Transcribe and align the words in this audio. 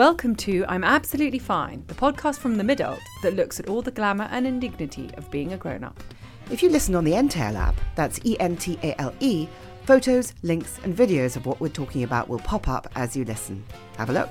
Welcome 0.00 0.34
to 0.36 0.64
I'm 0.66 0.82
Absolutely 0.82 1.38
Fine, 1.38 1.84
the 1.86 1.92
podcast 1.92 2.38
from 2.38 2.56
the 2.56 2.64
mid 2.64 2.78
that 2.78 3.34
looks 3.34 3.60
at 3.60 3.68
all 3.68 3.82
the 3.82 3.90
glamour 3.90 4.28
and 4.30 4.46
indignity 4.46 5.10
of 5.18 5.30
being 5.30 5.52
a 5.52 5.58
grown 5.58 5.84
up. 5.84 6.02
If 6.50 6.62
you 6.62 6.70
listen 6.70 6.94
on 6.94 7.04
the 7.04 7.12
Entale 7.12 7.54
app, 7.54 7.74
that's 7.96 8.18
E 8.24 8.34
N 8.40 8.56
T 8.56 8.78
A 8.82 8.98
L 8.98 9.12
E, 9.20 9.46
photos, 9.84 10.32
links, 10.42 10.80
and 10.84 10.96
videos 10.96 11.36
of 11.36 11.44
what 11.44 11.60
we're 11.60 11.68
talking 11.68 12.02
about 12.02 12.30
will 12.30 12.38
pop 12.38 12.66
up 12.66 12.88
as 12.94 13.14
you 13.14 13.26
listen. 13.26 13.62
Have 13.98 14.08
a 14.08 14.14
look. 14.14 14.30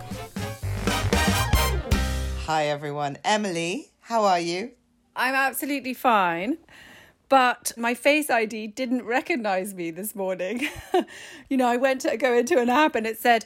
Hi, 2.48 2.66
everyone. 2.66 3.20
Emily, 3.24 3.92
how 4.00 4.24
are 4.24 4.40
you? 4.40 4.72
I'm 5.16 5.36
absolutely 5.36 5.94
fine. 5.94 6.58
But 7.30 7.74
my 7.78 7.94
Face 7.94 8.32
ID 8.32 8.70
didn't 8.70 9.04
recognize 9.04 9.76
me 9.76 9.92
this 9.92 10.16
morning. 10.16 10.68
you 11.48 11.58
know, 11.58 11.68
I 11.68 11.78
went 11.78 12.02
to 12.02 12.18
go 12.18 12.34
into 12.34 12.58
an 12.58 12.70
app 12.70 12.96
and 12.96 13.06
it 13.06 13.20
said, 13.20 13.46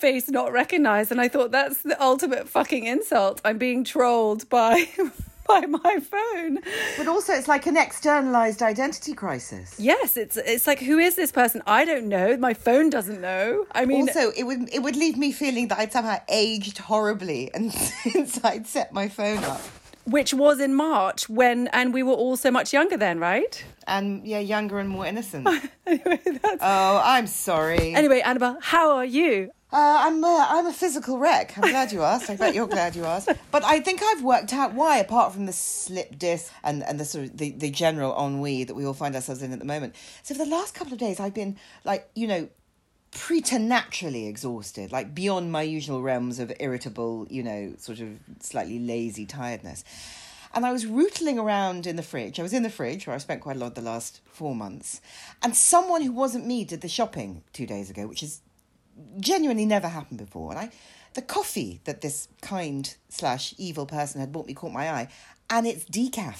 face 0.00 0.28
not 0.28 0.52
recognized. 0.52 1.10
And 1.12 1.20
I 1.20 1.28
thought 1.28 1.50
that's 1.50 1.82
the 1.82 2.00
ultimate 2.02 2.48
fucking 2.48 2.84
insult. 2.86 3.40
I'm 3.44 3.58
being 3.58 3.84
trolled 3.84 4.48
by 4.48 4.88
by 5.46 5.60
my 5.66 5.98
phone. 6.00 6.58
But 6.96 7.08
also 7.08 7.32
it's 7.32 7.48
like 7.48 7.66
an 7.66 7.76
externalized 7.76 8.62
identity 8.62 9.14
crisis. 9.14 9.74
Yes, 9.78 10.16
it's 10.16 10.36
it's 10.36 10.66
like 10.66 10.78
who 10.80 10.98
is 10.98 11.16
this 11.16 11.32
person? 11.32 11.62
I 11.66 11.84
don't 11.84 12.08
know. 12.08 12.36
My 12.36 12.54
phone 12.54 12.88
doesn't 12.90 13.20
know. 13.20 13.66
I 13.72 13.84
mean 13.84 14.08
Also 14.08 14.30
it 14.36 14.44
would 14.44 14.72
it 14.72 14.80
would 14.82 14.96
leave 14.96 15.16
me 15.16 15.32
feeling 15.32 15.68
that 15.68 15.78
I'd 15.78 15.92
somehow 15.92 16.18
aged 16.28 16.78
horribly 16.78 17.50
and 17.54 17.72
since 17.72 18.42
I'd 18.44 18.66
set 18.66 18.92
my 18.92 19.08
phone 19.08 19.42
up. 19.44 19.60
which 20.04 20.32
was 20.34 20.60
in 20.60 20.74
March 20.74 21.28
when 21.28 21.68
and 21.68 21.92
we 21.94 22.02
were 22.02 22.14
all 22.14 22.36
so 22.36 22.50
much 22.50 22.72
younger 22.72 22.96
then, 22.96 23.18
right? 23.18 23.64
And 23.86 24.24
yeah, 24.26 24.38
younger 24.38 24.78
and 24.78 24.88
more 24.88 25.04
innocent. 25.06 25.46
anyway, 25.86 26.20
that's 26.24 26.58
oh, 26.62 27.00
I'm 27.04 27.26
sorry. 27.26 27.94
Anyway, 27.94 28.20
Annabel, 28.20 28.56
how 28.62 28.90
are 28.92 29.04
you? 29.04 29.50
Uh, 29.72 29.98
I'm 30.00 30.24
uh, 30.24 30.46
I'm 30.48 30.66
a 30.66 30.72
physical 30.72 31.18
wreck. 31.18 31.56
I'm 31.56 31.70
glad 31.70 31.92
you 31.92 32.02
asked. 32.02 32.28
I 32.28 32.36
bet 32.36 32.54
you're 32.54 32.66
glad 32.66 32.96
you 32.96 33.04
asked. 33.04 33.28
But 33.52 33.64
I 33.64 33.80
think 33.80 34.00
I've 34.02 34.22
worked 34.22 34.52
out 34.52 34.74
why, 34.74 34.98
apart 34.98 35.32
from 35.32 35.46
the 35.46 35.52
slip 35.52 36.18
disc 36.18 36.52
and, 36.64 36.82
and 36.82 36.98
the 36.98 37.04
sort 37.04 37.26
of 37.26 37.36
the, 37.36 37.50
the 37.50 37.70
general 37.70 38.12
ennui 38.16 38.64
that 38.64 38.74
we 38.74 38.84
all 38.84 38.94
find 38.94 39.14
ourselves 39.14 39.42
in 39.42 39.52
at 39.52 39.58
the 39.58 39.64
moment. 39.64 39.94
So 40.22 40.34
for 40.34 40.44
the 40.44 40.50
last 40.50 40.74
couple 40.74 40.92
of 40.92 40.98
days, 40.98 41.20
I've 41.20 41.34
been 41.34 41.56
like 41.84 42.08
you 42.14 42.26
know 42.26 42.48
preternaturally 43.12 44.26
exhausted, 44.26 44.92
like 44.92 45.14
beyond 45.14 45.52
my 45.52 45.62
usual 45.62 46.02
realms 46.02 46.38
of 46.38 46.52
irritable, 46.60 47.26
you 47.30 47.42
know, 47.42 47.74
sort 47.78 48.00
of 48.00 48.08
slightly 48.40 48.78
lazy 48.78 49.26
tiredness. 49.26 49.84
And 50.52 50.66
I 50.66 50.72
was 50.72 50.84
rootling 50.84 51.38
around 51.38 51.86
in 51.86 51.94
the 51.94 52.02
fridge. 52.02 52.40
I 52.40 52.42
was 52.42 52.52
in 52.52 52.64
the 52.64 52.70
fridge 52.70 53.06
where 53.06 53.14
I 53.14 53.18
spent 53.18 53.40
quite 53.40 53.56
a 53.56 53.58
lot 53.58 53.68
of 53.68 53.74
the 53.74 53.82
last 53.82 54.20
four 54.26 54.54
months. 54.54 55.00
And 55.42 55.56
someone 55.56 56.02
who 56.02 56.12
wasn't 56.12 56.46
me 56.46 56.64
did 56.64 56.80
the 56.80 56.88
shopping 56.88 57.42
two 57.52 57.66
days 57.66 57.88
ago, 57.88 58.08
which 58.08 58.22
is 58.22 58.40
genuinely 59.18 59.66
never 59.66 59.88
happened 59.88 60.18
before. 60.18 60.50
And 60.50 60.58
I, 60.58 60.70
the 61.14 61.22
coffee 61.22 61.80
that 61.84 62.00
this 62.00 62.28
kind 62.40 62.94
slash 63.08 63.54
evil 63.58 63.86
person 63.86 64.20
had 64.20 64.32
bought 64.32 64.46
me 64.46 64.54
caught 64.54 64.72
my 64.72 64.90
eye, 64.90 65.08
and 65.50 65.66
it's 65.66 65.84
decaf. 65.84 66.38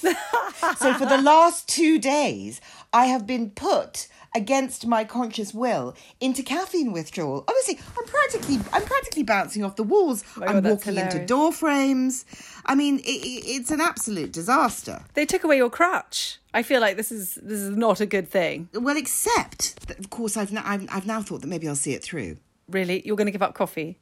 so 0.79 0.95
for 0.95 1.07
the 1.07 1.19
last 1.23 1.69
two 1.69 1.99
days, 1.99 2.61
I 2.93 3.07
have 3.07 3.27
been 3.27 3.51
put 3.51 4.07
against 4.35 4.87
my 4.87 5.05
conscious 5.05 5.53
will 5.53 5.97
into 6.21 6.43
caffeine 6.43 6.93
withdrawal. 6.93 7.45
Obviously, 7.49 7.81
I'm 7.99 8.07
practically 8.07 8.59
I'm 8.73 8.85
practically 8.85 9.25
bouncing 9.25 9.65
off 9.65 9.77
the 9.77 9.83
walls. 9.83 10.25
Oh 10.37 10.41
my 10.41 10.47
I'm 10.47 10.63
God, 10.63 10.71
walking 10.71 10.97
into 10.97 11.27
door 11.27 11.53
frames. 11.53 12.25
I 12.65 12.75
mean, 12.75 13.01
it, 13.01 13.03
it, 13.03 13.45
it's 13.47 13.71
an 13.71 13.81
absolute 13.81 14.33
disaster. 14.33 15.05
They 15.15 15.27
took 15.27 15.45
away 15.45 15.57
your 15.57 15.71
crutch. 15.71 16.39
I 16.55 16.63
feel 16.63 16.81
like 16.81 16.97
this 16.97 17.11
is 17.11 17.35
this 17.37 17.61
is 17.61 17.77
not 17.77 18.01
a 18.01 18.07
good 18.07 18.29
thing. 18.29 18.69
Well, 18.73 18.97
except 18.97 19.89
that, 19.89 19.99
of 19.99 20.11
course, 20.11 20.37
I've 20.37 20.53
now, 20.53 20.63
I've, 20.65 20.87
I've 20.91 21.07
now 21.07 21.23
thought 21.23 21.41
that 21.43 21.49
maybe 21.49 21.69
I'll 21.69 21.75
see 21.75 21.95
it 21.95 22.03
through. 22.03 22.37
Really, 22.71 23.03
you're 23.05 23.17
going 23.17 23.27
to 23.27 23.33
give 23.33 23.43
up 23.43 23.55
coffee? 23.55 23.99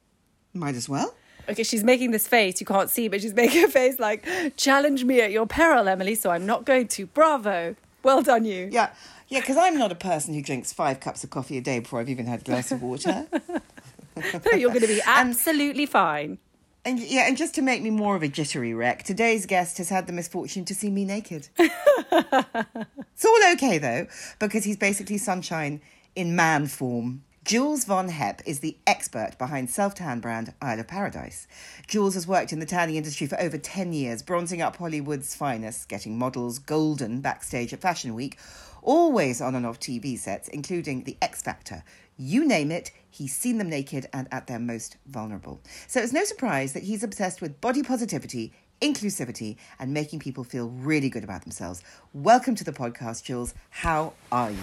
Might 0.54 0.74
as 0.74 0.88
well. 0.88 1.14
Okay, 1.48 1.62
she's 1.62 1.82
making 1.82 2.10
this 2.10 2.28
face 2.28 2.60
you 2.60 2.66
can't 2.66 2.90
see, 2.90 3.08
but 3.08 3.22
she's 3.22 3.34
making 3.34 3.64
a 3.64 3.68
face 3.68 3.98
like 3.98 4.26
challenge 4.56 5.04
me 5.04 5.20
at 5.20 5.30
your 5.30 5.46
peril, 5.46 5.88
Emily. 5.88 6.14
So 6.14 6.30
I'm 6.30 6.44
not 6.44 6.64
going 6.64 6.88
to. 6.88 7.06
Bravo, 7.06 7.74
well 8.02 8.22
done, 8.22 8.44
you. 8.44 8.68
Yeah, 8.70 8.90
yeah, 9.28 9.40
because 9.40 9.56
I'm 9.56 9.78
not 9.78 9.92
a 9.92 9.96
person 9.96 10.34
who 10.34 10.42
drinks 10.42 10.72
five 10.72 11.00
cups 11.00 11.24
of 11.24 11.30
coffee 11.30 11.58
a 11.58 11.60
day 11.60 11.78
before 11.80 12.00
I've 12.00 12.08
even 12.08 12.26
had 12.26 12.40
a 12.40 12.44
glass 12.44 12.72
of 12.72 12.82
water. 12.82 13.26
No, 13.30 14.52
you're 14.52 14.70
going 14.70 14.82
to 14.82 14.88
be 14.88 15.00
absolutely 15.06 15.86
fine. 15.86 16.38
And 16.84 16.98
yeah, 16.98 17.26
and 17.28 17.36
just 17.36 17.54
to 17.56 17.62
make 17.62 17.82
me 17.82 17.90
more 17.90 18.16
of 18.16 18.22
a 18.22 18.28
jittery 18.28 18.72
wreck, 18.72 19.02
today's 19.02 19.44
guest 19.44 19.78
has 19.78 19.90
had 19.90 20.06
the 20.06 20.12
misfortune 20.12 20.64
to 20.66 20.74
see 20.74 20.90
me 20.90 21.04
naked. 21.04 21.48
it's 21.58 23.24
all 23.24 23.52
okay 23.52 23.76
though, 23.78 24.06
because 24.38 24.64
he's 24.64 24.76
basically 24.76 25.18
sunshine 25.18 25.82
in 26.16 26.34
man 26.34 26.66
form. 26.66 27.24
Jules 27.48 27.86
Von 27.86 28.10
Hep 28.10 28.42
is 28.44 28.60
the 28.60 28.76
expert 28.86 29.38
behind 29.38 29.70
self-tan 29.70 30.20
brand 30.20 30.52
Isle 30.60 30.80
of 30.80 30.86
Paradise. 30.86 31.48
Jules 31.86 32.12
has 32.12 32.26
worked 32.26 32.52
in 32.52 32.58
the 32.58 32.66
tanning 32.66 32.96
industry 32.96 33.26
for 33.26 33.40
over 33.40 33.56
10 33.56 33.94
years, 33.94 34.22
bronzing 34.22 34.60
up 34.60 34.76
Hollywood's 34.76 35.34
finest, 35.34 35.88
getting 35.88 36.18
models 36.18 36.58
golden 36.58 37.22
backstage 37.22 37.72
at 37.72 37.80
Fashion 37.80 38.12
Week, 38.12 38.38
always 38.82 39.40
on 39.40 39.54
and 39.54 39.64
off 39.64 39.80
TV 39.80 40.18
sets, 40.18 40.48
including 40.48 41.04
The 41.04 41.16
X 41.22 41.40
Factor. 41.40 41.84
You 42.18 42.46
name 42.46 42.70
it, 42.70 42.90
he's 43.10 43.34
seen 43.34 43.56
them 43.56 43.70
naked 43.70 44.10
and 44.12 44.28
at 44.30 44.46
their 44.46 44.58
most 44.58 44.98
vulnerable. 45.06 45.62
So 45.86 46.02
it's 46.02 46.12
no 46.12 46.24
surprise 46.24 46.74
that 46.74 46.82
he's 46.82 47.02
obsessed 47.02 47.40
with 47.40 47.62
body 47.62 47.82
positivity, 47.82 48.52
inclusivity, 48.82 49.56
and 49.78 49.94
making 49.94 50.18
people 50.18 50.44
feel 50.44 50.68
really 50.68 51.08
good 51.08 51.24
about 51.24 51.44
themselves. 51.44 51.82
Welcome 52.12 52.56
to 52.56 52.64
the 52.64 52.72
podcast, 52.72 53.24
Jules. 53.24 53.54
How 53.70 54.12
are 54.30 54.50
you? 54.50 54.58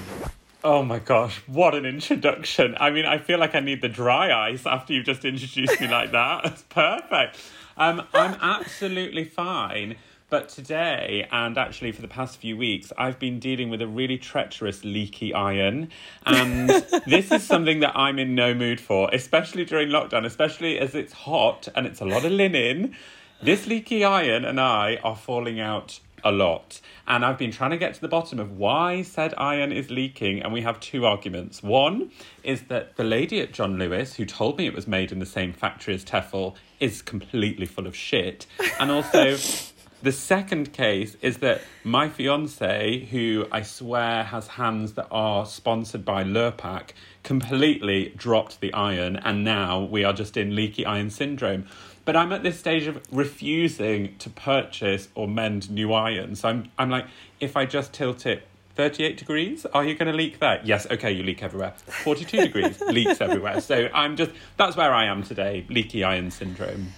Oh 0.65 0.81
my 0.81 0.97
gosh, 0.97 1.43
what 1.45 1.75
an 1.75 1.85
introduction. 1.85 2.75
I 2.79 2.89
mean, 2.89 3.05
I 3.05 3.19
feel 3.19 3.37
like 3.37 3.53
I 3.53 3.59
need 3.59 3.83
the 3.83 3.87
dry 3.87 4.49
ice 4.49 4.65
after 4.65 4.93
you've 4.93 5.05
just 5.05 5.23
introduced 5.23 5.79
me 5.79 5.87
like 5.87 6.11
that. 6.11 6.43
It's 6.43 6.63
perfect. 6.63 7.37
Um, 7.77 8.01
I'm 8.15 8.35
absolutely 8.41 9.25
fine. 9.25 9.95
But 10.31 10.49
today, 10.49 11.27
and 11.31 11.55
actually 11.55 11.91
for 11.91 12.01
the 12.01 12.07
past 12.07 12.37
few 12.37 12.57
weeks, 12.57 12.91
I've 12.97 13.19
been 13.19 13.37
dealing 13.37 13.69
with 13.69 13.79
a 13.79 13.85
really 13.85 14.17
treacherous 14.17 14.83
leaky 14.83 15.35
iron. 15.35 15.89
And 16.25 16.67
this 17.05 17.31
is 17.31 17.43
something 17.43 17.81
that 17.81 17.95
I'm 17.95 18.17
in 18.17 18.33
no 18.33 18.55
mood 18.55 18.81
for, 18.81 19.07
especially 19.13 19.65
during 19.65 19.89
lockdown, 19.89 20.25
especially 20.25 20.79
as 20.79 20.95
it's 20.95 21.13
hot 21.13 21.67
and 21.75 21.85
it's 21.85 22.01
a 22.01 22.05
lot 22.05 22.25
of 22.25 22.31
linen. 22.31 22.95
This 23.39 23.67
leaky 23.67 24.03
iron 24.03 24.43
and 24.43 24.59
I 24.59 24.95
are 25.03 25.15
falling 25.15 25.59
out 25.59 25.99
a 26.25 26.31
lot. 26.31 26.81
And 27.07 27.23
I've 27.23 27.37
been 27.37 27.51
trying 27.51 27.69
to 27.69 27.77
get 27.77 27.93
to 27.93 28.01
the 28.01 28.07
bottom 28.07 28.39
of 28.39 28.57
why 28.57 29.03
said 29.03 29.33
iron 29.37 29.71
is 29.71 29.91
leaking, 29.91 30.41
and 30.41 30.51
we 30.51 30.61
have 30.61 30.79
two 30.79 31.05
arguments. 31.05 31.61
One 31.61 32.11
is 32.43 32.63
that 32.63 32.97
the 32.97 33.03
lady 33.03 33.39
at 33.39 33.53
John 33.53 33.77
Lewis, 33.77 34.15
who 34.15 34.25
told 34.25 34.57
me 34.57 34.65
it 34.65 34.73
was 34.73 34.87
made 34.87 35.11
in 35.11 35.19
the 35.19 35.25
same 35.25 35.53
factory 35.53 35.93
as 35.93 36.03
Tefal, 36.03 36.55
is 36.79 37.03
completely 37.03 37.67
full 37.67 37.85
of 37.85 37.95
shit. 37.95 38.47
And 38.79 38.89
also, 38.89 39.37
the 40.01 40.11
second 40.11 40.73
case 40.73 41.15
is 41.21 41.37
that 41.37 41.61
my 41.83 42.09
fiance, 42.09 43.05
who 43.05 43.45
I 43.51 43.61
swear 43.61 44.23
has 44.23 44.47
hands 44.47 44.93
that 44.93 45.07
are 45.11 45.45
sponsored 45.45 46.03
by 46.03 46.23
Lurpak, 46.23 46.89
completely 47.23 48.13
dropped 48.15 48.61
the 48.61 48.73
iron, 48.73 49.15
and 49.17 49.43
now 49.43 49.83
we 49.83 50.03
are 50.03 50.13
just 50.13 50.37
in 50.37 50.55
leaky 50.55 50.85
iron 50.85 51.11
syndrome. 51.11 51.65
But 52.05 52.15
I'm 52.15 52.31
at 52.31 52.43
this 52.43 52.59
stage 52.59 52.85
of 52.85 53.01
refusing 53.11 54.15
to 54.19 54.29
purchase 54.29 55.09
or 55.15 55.27
mend 55.27 55.71
new 55.71 55.91
iron. 55.91 56.35
So 56.35 56.49
I'm, 56.49 56.71
I'm 56.77 56.89
like, 56.89 57.07
if 57.39 57.57
I 57.57 57.65
just 57.65 57.93
tilt 57.93 58.25
it 58.27 58.47
38 58.75 59.17
degrees, 59.17 59.65
are 59.67 59.83
you 59.83 59.95
going 59.95 60.11
to 60.11 60.17
leak 60.17 60.39
that? 60.39 60.67
Yes, 60.67 60.85
okay, 60.91 61.11
you 61.11 61.23
leak 61.23 61.41
everywhere. 61.41 61.73
42 62.03 62.37
degrees, 62.41 62.79
leaks 62.81 63.21
everywhere. 63.21 63.59
So 63.61 63.89
I'm 63.93 64.15
just, 64.15 64.31
that's 64.57 64.77
where 64.77 64.93
I 64.93 65.05
am 65.05 65.23
today, 65.23 65.65
leaky 65.69 66.03
iron 66.03 66.29
syndrome. 66.29 66.93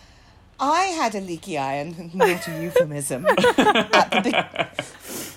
I 0.60 0.86
had 0.86 1.14
a 1.14 1.22
leaky 1.22 1.58
iron, 1.58 2.10
not 2.14 2.48
a 2.48 2.62
euphemism, 2.64 3.26
at, 3.28 4.12
the 4.12 4.22
be- 4.24 4.84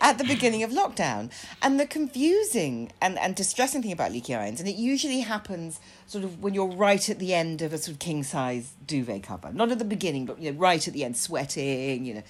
at 0.00 0.18
the 0.18 0.24
beginning 0.24 0.62
of 0.62 0.70
lockdown. 0.70 1.30
And 1.62 1.78
the 1.78 1.86
confusing 1.86 2.92
and, 3.00 3.18
and 3.18 3.34
distressing 3.34 3.82
thing 3.82 3.92
about 3.92 4.12
leaky 4.12 4.34
irons, 4.34 4.60
and 4.60 4.68
it 4.68 4.76
usually 4.76 5.20
happens 5.20 5.80
sort 6.06 6.24
of 6.24 6.42
when 6.42 6.54
you're 6.54 6.66
right 6.66 7.08
at 7.08 7.18
the 7.18 7.34
end 7.34 7.62
of 7.62 7.72
a 7.72 7.78
sort 7.78 7.94
of 7.94 7.98
king 7.98 8.22
size 8.22 8.72
duvet 8.86 9.22
cover. 9.22 9.52
Not 9.52 9.70
at 9.70 9.78
the 9.78 9.84
beginning, 9.84 10.26
but 10.26 10.40
you 10.40 10.52
know, 10.52 10.58
right 10.58 10.86
at 10.86 10.94
the 10.94 11.04
end, 11.04 11.16
sweating, 11.16 12.04
you 12.04 12.14
know. 12.14 12.22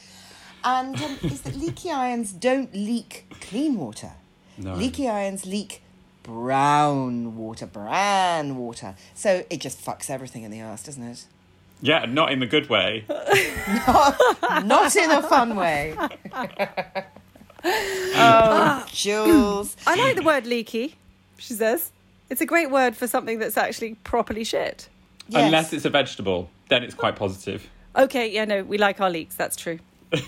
And 0.65 0.97
um, 0.97 1.19
is 1.23 1.43
that 1.43 1.56
leaky 1.56 1.91
irons 1.91 2.33
don't 2.33 2.75
leak 2.75 3.33
clean 3.41 3.79
water. 3.79 4.12
No. 4.59 4.75
Leaky 4.75 5.09
irons 5.09 5.47
leak 5.47 5.83
brown 6.23 7.37
water, 7.37 7.67
bran 7.67 8.56
water. 8.56 8.95
So 9.15 9.45
it 9.49 9.61
just 9.61 9.85
fucks 9.85 10.11
everything 10.11 10.43
in 10.43 10.50
the 10.50 10.61
arse, 10.61 10.83
doesn't 10.83 11.03
it? 11.03 11.25
Yeah, 11.83 12.05
not 12.05 12.31
in 12.31 12.41
the 12.41 12.47
good 12.47 12.69
way. 12.69 13.05
Not 13.09 14.95
in 14.97 15.11
a 15.11 15.23
fun 15.23 15.56
way. 15.56 15.97
Jules. 19.02 19.76
I 19.87 19.97
like 19.97 20.17
the 20.17 20.23
word 20.23 20.47
leaky, 20.47 20.97
she 21.38 21.55
says. 21.55 21.91
It's 22.29 22.41
a 22.41 22.47
great 22.47 22.70
word 22.70 22.97
for 22.97 23.06
something 23.06 23.38
that's 23.38 23.56
actually 23.56 23.94
properly 24.05 24.44
shit. 24.44 24.88
Yes. 25.29 25.44
Unless 25.44 25.73
it's 25.73 25.85
a 25.85 25.91
vegetable, 25.91 26.49
then 26.69 26.82
it's 26.82 26.94
quite 26.94 27.17
positive. 27.17 27.69
Okay, 27.97 28.31
yeah, 28.31 28.44
no, 28.44 28.62
we 28.62 28.79
like 28.79 29.00
our 29.00 29.11
leaks, 29.11 29.35
that's 29.35 29.56
true. 29.56 29.79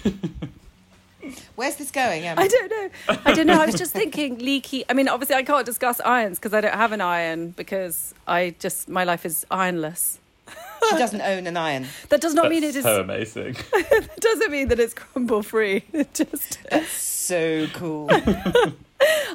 Where's 1.54 1.76
this 1.76 1.90
going? 1.92 2.24
Em? 2.24 2.38
I 2.38 2.48
don't 2.48 2.70
know. 2.70 3.16
I 3.24 3.32
don't 3.32 3.46
know. 3.46 3.60
I 3.60 3.66
was 3.66 3.76
just 3.76 3.92
thinking 3.92 4.38
leaky. 4.38 4.84
I 4.88 4.92
mean, 4.92 5.08
obviously, 5.08 5.36
I 5.36 5.44
can't 5.44 5.64
discuss 5.64 6.00
irons 6.00 6.38
because 6.38 6.52
I 6.52 6.60
don't 6.60 6.74
have 6.74 6.90
an 6.90 7.00
iron 7.00 7.50
because 7.50 8.12
I 8.26 8.56
just, 8.58 8.88
my 8.88 9.04
life 9.04 9.24
is 9.24 9.46
ironless. 9.50 10.19
She 10.49 10.97
doesn't 10.99 11.21
own 11.21 11.47
an 11.47 11.56
iron. 11.56 11.87
That 12.09 12.21
does 12.21 12.35
not 12.35 12.43
That's 12.44 12.50
mean 12.50 12.65
it 12.65 12.77
is. 12.77 12.85
so 12.85 13.00
amazing. 13.09 13.56
It 13.73 14.21
doesn't 14.21 14.50
mean 14.50 14.69
that 14.69 14.79
it's 14.81 14.94
crumble 14.94 15.43
free. 15.43 15.85
It 15.93 16.12
just. 16.15 16.59
That's 16.71 16.89
So 16.91 17.67
cool. 17.75 18.09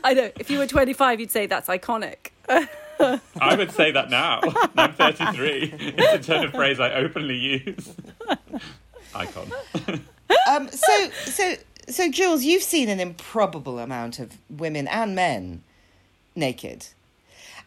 I 0.04 0.14
know. 0.14 0.32
If 0.40 0.50
you 0.50 0.58
were 0.60 0.68
25, 0.68 1.20
you'd 1.20 1.32
say 1.32 1.46
that's 1.46 1.68
iconic. 1.70 2.32
I 2.50 3.56
would 3.56 3.72
say 3.72 3.92
that 3.92 4.10
now. 4.10 4.42
I'm 4.78 4.94
33. 4.94 5.74
It's 5.98 6.28
a 6.28 6.32
turn 6.32 6.46
of 6.46 6.52
phrase 6.52 6.80
I 6.80 6.92
openly 6.94 7.36
use. 7.38 7.94
Icon. 9.16 9.52
Um, 10.50 10.70
so, 10.70 11.10
so, 11.26 11.56
so, 11.90 12.12
Jules, 12.12 12.44
you've 12.44 12.64
seen 12.64 12.90
an 12.90 13.00
improbable 13.00 13.80
amount 13.80 14.20
of 14.20 14.38
women 14.50 14.88
and 14.88 15.16
men 15.16 15.64
naked. 16.36 16.88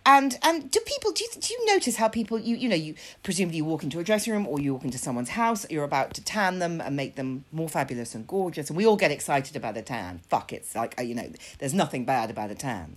And 0.06 0.38
and 0.42 0.70
do 0.70 0.80
people 0.80 1.12
do 1.12 1.24
you, 1.24 1.30
do 1.40 1.52
you 1.52 1.66
notice 1.66 1.96
how 1.96 2.08
people 2.08 2.38
you 2.38 2.56
you 2.56 2.68
know 2.68 2.76
you 2.76 2.94
presumably 3.22 3.58
you 3.58 3.64
walk 3.66 3.82
into 3.82 3.98
a 3.98 4.04
dressing 4.04 4.32
room 4.32 4.46
or 4.46 4.58
you 4.58 4.72
walk 4.72 4.84
into 4.84 4.96
someone's 4.96 5.30
house 5.30 5.66
you're 5.68 5.84
about 5.84 6.14
to 6.14 6.24
tan 6.24 6.58
them 6.58 6.80
and 6.80 6.96
make 6.96 7.16
them 7.16 7.44
more 7.52 7.68
fabulous 7.68 8.14
and 8.14 8.26
gorgeous 8.26 8.70
and 8.70 8.76
we 8.76 8.86
all 8.86 8.96
get 8.96 9.10
excited 9.10 9.56
about 9.56 9.76
a 9.76 9.82
tan. 9.82 10.20
Fuck 10.28 10.52
it's 10.52 10.74
like 10.74 10.98
uh, 10.98 11.02
you 11.02 11.14
know 11.14 11.30
there's 11.58 11.74
nothing 11.74 12.04
bad 12.04 12.30
about 12.30 12.50
a 12.50 12.54
tan. 12.54 12.96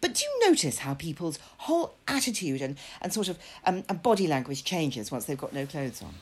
But 0.00 0.14
do 0.14 0.24
you 0.24 0.48
notice 0.48 0.78
how 0.78 0.94
people's 0.94 1.38
whole 1.58 1.94
attitude 2.08 2.62
and 2.62 2.76
and 3.00 3.12
sort 3.12 3.28
of 3.28 3.38
um, 3.64 3.84
and 3.88 4.02
body 4.02 4.26
language 4.26 4.64
changes 4.64 5.12
once 5.12 5.26
they've 5.26 5.38
got 5.38 5.52
no 5.52 5.66
clothes 5.66 6.02
on 6.02 6.14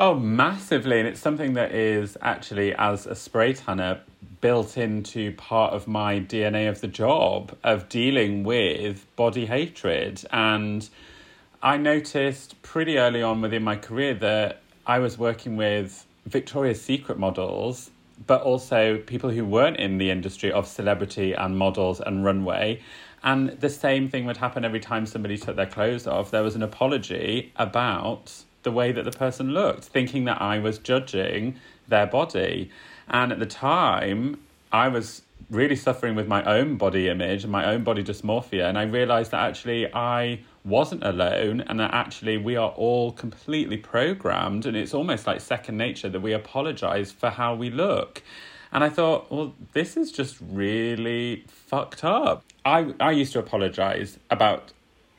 Oh, 0.00 0.14
massively. 0.14 0.98
And 0.98 1.08
it's 1.08 1.20
something 1.20 1.52
that 1.54 1.72
is 1.72 2.16
actually, 2.20 2.74
as 2.74 3.06
a 3.06 3.14
spray 3.14 3.52
tanner, 3.52 4.00
built 4.40 4.76
into 4.76 5.32
part 5.32 5.72
of 5.72 5.86
my 5.86 6.18
DNA 6.18 6.68
of 6.68 6.80
the 6.80 6.88
job 6.88 7.56
of 7.62 7.88
dealing 7.88 8.42
with 8.42 9.06
body 9.16 9.46
hatred. 9.46 10.24
And 10.32 10.88
I 11.62 11.76
noticed 11.76 12.60
pretty 12.62 12.98
early 12.98 13.22
on 13.22 13.40
within 13.40 13.62
my 13.62 13.76
career 13.76 14.14
that 14.14 14.62
I 14.86 14.98
was 14.98 15.16
working 15.16 15.56
with 15.56 16.06
Victoria's 16.26 16.82
Secret 16.82 17.18
models, 17.18 17.90
but 18.26 18.42
also 18.42 18.98
people 18.98 19.30
who 19.30 19.44
weren't 19.44 19.76
in 19.76 19.98
the 19.98 20.10
industry 20.10 20.50
of 20.50 20.66
celebrity 20.66 21.34
and 21.34 21.56
models 21.56 22.00
and 22.00 22.24
runway. 22.24 22.80
And 23.22 23.50
the 23.60 23.70
same 23.70 24.08
thing 24.08 24.24
would 24.24 24.38
happen 24.38 24.64
every 24.64 24.80
time 24.80 25.06
somebody 25.06 25.38
took 25.38 25.54
their 25.54 25.66
clothes 25.66 26.08
off. 26.08 26.32
There 26.32 26.42
was 26.42 26.56
an 26.56 26.62
apology 26.62 27.52
about 27.54 28.42
the 28.62 28.72
way 28.72 28.92
that 28.92 29.04
the 29.04 29.10
person 29.10 29.52
looked, 29.52 29.84
thinking 29.84 30.24
that 30.24 30.40
I 30.40 30.58
was 30.58 30.78
judging 30.78 31.56
their 31.88 32.06
body. 32.06 32.70
And 33.08 33.32
at 33.32 33.38
the 33.38 33.46
time, 33.46 34.40
I 34.70 34.88
was 34.88 35.22
really 35.50 35.76
suffering 35.76 36.14
with 36.14 36.26
my 36.26 36.42
own 36.44 36.76
body 36.76 37.08
image 37.08 37.42
and 37.42 37.52
my 37.52 37.64
own 37.66 37.84
body 37.84 38.02
dysmorphia. 38.02 38.68
And 38.68 38.78
I 38.78 38.84
realized 38.84 39.32
that 39.32 39.40
actually 39.40 39.92
I 39.92 40.40
wasn't 40.64 41.02
alone 41.02 41.60
and 41.62 41.80
that 41.80 41.92
actually 41.92 42.38
we 42.38 42.56
are 42.56 42.70
all 42.70 43.12
completely 43.12 43.76
programmed. 43.76 44.64
And 44.64 44.76
it's 44.76 44.94
almost 44.94 45.26
like 45.26 45.40
second 45.40 45.76
nature 45.76 46.08
that 46.08 46.20
we 46.20 46.32
apologize 46.32 47.12
for 47.12 47.30
how 47.30 47.54
we 47.54 47.70
look. 47.70 48.22
And 48.72 48.82
I 48.82 48.88
thought, 48.88 49.30
well, 49.30 49.54
this 49.74 49.96
is 49.96 50.10
just 50.10 50.36
really 50.40 51.44
fucked 51.46 52.04
up. 52.04 52.44
I, 52.64 52.94
I 52.98 53.10
used 53.10 53.34
to 53.34 53.38
apologize 53.38 54.18
about 54.30 54.72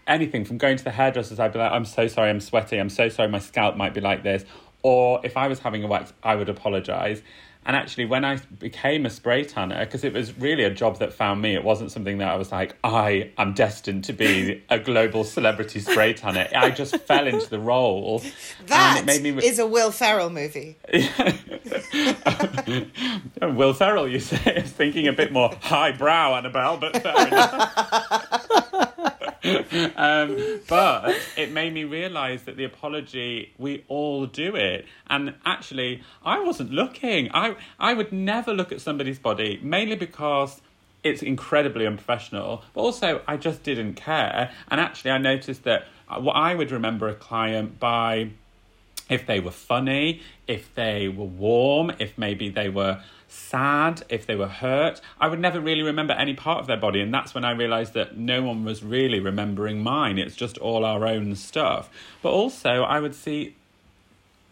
anything 0.07 0.45
from 0.45 0.57
going 0.57 0.77
to 0.77 0.83
the 0.83 0.91
hairdressers, 0.91 1.39
I'd 1.39 1.53
be 1.53 1.59
like, 1.59 1.71
I'm 1.71 1.85
so 1.85 2.07
sorry, 2.07 2.29
I'm 2.29 2.39
sweaty, 2.39 2.77
I'm 2.77 2.89
so 2.89 3.09
sorry, 3.09 3.29
my 3.29 3.39
scalp 3.39 3.75
might 3.75 3.93
be 3.93 4.01
like 4.01 4.23
this. 4.23 4.45
Or 4.81 5.21
if 5.23 5.37
I 5.37 5.47
was 5.47 5.59
having 5.59 5.83
a 5.83 5.87
wax, 5.87 6.13
I 6.23 6.35
would 6.35 6.49
apologise. 6.49 7.21
And 7.65 7.77
actually, 7.77 8.05
when 8.05 8.25
I 8.25 8.39
became 8.59 9.05
a 9.05 9.09
spray 9.09 9.45
tanner, 9.45 9.85
because 9.85 10.03
it 10.03 10.11
was 10.11 10.37
really 10.37 10.65
a 10.65 10.69
job 10.69 10.99
that 10.99 11.13
found 11.13 11.41
me, 11.41 11.55
it 11.55 11.63
wasn't 11.63 11.93
something 11.93 12.17
that 12.17 12.27
I 12.27 12.35
was 12.35 12.51
like, 12.51 12.75
I 12.83 13.31
am 13.37 13.53
destined 13.53 14.03
to 14.05 14.13
be 14.13 14.61
a 14.69 14.77
global 14.79 15.23
celebrity 15.23 15.79
spray 15.79 16.13
tanner. 16.13 16.49
I 16.53 16.71
just 16.71 16.97
fell 17.07 17.25
into 17.25 17.49
the 17.49 17.59
role. 17.59 18.21
That 18.67 18.97
and 18.97 19.09
it 19.09 19.23
made 19.23 19.35
me... 19.35 19.45
is 19.45 19.59
a 19.59 19.65
Will 19.65 19.91
Ferrell 19.91 20.29
movie. 20.29 20.75
Will 23.41 23.73
Ferrell, 23.73 24.09
you 24.09 24.19
say, 24.19 24.55
is 24.57 24.69
thinking 24.71 25.07
a 25.07 25.13
bit 25.13 25.31
more 25.31 25.53
highbrow, 25.61 26.35
Annabel, 26.35 26.75
but 26.77 27.01
fair 27.01 27.27
enough. 27.27 28.42
um, 29.95 30.61
but 30.69 31.15
it 31.35 31.51
made 31.51 31.73
me 31.73 31.83
realise 31.83 32.43
that 32.43 32.55
the 32.55 32.63
apology, 32.63 33.53
we 33.57 33.83
all 33.87 34.25
do 34.25 34.55
it. 34.55 34.85
And 35.07 35.35
actually, 35.45 36.01
I 36.23 36.39
wasn't 36.39 36.71
looking. 36.71 37.29
I, 37.33 37.55
I 37.79 37.93
would 37.93 38.13
never 38.13 38.53
look 38.53 38.71
at 38.71 38.79
somebody's 38.79 39.19
body, 39.19 39.59
mainly 39.61 39.95
because 39.95 40.61
it's 41.03 41.21
incredibly 41.21 41.85
unprofessional, 41.85 42.63
but 42.73 42.81
also 42.81 43.21
I 43.27 43.37
just 43.37 43.63
didn't 43.63 43.95
care. 43.95 44.51
And 44.69 44.79
actually, 44.79 45.11
I 45.11 45.17
noticed 45.17 45.63
that 45.63 45.87
what 46.17 46.33
I 46.33 46.55
would 46.55 46.71
remember 46.71 47.09
a 47.09 47.15
client 47.15 47.79
by 47.79 48.29
if 49.09 49.25
they 49.25 49.41
were 49.41 49.51
funny, 49.51 50.21
if 50.47 50.73
they 50.75 51.09
were 51.09 51.25
warm, 51.25 51.91
if 51.99 52.17
maybe 52.17 52.49
they 52.49 52.69
were 52.69 53.01
sad, 53.33 54.03
if 54.09 54.25
they 54.25 54.35
were 54.35 54.47
hurt. 54.47 55.01
I 55.19 55.27
would 55.27 55.39
never 55.39 55.59
really 55.59 55.81
remember 55.81 56.13
any 56.13 56.33
part 56.33 56.59
of 56.59 56.67
their 56.67 56.77
body. 56.77 57.01
And 57.01 57.13
that's 57.13 57.33
when 57.33 57.43
I 57.43 57.51
realized 57.51 57.93
that 57.93 58.17
no 58.17 58.43
one 58.43 58.63
was 58.63 58.83
really 58.83 59.19
remembering 59.19 59.81
mine. 59.81 60.17
It's 60.17 60.35
just 60.35 60.57
all 60.59 60.85
our 60.85 61.05
own 61.05 61.35
stuff. 61.35 61.89
But 62.21 62.31
also, 62.31 62.83
I 62.83 62.99
would 62.99 63.15
see 63.15 63.55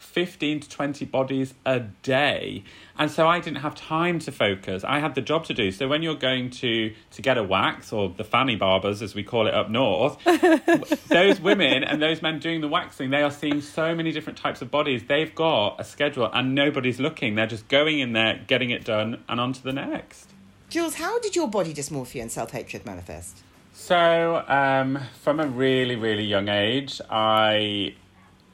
15 0.02 0.62
to 0.62 0.70
20 0.70 1.06
bodies 1.06 1.54
a 1.66 1.80
day. 1.80 2.64
And 2.98 3.10
so 3.10 3.28
i 3.28 3.40
didn't 3.40 3.60
have 3.60 3.76
time 3.76 4.20
to 4.20 4.32
focus. 4.32 4.84
I 4.84 5.00
had 5.00 5.16
the 5.16 5.22
job 5.22 5.46
to 5.46 5.54
do. 5.54 5.72
So 5.72 5.88
when 5.88 6.02
you're 6.02 6.16
going 6.16 6.50
to 6.62 6.94
to 7.12 7.22
get 7.22 7.38
a 7.38 7.44
wax 7.44 7.94
or 7.94 8.10
the 8.10 8.24
fanny 8.24 8.56
barbers 8.56 9.02
as 9.02 9.16
we 9.16 9.24
call 9.24 9.48
it 9.48 9.54
up 9.54 9.70
north 9.70 10.18
those 11.08 11.40
women 11.40 11.84
and 11.84 12.02
those 12.02 12.22
men 12.22 12.40
doing 12.40 12.62
the 12.62 12.68
waxing 12.68 13.10
they 13.10 13.22
are 13.22 13.32
seeing 13.32 13.62
so 13.62 13.96
many 13.96 14.12
different 14.12 14.38
types 14.38 14.62
of 14.62 14.72
bodies. 14.72 15.04
They've 15.08 15.34
got 15.34 15.80
a 15.80 15.84
schedule 15.84 16.30
and 16.34 16.56
nobody's 16.56 17.00
looking. 17.00 17.36
They're 17.36 17.48
just 17.48 17.68
going 17.68 18.00
in 18.00 18.14
there 18.14 18.42
getting 18.48 18.72
it 18.72 18.84
done 18.84 19.24
and 19.30 19.40
on 19.40 19.54
to 19.54 19.64
the 19.64 19.74
next. 19.74 20.30
Jules, 20.70 20.96
how 20.96 21.20
did 21.20 21.36
your 21.36 21.48
body 21.48 21.74
dysmorphia 21.74 22.22
and 22.22 22.32
self 22.32 22.52
hatred 22.52 22.86
manifest? 22.86 23.44
So, 23.74 24.44
um, 24.48 25.00
from 25.22 25.40
a 25.40 25.48
really, 25.48 25.96
really 25.96 26.24
young 26.24 26.50
age, 26.50 27.02
I 27.10 27.96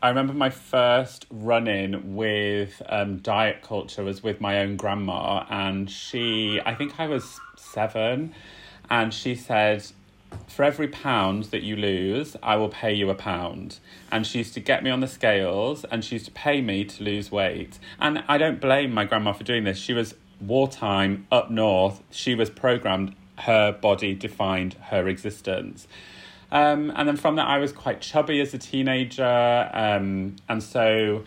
I 0.07 0.09
remember 0.09 0.31
my 0.31 0.51
first 0.51 1.25
run 1.29 1.67
in 1.67 2.15
with 2.15 2.81
um, 2.87 3.17
diet 3.17 3.61
culture 3.61 4.05
was 4.05 4.23
with 4.23 4.39
my 4.39 4.59
own 4.59 4.77
grandma, 4.77 5.45
and 5.49 5.91
she, 5.91 6.61
I 6.65 6.75
think 6.75 6.97
I 6.97 7.07
was 7.07 7.41
seven, 7.57 8.33
and 8.89 9.13
she 9.13 9.35
said, 9.35 9.83
For 10.47 10.63
every 10.63 10.87
pound 10.87 11.45
that 11.51 11.63
you 11.63 11.75
lose, 11.75 12.37
I 12.41 12.55
will 12.55 12.69
pay 12.69 12.93
you 12.93 13.09
a 13.09 13.15
pound. 13.15 13.79
And 14.09 14.25
she 14.25 14.37
used 14.37 14.53
to 14.53 14.61
get 14.61 14.81
me 14.81 14.89
on 14.89 15.01
the 15.01 15.09
scales 15.09 15.83
and 15.91 16.05
she 16.05 16.15
used 16.15 16.27
to 16.27 16.31
pay 16.31 16.61
me 16.61 16.85
to 16.85 17.03
lose 17.03 17.29
weight. 17.29 17.77
And 17.99 18.23
I 18.29 18.37
don't 18.37 18.61
blame 18.61 18.93
my 18.93 19.03
grandma 19.03 19.33
for 19.33 19.43
doing 19.43 19.65
this. 19.65 19.77
She 19.77 19.91
was 19.91 20.15
wartime 20.39 21.27
up 21.33 21.51
north, 21.51 22.01
she 22.11 22.33
was 22.33 22.49
programmed, 22.49 23.13
her 23.39 23.73
body 23.73 24.15
defined 24.15 24.75
her 24.83 25.09
existence. 25.09 25.85
Um, 26.51 26.91
and 26.95 27.07
then 27.07 27.17
from 27.17 27.35
that, 27.35 27.47
I 27.47 27.57
was 27.57 27.71
quite 27.71 28.01
chubby 28.01 28.39
as 28.39 28.53
a 28.53 28.57
teenager. 28.57 29.69
Um, 29.73 30.37
and 30.47 30.63
so 30.63 31.23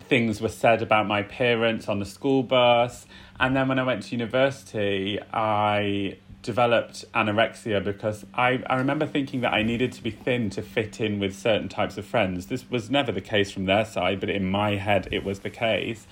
things 0.00 0.40
were 0.40 0.48
said 0.48 0.82
about 0.82 1.06
my 1.06 1.20
appearance 1.20 1.88
on 1.88 1.98
the 1.98 2.06
school 2.06 2.42
bus. 2.42 3.06
And 3.38 3.54
then 3.56 3.68
when 3.68 3.78
I 3.78 3.82
went 3.82 4.04
to 4.04 4.12
university, 4.12 5.18
I 5.32 6.18
developed 6.42 7.06
anorexia 7.14 7.82
because 7.82 8.24
I, 8.34 8.62
I 8.66 8.76
remember 8.76 9.06
thinking 9.06 9.40
that 9.40 9.54
I 9.54 9.62
needed 9.62 9.92
to 9.92 10.02
be 10.02 10.10
thin 10.10 10.50
to 10.50 10.62
fit 10.62 11.00
in 11.00 11.18
with 11.18 11.34
certain 11.34 11.68
types 11.68 11.96
of 11.96 12.04
friends. 12.04 12.46
This 12.46 12.70
was 12.70 12.90
never 12.90 13.10
the 13.12 13.22
case 13.22 13.50
from 13.50 13.64
their 13.64 13.84
side, 13.84 14.20
but 14.20 14.28
in 14.28 14.44
my 14.44 14.76
head, 14.76 15.08
it 15.10 15.24
was 15.24 15.40
the 15.40 15.50
case. 15.50 16.06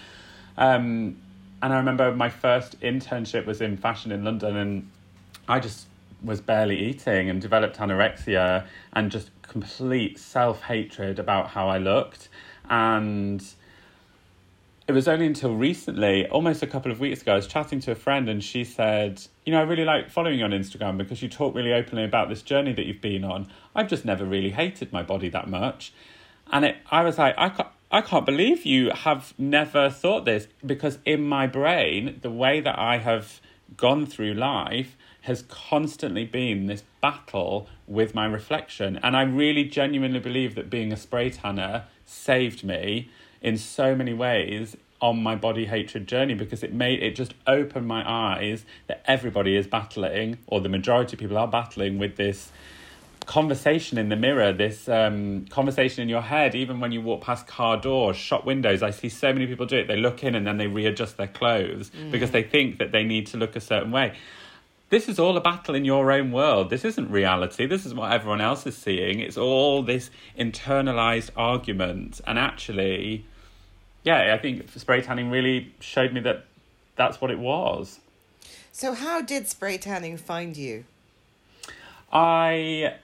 Um, 0.56 1.18
and 1.62 1.73
I 1.73 1.76
remember 1.76 2.12
my 2.14 2.30
first 2.30 2.80
internship 2.80 3.47
was 3.47 3.61
in 3.61 3.76
fashion 3.76 4.11
in 4.11 4.25
London, 4.25 4.56
and 4.56 4.90
I 5.47 5.61
just 5.61 5.87
was 6.23 6.41
barely 6.41 6.79
eating 6.79 7.29
and 7.29 7.41
developed 7.41 7.79
anorexia 7.79 8.67
and 8.93 9.11
just 9.11 9.31
complete 9.43 10.19
self 10.19 10.62
hatred 10.62 11.19
about 11.19 11.49
how 11.49 11.69
I 11.69 11.79
looked. 11.79 12.29
And 12.69 13.45
it 14.88 14.93
was 14.93 15.07
only 15.09 15.26
until 15.26 15.55
recently, 15.55 16.26
almost 16.29 16.62
a 16.62 16.67
couple 16.67 16.91
of 16.91 17.00
weeks 17.00 17.23
ago, 17.23 17.33
I 17.33 17.37
was 17.37 17.47
chatting 17.47 17.81
to 17.81 17.93
a 17.93 17.95
friend 17.95 18.29
and 18.29 18.43
she 18.43 18.64
said, 18.64 19.23
You 19.45 19.52
know, 19.52 19.61
I 19.61 19.62
really 19.62 19.85
like 19.85 20.11
following 20.11 20.38
you 20.38 20.45
on 20.45 20.50
Instagram 20.50 20.97
because 20.97 21.23
you 21.23 21.29
talk 21.29 21.55
really 21.55 21.73
openly 21.73 22.05
about 22.05 22.29
this 22.29 22.43
journey 22.43 22.73
that 22.73 22.87
you've 22.87 23.00
been 23.00 23.25
on. 23.25 23.49
I've 23.75 23.88
just 23.88 24.05
never 24.05 24.25
really 24.25 24.50
hated 24.50 24.93
my 24.93 25.02
body 25.02 25.29
that 25.29 25.49
much. 25.49 25.93
And 26.50 26.64
it, 26.64 26.76
I 26.91 27.02
was 27.05 27.19
like, 27.19 27.35
I 27.38 27.49
can't. 27.49 27.69
I 27.93 28.00
can't 28.00 28.25
believe 28.25 28.64
you 28.64 28.88
have 28.88 29.35
never 29.37 29.91
thought 29.91 30.25
this 30.25 30.49
because 30.64 30.99
in 31.05 31.29
my 31.29 31.47
brain, 31.47 32.21
the 32.23 32.31
way 32.31 32.59
that 32.61 32.79
I 32.79 32.97
have 32.97 33.43
gone 33.76 34.07
through 34.07 34.33
life 34.33 34.97
has 35.23 35.43
constantly 35.49 36.25
been 36.25 36.67
this 36.67 36.83
battle 37.00 37.69
with 37.87 38.14
my 38.14 38.26
reflection. 38.26 38.99
And 39.02 39.17
I 39.17 39.23
really 39.23 39.64
genuinely 39.64 40.21
believe 40.21 40.55
that 40.55 40.71
being 40.71 40.93
a 40.93 40.97
spray 40.97 41.31
tanner 41.31 41.85
saved 42.05 42.64
me 42.64 43.11
in 43.41 43.57
so 43.57 43.95
many 43.95 44.12
ways 44.12 44.76
on 45.00 45.21
my 45.21 45.35
body 45.35 45.67
hatred 45.67 46.07
journey 46.07 46.35
because 46.35 46.62
it 46.62 46.73
made 46.73 47.02
it 47.02 47.17
just 47.17 47.35
opened 47.49 47.88
my 47.88 48.09
eyes 48.09 48.64
that 48.87 49.02
everybody 49.05 49.57
is 49.57 49.67
battling 49.67 50.38
or 50.47 50.61
the 50.61 50.69
majority 50.69 51.14
of 51.14 51.19
people 51.19 51.37
are 51.37 51.49
battling 51.49 51.99
with 51.99 52.14
this 52.17 52.52
conversation 53.26 53.99
in 53.99 54.09
the 54.09 54.17
mirror, 54.17 54.52
this 54.52 54.88
um, 54.88 55.47
conversation 55.47 56.02
in 56.02 56.09
your 56.09 56.23
head, 56.23 56.55
even 56.55 56.81
when 56.81 56.93
you 56.93 57.00
walk 57.00 57.23
past 57.23 57.47
car 57.47 57.76
doors, 57.76 58.17
shop 58.17 58.45
windows. 58.45 58.83
I 58.83 58.91
see 58.91 59.09
so 59.09 59.33
many 59.33 59.47
people 59.47 59.67
do 59.67 59.76
it. 59.76 59.88
They 59.88 59.97
look 59.97 60.25
in 60.25 60.35
and 60.35 60.47
then 60.47 60.57
they 60.57 60.67
readjust 60.67 61.17
their 61.17 61.29
clothes 61.29 61.91
mm. 61.91 62.11
because 62.11 62.31
they 62.31 62.43
think 62.43 62.79
that 62.79 62.93
they 62.93 63.05
need 63.05 63.26
to 63.29 63.37
look 63.37 63.57
a 63.57 63.61
certain 63.61 63.91
way. 63.91 64.14
This 64.93 65.09
is 65.09 65.19
all 65.19 65.35
a 65.39 65.41
battle 65.41 65.75
in 65.75 65.87
your 65.87 66.13
own 66.13 66.33
world. 66.33 66.69
This 66.69 66.85
isn't 66.85 67.11
reality. 67.11 67.65
This 67.65 67.87
is 67.87 67.95
what 67.95 68.13
everyone 68.13 68.43
else 68.43 68.67
is 68.67 68.77
seeing. 68.77 69.21
It's 69.21 69.39
all 69.39 69.83
this 69.83 70.11
internalized 70.39 71.31
argument. 71.35 72.21
And 72.27 72.39
actually, 72.39 73.25
yeah, 74.03 74.35
I 74.35 74.39
think 74.39 74.69
spray 74.77 75.01
tanning 75.01 75.31
really 75.31 75.73
showed 75.81 76.13
me 76.13 76.21
that 76.21 76.45
that's 76.95 77.23
what 77.23 77.31
it 77.31 77.39
was. 77.39 78.01
So, 78.71 78.93
how 78.93 79.23
did 79.23 79.49
spray 79.49 79.79
tanning 79.79 80.19
find 80.19 80.59
you? 80.59 80.85
I 82.13 82.97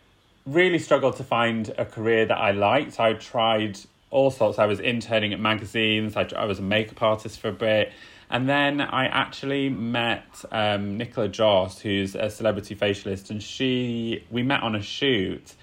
really 0.44 0.80
struggled 0.80 1.16
to 1.16 1.24
find 1.24 1.72
a 1.78 1.86
career 1.86 2.26
that 2.26 2.36
I 2.36 2.50
liked. 2.50 3.00
I 3.00 3.14
tried 3.14 3.78
all 4.10 4.30
sorts. 4.30 4.58
I 4.58 4.66
was 4.66 4.78
interning 4.78 5.32
at 5.32 5.40
magazines. 5.40 6.16
I, 6.16 6.28
I 6.36 6.44
was 6.44 6.58
a 6.58 6.62
makeup 6.62 7.00
artist 7.00 7.40
for 7.40 7.48
a 7.48 7.52
bit. 7.52 7.92
And 8.30 8.48
then 8.48 8.80
I 8.80 9.06
actually 9.06 9.70
met 9.70 10.44
um, 10.52 10.98
Nichola 10.98 11.30
Joss, 11.30 11.80
who's 11.80 12.14
a 12.14 12.28
celebrity 12.28 12.76
facialist, 12.76 13.30
and 13.30 13.42
she 13.42 14.24
we 14.30 14.42
met 14.42 14.62
on 14.62 14.74
a 14.74 14.82
shoot, 14.82 15.54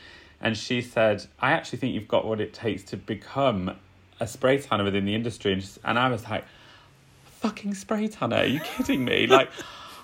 and 0.42 0.58
she 0.58 0.82
said, 0.82 1.26
"I 1.40 1.52
actually 1.52 1.80
think 1.80 1.94
you've 1.94 2.08
got 2.08 2.26
what 2.26 2.42
it 2.42 2.54
takes 2.54 2.84
to 2.86 2.98
become 2.98 3.76
a 4.20 4.28
spray 4.28 4.58
tanner 4.58 4.84
within 4.84 5.06
the 5.06 5.14
industry." 5.14 5.54
And, 5.54 5.62
just, 5.62 5.78
and 5.84 6.00
I 6.00 6.10
was 6.10 6.28
like, 6.28 6.46
"Fucking 7.26 7.76
spray 7.76 8.08
tanner? 8.08 8.38
Are 8.38 8.46
you 8.46 8.60
kidding 8.60 9.06
me?" 9.06 9.28
Like. 9.36 9.50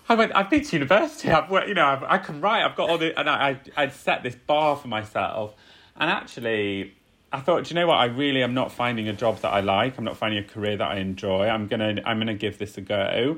I 0.10 0.16
went. 0.16 0.36
I've 0.36 0.50
been 0.50 0.62
to 0.62 0.76
university. 0.76 1.30
I've 1.30 1.50
worked, 1.50 1.70
you 1.70 1.74
know. 1.74 1.86
I've, 1.86 2.04
I 2.04 2.18
can 2.18 2.42
write. 2.42 2.66
I've 2.66 2.76
got 2.76 2.90
all 2.90 2.98
the, 2.98 3.18
and 3.18 3.30
I, 3.30 3.52
I 3.78 3.84
I'd 3.84 3.94
set 3.94 4.24
this 4.24 4.36
bar 4.36 4.76
for 4.76 4.90
myself. 4.90 5.54
And 5.96 6.10
actually, 6.10 6.96
I 7.34 7.40
thought, 7.40 7.64
do 7.64 7.70
you 7.70 7.76
know 7.76 7.88
what? 7.88 7.98
I 7.98 8.06
really 8.06 8.44
am 8.44 8.54
not 8.54 8.72
finding 8.72 9.08
a 9.08 9.14
job 9.14 9.40
that 9.40 9.50
I 9.50 9.62
like. 9.62 9.98
I'm 9.98 10.04
not 10.04 10.18
finding 10.18 10.44
a 10.44 10.48
career 10.48 10.76
that 10.78 10.88
I 10.88 10.98
enjoy. 10.98 11.48
I'm 11.48 11.68
gonna 11.68 11.96
I'm 12.06 12.20
gonna 12.20 12.34
give 12.34 12.58
this 12.58 12.78
a 12.78 12.82
go. 12.82 13.38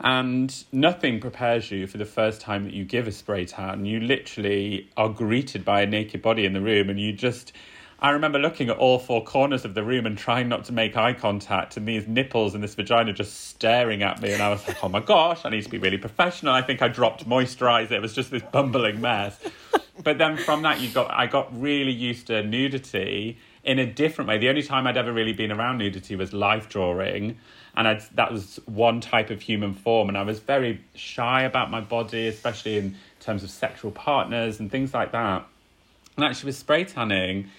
And 0.00 0.64
nothing 0.72 1.20
prepares 1.20 1.70
you 1.70 1.86
for 1.86 1.98
the 1.98 2.04
first 2.04 2.40
time 2.40 2.64
that 2.64 2.72
you 2.72 2.84
give 2.84 3.08
a 3.08 3.12
spray 3.12 3.44
tan. 3.44 3.84
You 3.84 4.00
literally 4.00 4.88
are 4.96 5.08
greeted 5.08 5.64
by 5.64 5.82
a 5.82 5.86
naked 5.86 6.22
body 6.22 6.44
in 6.44 6.52
the 6.52 6.60
room, 6.60 6.88
and 6.88 7.00
you 7.00 7.12
just 7.12 7.52
I 8.00 8.10
remember 8.10 8.38
looking 8.38 8.68
at 8.68 8.76
all 8.76 9.00
four 9.00 9.24
corners 9.24 9.64
of 9.64 9.74
the 9.74 9.82
room 9.82 10.06
and 10.06 10.16
trying 10.16 10.48
not 10.48 10.64
to 10.66 10.72
make 10.72 10.96
eye 10.96 11.14
contact, 11.14 11.76
and 11.76 11.86
these 11.86 12.06
nipples 12.06 12.54
and 12.54 12.62
this 12.62 12.76
vagina 12.76 13.12
just 13.12 13.48
staring 13.48 14.04
at 14.04 14.22
me. 14.22 14.32
And 14.32 14.40
I 14.40 14.50
was 14.50 14.66
like, 14.68 14.82
oh 14.84 14.88
my 14.88 15.00
gosh, 15.00 15.44
I 15.44 15.50
need 15.50 15.64
to 15.64 15.68
be 15.68 15.78
really 15.78 15.98
professional. 15.98 16.54
I 16.54 16.62
think 16.62 16.80
I 16.80 16.86
dropped 16.86 17.28
moisturizer. 17.28 17.92
It 17.92 18.02
was 18.02 18.14
just 18.14 18.30
this 18.30 18.42
bumbling 18.52 19.00
mess. 19.00 19.40
but 20.04 20.16
then 20.18 20.36
from 20.36 20.62
that, 20.62 20.80
you 20.80 20.90
got 20.90 21.10
I 21.10 21.26
got 21.26 21.60
really 21.60 21.90
used 21.90 22.28
to 22.28 22.44
nudity 22.44 23.36
in 23.64 23.80
a 23.80 23.86
different 23.86 24.28
way. 24.28 24.38
The 24.38 24.48
only 24.48 24.62
time 24.62 24.86
I'd 24.86 24.96
ever 24.96 25.12
really 25.12 25.32
been 25.32 25.50
around 25.50 25.78
nudity 25.78 26.14
was 26.14 26.32
life 26.32 26.68
drawing, 26.68 27.36
and 27.76 27.88
I'd, 27.88 28.02
that 28.14 28.32
was 28.32 28.60
one 28.66 29.00
type 29.00 29.30
of 29.30 29.42
human 29.42 29.74
form. 29.74 30.08
And 30.08 30.16
I 30.16 30.22
was 30.22 30.38
very 30.38 30.80
shy 30.94 31.42
about 31.42 31.72
my 31.72 31.80
body, 31.80 32.28
especially 32.28 32.78
in 32.78 32.94
terms 33.18 33.42
of 33.42 33.50
sexual 33.50 33.90
partners 33.90 34.60
and 34.60 34.70
things 34.70 34.94
like 34.94 35.10
that. 35.10 35.44
And 36.16 36.24
actually, 36.24 36.50
with 36.50 36.56
spray 36.56 36.84
tanning 36.84 37.50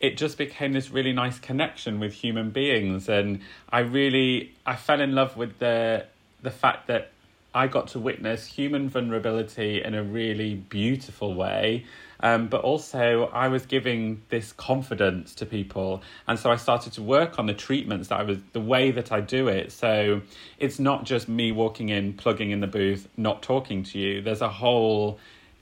it 0.00 0.16
just 0.16 0.38
became 0.38 0.72
this 0.72 0.90
really 0.90 1.12
nice 1.12 1.38
connection 1.38 1.98
with 1.98 2.12
human 2.12 2.50
beings. 2.50 3.08
And 3.08 3.40
i 3.70 3.80
really 3.80 4.52
i 4.66 4.76
fell 4.76 5.00
in 5.00 5.14
love 5.14 5.36
with 5.36 5.58
the 5.58 6.06
the 6.42 6.50
fact 6.50 6.86
that 6.86 7.10
i 7.54 7.66
got 7.66 7.88
to 7.88 7.98
witness 7.98 8.46
human 8.46 8.88
vulnerability 8.88 9.82
in 9.82 9.94
a 9.94 10.02
really 10.02 10.54
beautiful 10.54 11.34
way. 11.34 11.84
Um, 12.20 12.48
but 12.48 12.62
also 12.62 13.30
i 13.32 13.48
was 13.48 13.66
giving 13.66 14.22
this 14.28 14.52
confidence 14.52 15.34
to 15.36 15.46
people. 15.46 16.02
And 16.26 16.38
so 16.38 16.50
i 16.50 16.56
started 16.56 16.92
to 16.94 17.02
work 17.02 17.38
on 17.38 17.46
the 17.46 17.54
treatments 17.54 18.08
that 18.08 18.20
i 18.20 18.22
was 18.22 18.38
the 18.52 18.60
way 18.60 18.92
that 18.92 19.10
i 19.10 19.20
do 19.20 19.48
it. 19.48 19.72
So 19.72 20.22
it's 20.58 20.78
not 20.78 21.04
just 21.04 21.28
me 21.28 21.50
walking 21.50 21.88
in 21.88 22.12
plugging 22.12 22.50
in 22.50 22.60
the 22.60 22.66
booth 22.66 23.08
not 23.16 23.42
talking 23.42 23.82
to 23.84 23.98
you. 23.98 24.22
There's 24.22 24.42
a 24.42 24.48
whole 24.48 25.18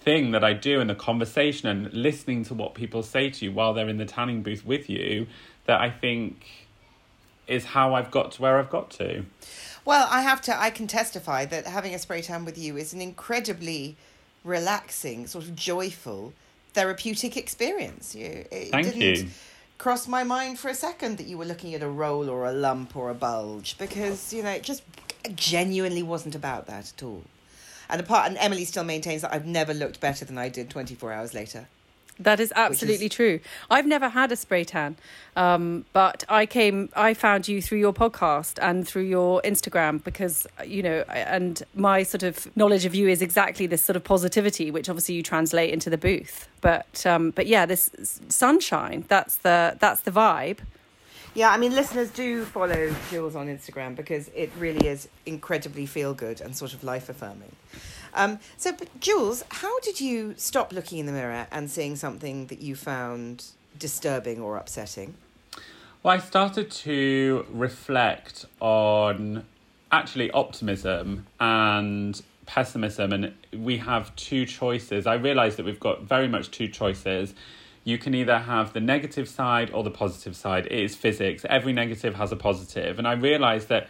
thing 0.07 0.31
that 0.31 0.45
I 0.45 0.53
do 0.53 0.81
in 0.81 0.87
the 0.87 0.95
conversation 0.95 1.69
and 1.69 1.93
listening 1.93 2.45
to 2.45 2.55
what 2.55 2.75
people 2.75 3.03
say 3.03 3.29
to 3.29 3.45
you 3.45 3.51
while 3.51 3.75
they're 3.75 3.89
in 3.89 3.99
the 3.99 4.05
tanning 4.05 4.41
booth 4.41 4.65
with 4.65 4.89
you 4.89 5.27
that 5.65 5.81
I 5.81 5.91
think 5.91 6.47
is 7.49 7.65
how 7.65 7.93
I've 7.93 8.13
got 8.13 8.31
to 8.33 8.43
where 8.43 8.57
I've 8.61 8.71
got 8.71 8.89
to. 8.93 9.25
Well, 9.85 10.07
I 10.09 10.23
have 10.23 10.41
to 10.43 10.57
I 10.57 10.71
can 10.71 10.87
testify 10.87 11.45
that 11.47 11.67
having 11.67 11.93
a 11.93 11.99
spray 11.99 12.23
tan 12.23 12.45
with 12.45 12.57
you 12.57 12.77
is 12.77 12.95
an 12.95 13.01
incredibly 13.01 13.97
relaxing, 14.45 15.27
sort 15.27 15.45
of 15.45 15.57
joyful, 15.57 16.33
therapeutic 16.73 17.37
experience. 17.37 18.15
You 18.15 18.45
it 18.53 18.71
Thank 18.71 18.87
didn't 18.87 19.01
you. 19.01 19.29
cross 19.77 20.07
my 20.07 20.23
mind 20.23 20.61
for 20.61 20.69
a 20.69 20.75
second 20.75 21.19
that 21.19 21.27
you 21.27 21.37
were 21.37 21.45
looking 21.45 21.75
at 21.75 21.83
a 21.83 21.89
roll 21.89 22.31
or 22.31 22.47
a 22.47 22.53
lump 22.53 22.95
or 22.95 23.11
a 23.11 23.15
bulge 23.15 23.77
because, 23.77 24.33
you 24.33 24.45
know, 24.45 24.51
it 24.51 24.63
just 24.63 24.85
genuinely 25.35 26.05
wasn't 26.05 26.37
about 26.37 26.69
that 26.69 26.93
at 26.97 27.03
all. 27.03 27.25
And 27.89 28.01
apart, 28.01 28.29
and 28.29 28.39
Emily 28.39 28.65
still 28.65 28.85
maintains 28.85 29.23
that 29.23 29.33
I've 29.33 29.47
never 29.47 29.75
looked 29.75 30.01
better 30.01 30.25
than 30.25 30.39
I 30.39 30.49
did 30.49 30.71
24 30.71 31.13
hours 31.13 31.35
later. 31.35 31.69
That 32.19 32.41
is 32.41 32.53
absolutely 32.57 33.07
is... 33.07 33.13
true. 33.13 33.41
I've 33.71 33.87
never 33.87 34.09
had 34.09 34.33
a 34.33 34.37
spray 34.37 34.65
tan, 34.65 34.97
um, 35.37 35.85
but 35.93 36.25
I 36.29 36.47
came, 36.47 36.89
I 36.97 37.13
found 37.13 37.47
you 37.47 37.61
through 37.61 37.79
your 37.79 37.93
podcast 37.93 38.59
and 38.63 38.89
through 38.89 39.03
your 39.03 39.43
Instagram 39.43 40.03
because 40.03 40.47
you 40.65 40.83
know, 40.83 41.05
and 41.11 41.63
my 41.75 42.03
sort 42.03 42.23
of 42.23 42.55
knowledge 42.57 42.87
of 42.87 42.95
you 42.95 43.09
is 43.09 43.21
exactly 43.21 43.67
this 43.67 43.83
sort 43.85 43.97
of 43.97 44.05
positivity, 44.05 44.71
which 44.71 44.89
obviously 44.89 45.15
you 45.15 45.23
translate 45.23 45.73
into 45.73 45.91
the 45.91 45.99
booth. 45.99 46.49
But 46.63 47.05
um, 47.05 47.33
but 47.33 47.47
yeah, 47.47 47.67
this 47.67 47.91
sunshine. 48.29 49.05
That's 49.09 49.37
the 49.39 49.77
that's 49.79 50.01
the 50.01 50.11
vibe. 50.11 50.59
Yeah, 51.37 51.51
I 51.51 51.59
mean, 51.59 51.75
listeners 51.75 52.11
do 52.11 52.47
follow 52.47 52.95
Jules 53.11 53.37
on 53.37 53.49
Instagram 53.49 53.95
because 53.95 54.29
it 54.35 54.51
really 54.59 54.89
is 54.89 55.07
incredibly 55.27 55.85
feel 55.85 56.15
good 56.15 56.41
and 56.41 56.57
sort 56.57 56.73
of 56.73 56.83
life 56.83 57.11
affirming. 57.11 57.55
Um, 58.15 58.39
so, 58.57 58.75
Jules, 59.01 59.45
how 59.51 59.79
did 59.81 60.01
you 60.01 60.33
stop 60.39 60.73
looking 60.73 60.97
in 60.97 61.05
the 61.05 61.13
mirror 61.13 61.47
and 61.53 61.71
seeing 61.71 61.95
something 61.95 62.47
that 62.47 62.63
you 62.63 62.75
found 62.75 63.45
disturbing 63.79 64.41
or 64.41 64.57
upsetting? 64.57 65.13
Well, 66.03 66.15
I 66.15 66.21
started 66.21 66.71
to 66.71 67.45
reflect 67.51 68.47
on 68.59 69.45
actually 69.93 70.31
optimism 70.31 71.27
and 71.39 72.19
pessimism, 72.47 73.13
and 73.13 73.35
we 73.53 73.77
have 73.77 74.17
two 74.17 74.47
choices. 74.47 75.07
I 75.07 75.17
realised 75.17 75.59
that 75.59 75.67
we've 75.67 75.79
got 75.79 76.05
very 76.05 76.29
much 76.29 76.51
two 76.51 76.69
choices 76.69 77.35
you 77.87 77.99
can 77.99 78.17
either 78.17 78.41
have 78.41 78.73
the 78.73 78.81
negative 78.81 79.29
side 79.29 79.71
or 79.73 79.85
the 79.85 79.93
positive 79.93 80.35
side. 80.35 80.67
It 80.67 80.73
is 80.73 80.97
physics. 80.97 81.47
Every 81.49 81.73
negative 81.73 82.17
has 82.17 82.33
a 82.33 82.37
positive. 82.37 82.99
And 82.99 83.07
I 83.07 83.13
realized 83.13 83.69
that 83.69 83.87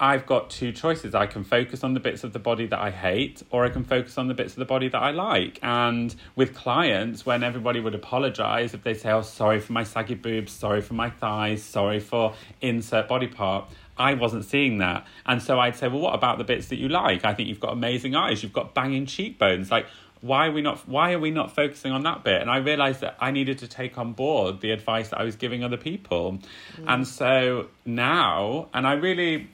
I've 0.00 0.24
got 0.24 0.48
two 0.48 0.72
choices. 0.72 1.14
I 1.14 1.26
can 1.26 1.44
focus 1.44 1.84
on 1.84 1.92
the 1.92 2.00
bits 2.00 2.24
of 2.24 2.32
the 2.32 2.38
body 2.38 2.66
that 2.66 2.78
I 2.78 2.90
hate, 2.90 3.42
or 3.50 3.66
I 3.66 3.68
can 3.68 3.84
focus 3.84 4.16
on 4.16 4.28
the 4.28 4.32
bits 4.32 4.54
of 4.54 4.60
the 4.60 4.64
body 4.64 4.88
that 4.88 5.02
I 5.02 5.10
like. 5.10 5.58
And 5.62 6.14
with 6.34 6.54
clients, 6.54 7.26
when 7.26 7.42
everybody 7.42 7.78
would 7.78 7.94
apologize, 7.94 8.72
if 8.72 8.82
they 8.82 8.94
say, 8.94 9.10
Oh, 9.10 9.20
sorry 9.20 9.60
for 9.60 9.74
my 9.74 9.84
saggy 9.84 10.14
boobs, 10.14 10.52
sorry 10.52 10.80
for 10.80 10.94
my 10.94 11.10
thighs, 11.10 11.62
sorry 11.62 12.00
for 12.00 12.32
insert 12.62 13.06
body 13.06 13.26
part, 13.26 13.68
I 13.98 14.14
wasn't 14.14 14.46
seeing 14.46 14.78
that. 14.78 15.06
And 15.26 15.42
so 15.42 15.60
I'd 15.60 15.76
say, 15.76 15.88
Well, 15.88 16.00
what 16.00 16.14
about 16.14 16.38
the 16.38 16.44
bits 16.44 16.68
that 16.68 16.76
you 16.76 16.88
like? 16.88 17.26
I 17.26 17.34
think 17.34 17.50
you've 17.50 17.60
got 17.60 17.74
amazing 17.74 18.14
eyes, 18.14 18.42
you've 18.42 18.54
got 18.54 18.72
banging 18.72 19.04
cheekbones. 19.04 19.70
Like, 19.70 19.86
why 20.26 20.48
are 20.48 20.52
we 20.52 20.62
not 20.62 20.88
why 20.88 21.12
are 21.12 21.18
we 21.18 21.30
not 21.30 21.54
focusing 21.54 21.92
on 21.92 22.02
that 22.02 22.24
bit? 22.24 22.40
And 22.40 22.50
i 22.50 22.58
realized 22.58 23.00
that 23.00 23.16
i 23.20 23.30
needed 23.30 23.58
to 23.58 23.68
take 23.68 23.96
on 23.98 24.12
board 24.12 24.60
the 24.60 24.70
advice 24.70 25.08
that 25.10 25.20
i 25.20 25.24
was 25.24 25.36
giving 25.36 25.62
other 25.64 25.76
people. 25.76 26.38
Mm. 26.76 26.84
and 26.86 27.06
so 27.06 27.68
now 27.84 28.68
and 28.74 28.86
i 28.86 28.94
really 28.94 29.48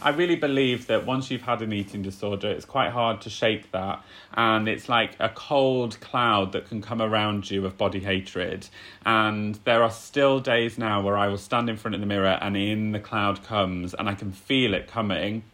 i 0.00 0.10
really 0.10 0.36
believe 0.36 0.86
that 0.88 1.06
once 1.06 1.30
you've 1.30 1.42
had 1.42 1.62
an 1.62 1.72
eating 1.72 2.02
disorder 2.02 2.50
it's 2.50 2.64
quite 2.64 2.90
hard 2.90 3.20
to 3.22 3.30
shake 3.30 3.70
that. 3.72 4.02
And 4.34 4.68
it's 4.68 4.88
like 4.88 5.12
a 5.20 5.28
cold 5.28 6.00
cloud 6.00 6.52
that 6.52 6.68
can 6.68 6.82
come 6.82 7.02
around 7.02 7.50
you 7.50 7.64
of 7.66 7.76
body 7.76 8.00
hatred. 8.00 8.66
And 9.04 9.56
there 9.64 9.82
are 9.82 9.90
still 9.90 10.40
days 10.40 10.78
now 10.78 11.02
where 11.02 11.16
i 11.16 11.28
will 11.28 11.38
stand 11.38 11.68
in 11.70 11.76
front 11.76 11.94
of 11.94 12.00
the 12.00 12.06
mirror 12.06 12.38
and 12.40 12.56
in 12.56 12.92
the 12.92 13.00
cloud 13.00 13.44
comes 13.44 13.94
and 13.94 14.08
i 14.08 14.14
can 14.14 14.32
feel 14.32 14.74
it 14.74 14.86
coming. 14.88 15.44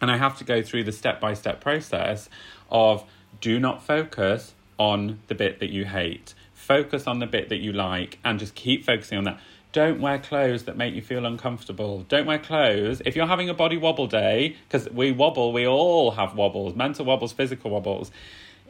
And 0.00 0.10
i 0.10 0.16
have 0.16 0.38
to 0.38 0.44
go 0.44 0.62
through 0.62 0.84
the 0.84 0.92
step 0.92 1.20
by 1.20 1.34
step 1.34 1.60
process 1.60 2.28
of 2.70 3.04
do 3.40 3.58
not 3.60 3.82
focus 3.82 4.54
on 4.78 5.20
the 5.28 5.34
bit 5.34 5.60
that 5.60 5.70
you 5.70 5.84
hate. 5.84 6.34
Focus 6.52 7.06
on 7.06 7.18
the 7.18 7.26
bit 7.26 7.48
that 7.48 7.58
you 7.58 7.72
like 7.72 8.18
and 8.24 8.38
just 8.38 8.54
keep 8.54 8.84
focusing 8.84 9.18
on 9.18 9.24
that. 9.24 9.40
Don't 9.72 10.00
wear 10.00 10.18
clothes 10.18 10.64
that 10.64 10.76
make 10.76 10.94
you 10.94 11.02
feel 11.02 11.26
uncomfortable. 11.26 12.04
Don't 12.08 12.26
wear 12.26 12.38
clothes. 12.38 13.02
If 13.04 13.16
you're 13.16 13.26
having 13.26 13.48
a 13.48 13.54
body 13.54 13.76
wobble 13.76 14.06
day, 14.06 14.56
because 14.66 14.88
we 14.90 15.12
wobble, 15.12 15.52
we 15.52 15.66
all 15.66 16.12
have 16.12 16.34
wobbles 16.34 16.74
mental 16.74 17.04
wobbles, 17.04 17.32
physical 17.32 17.70
wobbles. 17.70 18.10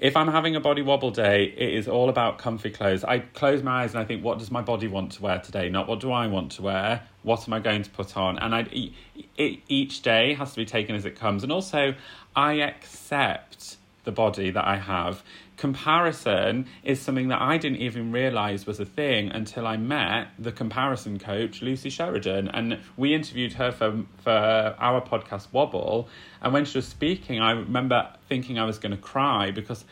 If 0.01 0.17
I'm 0.17 0.29
having 0.29 0.55
a 0.55 0.61
body 0.61 0.83
wobble 0.83 1.11
day, 1.11 1.53
it 1.57 1.75
is 1.75 1.89
all 1.89 2.09
about 2.09 2.39
comfy 2.39 2.71
clothes. 2.71 3.03
I 3.03 3.19
close 3.19 3.65
my 3.65 3.83
eyes 3.83 3.95
and 3.95 4.01
I 4.01 4.05
think, 4.05 4.23
what 4.23 4.39
does 4.39 4.51
my 4.51 4.63
body 4.63 4.87
want 4.87 5.13
to 5.13 5.23
wear 5.23 5.39
today? 5.39 5.69
Not 5.69 5.89
what 5.89 5.99
do 5.99 6.13
I 6.13 6.29
want 6.29 6.53
to 6.53 6.63
wear? 6.63 7.03
What 7.23 7.49
am 7.49 7.53
I 7.53 7.59
going 7.59 7.83
to 7.83 7.91
put 7.91 8.17
on? 8.17 8.39
And 8.39 8.55
I, 8.55 8.93
each 9.37 10.03
day 10.03 10.35
has 10.35 10.53
to 10.53 10.57
be 10.57 10.65
taken 10.65 10.95
as 10.95 11.05
it 11.05 11.17
comes. 11.17 11.43
And 11.43 11.51
also, 11.51 11.95
I 12.37 12.55
accept 12.55 13.77
the 14.09 14.13
body 14.13 14.51
that 14.51 14.67
I 14.67 14.79
have. 14.79 15.23
Comparison 15.59 16.65
is 16.83 16.99
something 16.99 17.29
that 17.29 17.43
I 17.43 17.59
didn't 17.59 17.83
even 17.83 18.11
realize 18.11 18.65
was 18.65 18.81
a 18.81 18.87
thing 18.87 19.29
until 19.29 19.67
I 19.67 19.77
met 19.77 20.29
the 20.39 20.51
comparison 20.51 21.19
coach, 21.19 21.61
Lucy 21.61 21.91
Sheridan. 21.91 22.49
And 22.49 22.79
we 22.97 23.15
interviewed 23.15 23.53
her 23.53 23.71
for, 23.71 24.05
for 24.25 24.31
our 24.31 25.03
podcast, 25.03 25.49
Wobble. 25.53 26.09
And 26.41 26.55
when 26.55 26.65
she 26.65 26.79
was 26.79 26.89
speaking, 26.89 27.39
I 27.39 27.51
remember 27.51 28.11
thinking 28.31 28.59
I 28.59 28.65
was 28.65 28.79
going 28.79 28.93
to 28.93 29.03
cry 29.15 29.51
because 29.51 29.85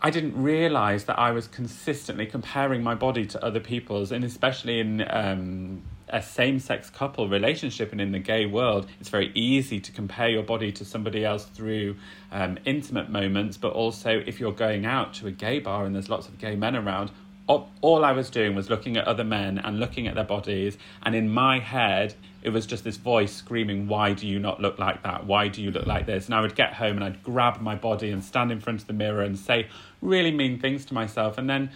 I 0.00 0.10
didn't 0.10 0.40
realize 0.40 1.04
that 1.06 1.18
I 1.18 1.32
was 1.32 1.48
consistently 1.48 2.26
comparing 2.26 2.84
my 2.84 2.94
body 2.94 3.26
to 3.26 3.44
other 3.44 3.58
people's, 3.58 4.12
and 4.12 4.24
especially 4.24 4.78
in 4.78 5.04
um, 5.10 5.82
a 6.08 6.22
same 6.22 6.60
sex 6.60 6.88
couple 6.88 7.28
relationship 7.28 7.90
and 7.90 8.00
in 8.00 8.12
the 8.12 8.20
gay 8.20 8.46
world, 8.46 8.86
it's 9.00 9.08
very 9.08 9.32
easy 9.34 9.80
to 9.80 9.90
compare 9.90 10.28
your 10.28 10.44
body 10.44 10.70
to 10.72 10.84
somebody 10.84 11.24
else 11.24 11.46
through 11.46 11.96
um, 12.30 12.58
intimate 12.64 13.10
moments, 13.10 13.56
but 13.56 13.72
also 13.72 14.22
if 14.24 14.38
you're 14.38 14.52
going 14.52 14.86
out 14.86 15.14
to 15.14 15.26
a 15.26 15.32
gay 15.32 15.58
bar 15.58 15.84
and 15.84 15.94
there's 15.96 16.08
lots 16.08 16.28
of 16.28 16.38
gay 16.38 16.54
men 16.54 16.76
around. 16.76 17.10
All 17.48 18.04
I 18.04 18.12
was 18.12 18.28
doing 18.28 18.54
was 18.54 18.68
looking 18.68 18.98
at 18.98 19.06
other 19.06 19.24
men 19.24 19.58
and 19.58 19.80
looking 19.80 20.06
at 20.06 20.14
their 20.14 20.24
bodies, 20.24 20.76
and 21.02 21.14
in 21.14 21.30
my 21.30 21.58
head, 21.58 22.14
it 22.42 22.50
was 22.50 22.66
just 22.66 22.84
this 22.84 22.98
voice 22.98 23.32
screaming, 23.32 23.88
Why 23.88 24.12
do 24.12 24.26
you 24.26 24.38
not 24.38 24.60
look 24.60 24.78
like 24.78 25.02
that? 25.02 25.26
Why 25.26 25.48
do 25.48 25.62
you 25.62 25.70
look 25.70 25.86
like 25.86 26.06
this? 26.06 26.26
And 26.26 26.34
I 26.34 26.40
would 26.40 26.54
get 26.54 26.74
home 26.74 26.96
and 26.96 27.04
I'd 27.04 27.22
grab 27.22 27.60
my 27.60 27.74
body 27.74 28.10
and 28.10 28.22
stand 28.22 28.52
in 28.52 28.60
front 28.60 28.82
of 28.82 28.86
the 28.86 28.92
mirror 28.92 29.22
and 29.22 29.38
say 29.38 29.68
really 30.02 30.30
mean 30.30 30.60
things 30.60 30.84
to 30.86 30.94
myself. 30.94 31.38
And 31.38 31.48
then 31.48 31.70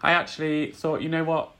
I 0.00 0.12
actually 0.12 0.70
thought, 0.70 1.02
you 1.02 1.08
know 1.08 1.24
what? 1.24 1.52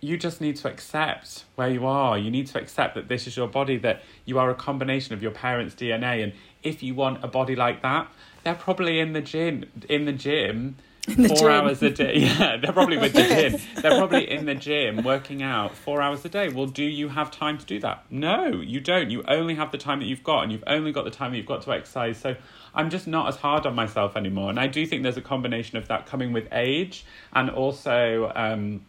You 0.00 0.18
just 0.18 0.40
need 0.40 0.56
to 0.56 0.68
accept 0.68 1.44
where 1.54 1.70
you 1.70 1.86
are. 1.86 2.18
You 2.18 2.30
need 2.30 2.46
to 2.48 2.58
accept 2.58 2.94
that 2.94 3.08
this 3.08 3.26
is 3.26 3.36
your 3.36 3.48
body, 3.48 3.78
that 3.78 4.02
you 4.26 4.38
are 4.38 4.50
a 4.50 4.54
combination 4.54 5.14
of 5.14 5.22
your 5.22 5.30
parents' 5.32 5.74
DNA. 5.74 6.22
And 6.22 6.32
if 6.62 6.82
you 6.82 6.94
want 6.94 7.24
a 7.24 7.28
body 7.28 7.56
like 7.56 7.80
that, 7.82 8.08
they're 8.44 8.54
probably 8.54 9.00
in 9.00 9.14
the 9.14 9.22
gym 9.22 9.64
in 9.88 10.04
the 10.04 10.12
gym 10.12 10.76
four 11.28 11.36
gym. 11.36 11.48
hours 11.48 11.82
a 11.82 11.90
day. 11.90 12.14
Yeah, 12.16 12.56
they're 12.56 12.72
probably 12.72 12.98
with 12.98 13.12
the 13.12 13.22
gym. 13.50 13.60
They're 13.80 13.96
probably 13.96 14.28
in 14.28 14.46
the 14.46 14.54
gym 14.54 15.02
working 15.04 15.42
out 15.42 15.74
four 15.76 16.02
hours 16.02 16.24
a 16.24 16.28
day. 16.28 16.48
Well, 16.48 16.66
do 16.66 16.82
you 16.84 17.08
have 17.08 17.30
time 17.30 17.58
to 17.58 17.64
do 17.64 17.78
that? 17.80 18.04
No, 18.10 18.60
you 18.60 18.80
don't. 18.80 19.10
You 19.10 19.22
only 19.28 19.54
have 19.54 19.70
the 19.72 19.78
time 19.78 20.00
that 20.00 20.06
you've 20.06 20.24
got, 20.24 20.42
and 20.42 20.52
you've 20.52 20.64
only 20.66 20.92
got 20.92 21.04
the 21.04 21.10
time 21.10 21.30
that 21.30 21.36
you've 21.36 21.46
got 21.46 21.62
to 21.62 21.72
exercise. 21.72 22.18
So 22.18 22.36
I'm 22.74 22.90
just 22.90 23.06
not 23.06 23.28
as 23.28 23.36
hard 23.36 23.66
on 23.66 23.74
myself 23.74 24.16
anymore. 24.16 24.50
And 24.50 24.58
I 24.58 24.66
do 24.66 24.84
think 24.86 25.02
there's 25.02 25.16
a 25.16 25.22
combination 25.22 25.78
of 25.78 25.88
that 25.88 26.06
coming 26.06 26.32
with 26.32 26.48
age 26.52 27.04
and 27.32 27.50
also. 27.50 28.32
Um, 28.34 28.84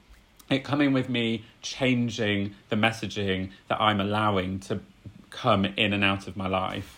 it 0.50 0.64
coming 0.64 0.94
with 0.94 1.10
me 1.10 1.44
changing 1.62 2.56
the 2.70 2.78
messaging 2.78 3.52
that 3.68 3.82
I'm 3.82 4.00
allowing 4.00 4.60
to 4.62 4.80
come 5.30 5.66
in 5.66 5.92
and 5.92 6.04
out 6.04 6.28
of 6.28 6.38
my 6.38 6.48
life. 6.48 6.98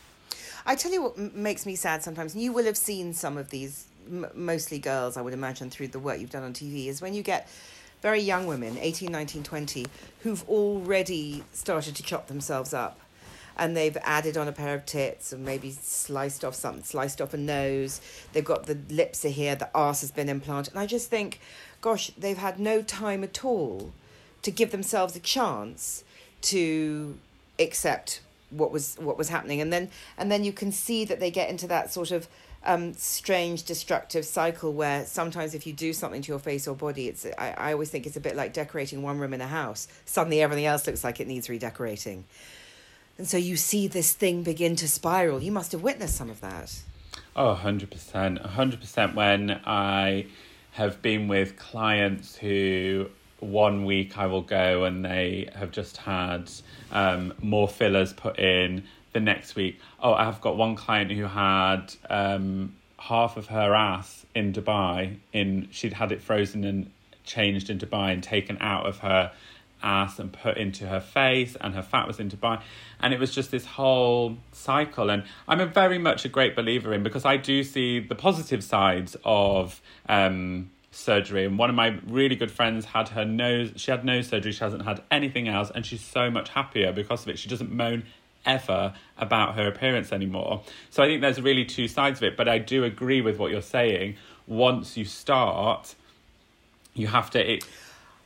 I 0.65 0.75
tell 0.75 0.91
you 0.91 1.01
what 1.01 1.17
makes 1.17 1.65
me 1.65 1.75
sad 1.75 2.03
sometimes, 2.03 2.35
and 2.35 2.43
you 2.43 2.53
will 2.53 2.65
have 2.65 2.77
seen 2.77 3.13
some 3.13 3.38
of 3.38 3.49
these, 3.49 3.88
mostly 4.09 4.79
girls, 4.79 5.17
I 5.17 5.21
would 5.21 5.33
imagine, 5.33 5.69
through 5.69 5.89
the 5.89 5.99
work 5.99 6.19
you've 6.19 6.29
done 6.29 6.43
on 6.43 6.53
TV, 6.53 6.87
is 6.87 7.01
when 7.01 7.13
you 7.13 7.23
get 7.23 7.49
very 8.01 8.21
young 8.21 8.47
women, 8.47 8.77
18, 8.77 9.11
19, 9.11 9.43
20, 9.43 9.85
who've 10.21 10.47
already 10.49 11.43
started 11.51 11.95
to 11.95 12.03
chop 12.03 12.27
themselves 12.27 12.73
up. 12.73 12.99
And 13.57 13.75
they've 13.75 13.97
added 14.03 14.37
on 14.37 14.47
a 14.47 14.53
pair 14.53 14.73
of 14.73 14.85
tits 14.85 15.33
and 15.33 15.43
maybe 15.43 15.71
sliced 15.71 16.45
off 16.45 16.55
something, 16.55 16.83
sliced 16.83 17.19
off 17.19 17.33
a 17.33 17.37
nose. 17.37 17.99
They've 18.31 18.45
got 18.45 18.67
the 18.67 18.77
lips 18.89 19.25
are 19.25 19.29
here, 19.29 19.55
the 19.55 19.69
arse 19.75 19.99
has 19.99 20.11
been 20.11 20.29
implanted. 20.29 20.73
And 20.73 20.79
I 20.79 20.85
just 20.85 21.09
think, 21.09 21.41
gosh, 21.81 22.11
they've 22.17 22.37
had 22.37 22.57
no 22.57 22.81
time 22.81 23.21
at 23.21 23.43
all 23.43 23.91
to 24.43 24.51
give 24.51 24.71
themselves 24.71 25.15
a 25.17 25.19
chance 25.19 26.05
to 26.41 27.17
accept 27.59 28.21
what 28.49 28.71
was 28.71 28.95
what 28.95 29.17
was 29.17 29.29
happening 29.29 29.61
and 29.61 29.71
then 29.71 29.89
and 30.17 30.31
then 30.31 30.43
you 30.43 30.51
can 30.51 30.71
see 30.71 31.05
that 31.05 31.19
they 31.19 31.29
get 31.29 31.49
into 31.49 31.67
that 31.67 31.91
sort 31.91 32.09
of 32.09 32.27
um, 32.65 32.93
strange 32.93 33.63
destructive 33.63 34.25
cycle 34.25 34.73
where 34.73 35.05
sometimes 35.05 35.55
if 35.55 35.65
you 35.65 35.73
do 35.73 35.93
something 35.93 36.21
to 36.21 36.31
your 36.31 36.39
face 36.39 36.67
or 36.67 36.75
body 36.75 37.07
it's 37.07 37.25
I, 37.37 37.53
I 37.57 37.73
always 37.73 37.89
think 37.89 38.05
it's 38.05 38.17
a 38.17 38.21
bit 38.21 38.35
like 38.35 38.53
decorating 38.53 39.01
one 39.01 39.17
room 39.17 39.33
in 39.33 39.41
a 39.41 39.47
house 39.47 39.87
suddenly 40.05 40.41
everything 40.41 40.65
else 40.65 40.86
looks 40.86 41.03
like 41.03 41.19
it 41.19 41.27
needs 41.27 41.49
redecorating 41.49 42.25
and 43.17 43.27
so 43.27 43.38
you 43.38 43.55
see 43.55 43.88
this 43.88 44.13
thing 44.13 44.43
begin 44.43 44.75
to 44.77 44.88
spiral 44.88 45.41
you 45.41 45.51
must 45.51 45.71
have 45.71 45.81
witnessed 45.81 46.15
some 46.15 46.29
of 46.29 46.41
that 46.41 46.81
Oh, 47.36 47.57
100%. 47.63 47.88
100% 48.55 49.15
when 49.15 49.62
I 49.65 50.25
have 50.71 51.01
been 51.01 51.27
with 51.27 51.57
clients 51.57 52.36
who 52.36 53.10
one 53.39 53.86
week 53.86 54.17
I 54.17 54.25
will 54.25 54.41
go 54.41 54.84
and 54.84 55.05
they 55.05 55.49
have 55.55 55.71
just 55.71 55.97
had 55.97 56.51
um, 56.91 57.34
more 57.41 57.67
fillers 57.67 58.12
put 58.13 58.38
in. 58.39 58.84
The 59.12 59.19
next 59.19 59.56
week, 59.56 59.80
oh, 60.02 60.13
I've 60.13 60.39
got 60.39 60.56
one 60.56 60.76
client 60.76 61.12
who 61.12 61.24
had 61.24 61.93
um, 62.10 62.76
half 62.98 63.38
of 63.38 63.48
her 63.48 63.74
ass 63.74 64.26
in 64.36 64.54
Dubai. 64.54 65.17
In 65.34 65.67
she'd 65.72 65.93
had 65.93 66.12
it 66.12 66.22
frozen 66.22 66.63
and 66.63 66.91
changed 67.24 67.69
in 67.69 67.80
Dubai 67.80 68.13
and 68.13 68.24
taken 68.24 68.58
out 68.60 68.86
of 68.86 69.00
her 69.00 69.32
ass 69.82 70.19
and 70.19 70.32
put 70.34 70.58
into 70.58 70.86
her 70.86 71.00
face 71.00 71.56
and 71.62 71.74
her 71.74 71.82
fat 71.82 72.08
was 72.08 72.19
in 72.19 72.30
Dubai. 72.30 72.62
And 73.00 73.13
it 73.13 73.19
was 73.19 73.34
just 73.34 73.52
this 73.52 73.65
whole 73.65 74.38
cycle. 74.52 75.10
And 75.10 75.24
I'm 75.48 75.62
a 75.62 75.65
very 75.65 75.98
much 75.98 76.26
a 76.26 76.30
great 76.30 76.56
believer 76.56 76.93
in 76.93 77.04
because 77.04 77.26
I 77.26 77.38
do 77.38 77.63
see 77.63 78.00
the 78.00 78.15
positive 78.15 78.63
sides 78.63 79.15
of 79.24 79.82
um 80.08 80.69
surgery. 80.91 81.45
And 81.45 81.58
one 81.58 81.69
of 81.69 81.76
my 81.76 82.00
really 82.08 82.36
good 82.36 82.52
friends 82.52 82.86
had 82.86 83.10
her 83.10 83.26
nose 83.26 83.72
she 83.76 83.91
had 83.91 84.04
nose 84.04 84.28
surgery 84.28 84.52
she 84.52 84.60
hasn't 84.60 84.84
had 84.84 85.02
anything 85.12 85.48
else 85.48 85.72
and 85.74 85.86
she's 85.86 86.02
so 86.02 86.30
much 86.30 86.50
happier 86.50 86.91
because 86.91 87.24
of 87.24 87.30
it. 87.30 87.39
She 87.39 87.48
doesn't 87.48 87.72
moan 87.72 88.04
ever 88.45 88.93
about 89.17 89.56
her 89.56 89.67
appearance 89.67 90.12
anymore 90.12 90.63
so 90.89 91.04
I 91.04 91.08
think 91.08 91.21
there's 91.21 91.41
really 91.41 91.65
two 91.65 91.88
sides 91.88 92.19
of 92.19 92.23
it 92.23 92.38
but 92.38 92.47
I 92.47 92.58
do 92.58 92.84
agree 92.84 93.21
with 93.21 93.38
what 93.38 93.52
you're 93.52 93.62
saying 93.62 94.15
once 94.47 94.97
you 94.97 95.06
start 95.06 95.95
you 96.93 97.08
have 97.08 97.30
to 97.32 97.54
it 97.54 97.65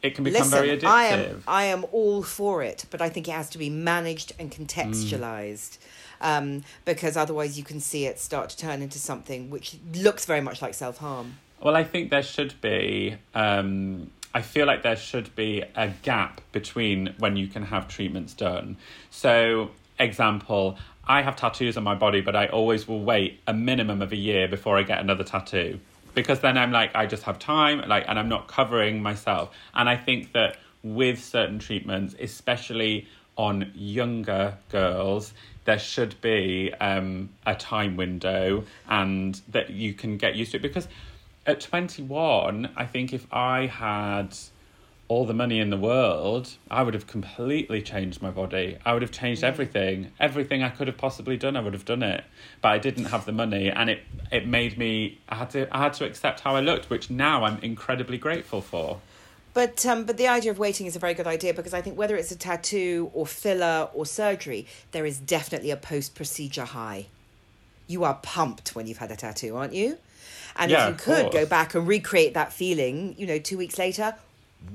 it 0.03 0.15
can 0.15 0.25
become 0.25 0.41
Listen, 0.41 0.51
very 0.51 0.77
addictive 0.77 0.87
I 0.87 1.05
am 1.05 1.43
I 1.47 1.63
am 1.63 1.85
all 1.93 2.21
for 2.23 2.61
it, 2.61 2.85
but 2.91 3.01
I 3.01 3.07
think 3.09 3.29
it 3.29 3.31
has 3.31 3.49
to 3.51 3.57
be 3.57 3.69
managed 3.69 4.33
and 4.37 4.51
contextualized. 4.51 5.77
Um, 6.19 6.63
because 6.85 7.17
otherwise 7.17 7.57
you 7.57 7.63
can 7.63 7.79
see 7.79 8.05
it 8.05 8.19
start 8.19 8.49
to 8.49 8.57
turn 8.57 8.81
into 8.81 8.99
something 8.99 9.49
which 9.49 9.77
looks 9.93 10.25
very 10.25 10.41
much 10.41 10.61
like 10.61 10.73
self 10.73 10.97
harm. 10.97 11.37
Well, 11.61 11.75
I 11.75 11.85
think 11.85 12.11
there 12.11 12.23
should 12.23 12.59
be. 12.59 13.15
Um, 13.33 14.11
I 14.33 14.41
feel 14.41 14.65
like 14.65 14.83
there 14.83 14.95
should 14.97 15.33
be 15.35 15.63
a 15.75 15.89
gap 16.01 16.41
between 16.51 17.13
when 17.19 17.37
you 17.37 17.47
can 17.47 17.63
have 17.63 17.87
treatments 17.87 18.33
done. 18.33 18.77
So, 19.11 19.71
example, 19.99 20.77
I 21.05 21.21
have 21.21 21.35
tattoos 21.35 21.77
on 21.77 21.83
my 21.83 21.95
body, 21.95 22.21
but 22.21 22.35
I 22.35 22.47
always 22.47 22.87
will 22.87 23.03
wait 23.03 23.41
a 23.47 23.53
minimum 23.53 24.01
of 24.01 24.11
a 24.11 24.15
year 24.15 24.47
before 24.47 24.77
I 24.77 24.83
get 24.83 24.99
another 24.99 25.23
tattoo 25.23 25.79
because 26.13 26.39
then 26.39 26.57
I'm 26.57 26.71
like, 26.71 26.95
I 26.95 27.05
just 27.05 27.23
have 27.23 27.39
time, 27.39 27.87
like, 27.87 28.05
and 28.07 28.19
I'm 28.19 28.29
not 28.29 28.47
covering 28.47 29.01
myself. 29.01 29.51
And 29.73 29.89
I 29.89 29.97
think 29.97 30.33
that 30.33 30.57
with 30.83 31.23
certain 31.23 31.59
treatments, 31.59 32.15
especially 32.19 33.07
on 33.35 33.71
younger 33.73 34.57
girls, 34.69 35.33
there 35.65 35.79
should 35.79 36.19
be 36.21 36.73
um, 36.79 37.29
a 37.45 37.55
time 37.55 37.95
window 37.95 38.63
and 38.87 39.41
that 39.49 39.71
you 39.71 39.93
can 39.93 40.17
get 40.17 40.35
used 40.35 40.51
to 40.51 40.57
it 40.57 40.61
because 40.61 40.87
at 41.45 41.59
21, 41.61 42.69
I 42.75 42.85
think 42.85 43.13
if 43.13 43.25
I 43.31 43.65
had 43.67 44.35
all 45.13 45.25
the 45.25 45.33
money 45.33 45.59
in 45.59 45.69
the 45.69 45.77
world, 45.77 46.49
I 46.71 46.81
would 46.81 46.95
have 46.95 47.05
completely 47.05 47.83
changed 47.83 48.19
my 48.19 48.31
body. 48.31 48.79
I 48.83 48.93
would 48.93 49.03
have 49.03 49.11
changed 49.11 49.43
everything. 49.43 50.11
Everything 50.19 50.63
I 50.63 50.69
could 50.69 50.87
have 50.87 50.97
possibly 50.97 51.37
done, 51.37 51.55
I 51.55 51.59
would 51.59 51.73
have 51.73 51.85
done 51.85 52.01
it. 52.01 52.23
But 52.63 52.69
I 52.69 52.79
didn't 52.79 53.05
have 53.05 53.25
the 53.25 53.31
money 53.31 53.69
and 53.69 53.91
it 53.91 54.01
it 54.31 54.47
made 54.47 54.75
me 54.75 55.19
I 55.29 55.35
had 55.35 55.51
to 55.51 55.67
I 55.71 55.83
had 55.83 55.93
to 55.93 56.05
accept 56.05 56.39
how 56.39 56.55
I 56.55 56.61
looked, 56.61 56.89
which 56.89 57.11
now 57.11 57.43
I'm 57.43 57.59
incredibly 57.59 58.17
grateful 58.17 58.59
for. 58.59 59.01
But 59.53 59.85
um, 59.85 60.05
but 60.05 60.17
the 60.17 60.27
idea 60.27 60.49
of 60.49 60.57
waiting 60.57 60.87
is 60.87 60.95
a 60.95 60.99
very 60.99 61.13
good 61.13 61.27
idea 61.27 61.53
because 61.53 61.75
I 61.75 61.81
think 61.81 61.95
whether 61.95 62.15
it's 62.15 62.31
a 62.31 62.35
tattoo 62.35 63.11
or 63.13 63.27
filler 63.27 63.89
or 63.93 64.07
surgery, 64.07 64.65
there 64.93 65.05
is 65.05 65.19
definitely 65.19 65.69
a 65.69 65.77
post 65.77 66.15
procedure 66.15 66.65
high. 66.65 67.05
You 67.85 68.03
are 68.03 68.17
pumped 68.23 68.75
when 68.75 68.87
you've 68.87 68.97
had 68.97 69.11
a 69.11 69.15
tattoo, 69.15 69.55
aren't 69.57 69.75
you? 69.75 69.99
And 70.55 70.71
Yeah, 70.71 70.87
if 70.87 70.89
you 70.89 70.95
could 71.05 71.31
go 71.31 71.45
back 71.45 71.75
and 71.75 71.87
recreate 71.87 72.33
that 72.33 72.51
feeling, 72.51 73.13
you 73.17 73.27
know, 73.27 73.37
two 73.37 73.59
weeks 73.59 73.77
later, 73.77 74.15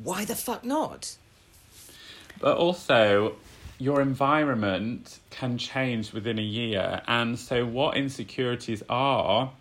why 0.03 0.25
the 0.25 0.35
fuck 0.35 0.65
not? 0.65 1.17
But 2.41 2.57
also, 2.57 3.37
your 3.79 4.01
environment 4.01 5.19
can 5.31 5.59
change 5.59 6.13
within 6.13 6.39
a 6.39 6.43
year. 6.43 7.03
And 7.07 7.39
so, 7.39 7.65
what 7.67 7.97
insecurities 7.97 8.83
are 8.89 9.53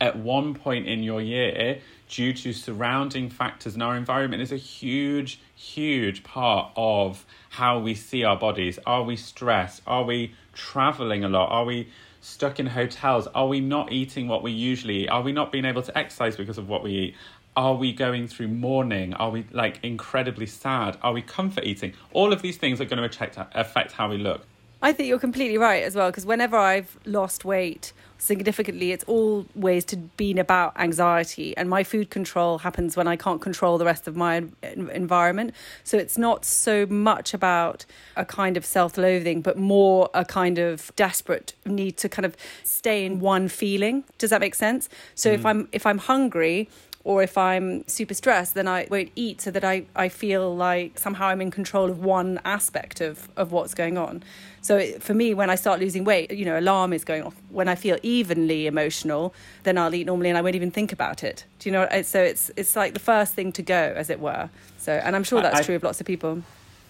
at 0.00 0.16
one 0.16 0.54
point 0.54 0.88
in 0.88 1.02
your 1.02 1.22
year 1.22 1.80
due 2.08 2.32
to 2.32 2.52
surrounding 2.52 3.30
factors, 3.30 3.74
and 3.74 3.82
our 3.82 3.96
environment 3.96 4.42
is 4.42 4.52
a 4.52 4.56
huge, 4.56 5.40
huge 5.54 6.24
part 6.24 6.72
of 6.76 7.24
how 7.50 7.78
we 7.78 7.94
see 7.94 8.24
our 8.24 8.36
bodies. 8.36 8.78
Are 8.84 9.02
we 9.02 9.16
stressed? 9.16 9.80
Are 9.86 10.04
we 10.04 10.34
traveling 10.52 11.24
a 11.24 11.28
lot? 11.28 11.50
Are 11.50 11.64
we 11.64 11.88
stuck 12.20 12.58
in 12.58 12.66
hotels? 12.66 13.28
Are 13.28 13.46
we 13.46 13.60
not 13.60 13.92
eating 13.92 14.28
what 14.28 14.42
we 14.42 14.52
usually 14.52 15.04
eat? 15.04 15.08
Are 15.08 15.22
we 15.22 15.32
not 15.32 15.52
being 15.52 15.64
able 15.64 15.82
to 15.82 15.96
exercise 15.96 16.36
because 16.36 16.58
of 16.58 16.68
what 16.68 16.82
we 16.82 16.90
eat? 16.92 17.14
Are 17.54 17.74
we 17.74 17.92
going 17.92 18.28
through 18.28 18.48
mourning? 18.48 19.12
Are 19.14 19.30
we 19.30 19.46
like 19.52 19.78
incredibly 19.82 20.46
sad? 20.46 20.96
Are 21.02 21.12
we 21.12 21.22
comfort 21.22 21.64
eating? 21.64 21.92
All 22.12 22.32
of 22.32 22.40
these 22.40 22.56
things 22.56 22.80
are 22.80 22.86
going 22.86 22.98
to 22.98 23.04
affect, 23.04 23.38
affect 23.54 23.92
how 23.92 24.08
we 24.08 24.18
look. 24.18 24.46
I 24.84 24.92
think 24.92 25.08
you're 25.08 25.20
completely 25.20 25.58
right 25.58 25.84
as 25.84 25.94
well 25.94 26.10
because 26.10 26.26
whenever 26.26 26.56
I've 26.56 26.98
lost 27.04 27.44
weight 27.44 27.92
significantly, 28.18 28.90
it's 28.90 29.04
always 29.04 29.84
to 29.86 29.96
been 29.96 30.38
about 30.38 30.78
anxiety, 30.78 31.56
and 31.56 31.68
my 31.68 31.84
food 31.84 32.10
control 32.10 32.58
happens 32.58 32.96
when 32.96 33.06
I 33.06 33.16
can't 33.16 33.40
control 33.40 33.78
the 33.78 33.84
rest 33.84 34.08
of 34.08 34.16
my 34.16 34.44
environment. 34.62 35.54
So 35.84 35.98
it's 35.98 36.16
not 36.16 36.44
so 36.44 36.86
much 36.86 37.34
about 37.34 37.84
a 38.16 38.24
kind 38.24 38.56
of 38.56 38.64
self-loathing, 38.64 39.42
but 39.42 39.56
more 39.56 40.10
a 40.14 40.24
kind 40.24 40.58
of 40.58 40.92
desperate 40.96 41.54
need 41.64 41.96
to 41.98 42.08
kind 42.08 42.26
of 42.26 42.36
stay 42.64 43.04
in 43.04 43.20
one 43.20 43.48
feeling. 43.48 44.04
Does 44.18 44.30
that 44.30 44.40
make 44.40 44.54
sense? 44.54 44.88
So 45.14 45.30
mm. 45.30 45.34
if 45.34 45.46
I'm 45.46 45.68
if 45.72 45.86
I'm 45.86 45.98
hungry, 45.98 46.68
or 47.04 47.22
if 47.22 47.36
I'm 47.36 47.86
super 47.88 48.14
stressed, 48.14 48.54
then 48.54 48.68
I 48.68 48.86
won't 48.90 49.10
eat 49.16 49.40
so 49.40 49.50
that 49.50 49.64
I, 49.64 49.86
I 49.96 50.08
feel 50.08 50.54
like 50.54 50.98
somehow 50.98 51.26
I'm 51.28 51.40
in 51.40 51.50
control 51.50 51.90
of 51.90 51.98
one 52.04 52.40
aspect 52.44 53.00
of, 53.00 53.28
of 53.36 53.50
what's 53.50 53.74
going 53.74 53.98
on. 53.98 54.22
So 54.60 54.76
it, 54.76 55.02
for 55.02 55.12
me, 55.12 55.34
when 55.34 55.50
I 55.50 55.56
start 55.56 55.80
losing 55.80 56.04
weight, 56.04 56.30
you 56.30 56.44
know, 56.44 56.58
alarm 56.58 56.92
is 56.92 57.04
going 57.04 57.24
off. 57.24 57.34
When 57.50 57.66
I 57.66 57.74
feel 57.74 57.98
evenly 58.04 58.68
emotional, 58.68 59.34
then 59.64 59.76
I'll 59.76 59.94
eat 59.94 60.06
normally 60.06 60.28
and 60.28 60.38
I 60.38 60.42
won't 60.42 60.54
even 60.54 60.70
think 60.70 60.92
about 60.92 61.24
it. 61.24 61.44
Do 61.58 61.68
you 61.68 61.72
know? 61.72 61.82
Uh, 61.82 62.04
so 62.04 62.22
it's 62.22 62.50
it's 62.56 62.76
like 62.76 62.94
the 62.94 63.00
first 63.00 63.34
thing 63.34 63.50
to 63.52 63.62
go, 63.62 63.94
as 63.96 64.08
it 64.08 64.20
were. 64.20 64.50
So, 64.78 64.92
and 64.92 65.16
I'm 65.16 65.24
sure 65.24 65.42
that's 65.42 65.60
I, 65.60 65.62
true 65.62 65.74
of 65.74 65.82
lots 65.82 66.00
of 66.00 66.06
people. 66.06 66.42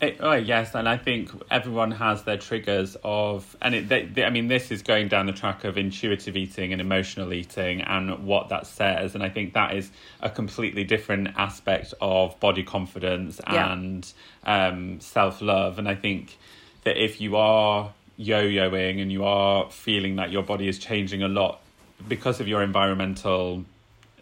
It, 0.03 0.17
oh 0.19 0.33
yes, 0.33 0.75
and 0.75 0.88
I 0.88 0.97
think 0.97 1.31
everyone 1.49 1.93
has 1.93 2.25
their 2.25 2.37
triggers 2.37 2.97
of, 3.05 3.57
and 3.62 3.73
it. 3.73 3.88
They, 3.88 4.05
they, 4.05 4.25
I 4.25 4.31
mean, 4.31 4.49
this 4.49 4.73
is 4.73 4.83
going 4.83 5.07
down 5.07 5.27
the 5.27 5.33
track 5.33 5.62
of 5.62 5.79
intuitive 5.79 6.37
eating 6.37 6.73
and 6.73 6.81
emotional 6.81 7.33
eating, 7.33 7.83
and 7.83 8.27
what 8.27 8.49
that 8.49 8.67
says. 8.67 9.15
And 9.15 9.23
I 9.23 9.29
think 9.29 9.55
that 9.55 9.77
is 9.77 9.93
a 10.21 10.29
completely 10.29 10.83
different 10.83 11.29
aspect 11.37 11.95
of 12.01 12.38
body 12.41 12.65
confidence 12.65 13.41
and 13.47 14.12
yeah. 14.45 14.67
um, 14.67 15.01
self 15.01 15.41
love. 15.41 15.79
And 15.79 15.88
I 15.88 15.95
think 15.95 16.37
that 16.83 17.01
if 17.01 17.21
you 17.21 17.37
are 17.37 17.93
yo-yoing 18.17 19.01
and 19.01 19.12
you 19.12 19.25
are 19.25 19.71
feeling 19.71 20.17
that 20.17 20.33
your 20.33 20.43
body 20.43 20.67
is 20.67 20.81
changing 20.81 21.23
a 21.23 21.29
lot 21.29 21.61
because 22.09 22.41
of 22.41 22.49
your 22.49 22.65
environmental 22.65 23.65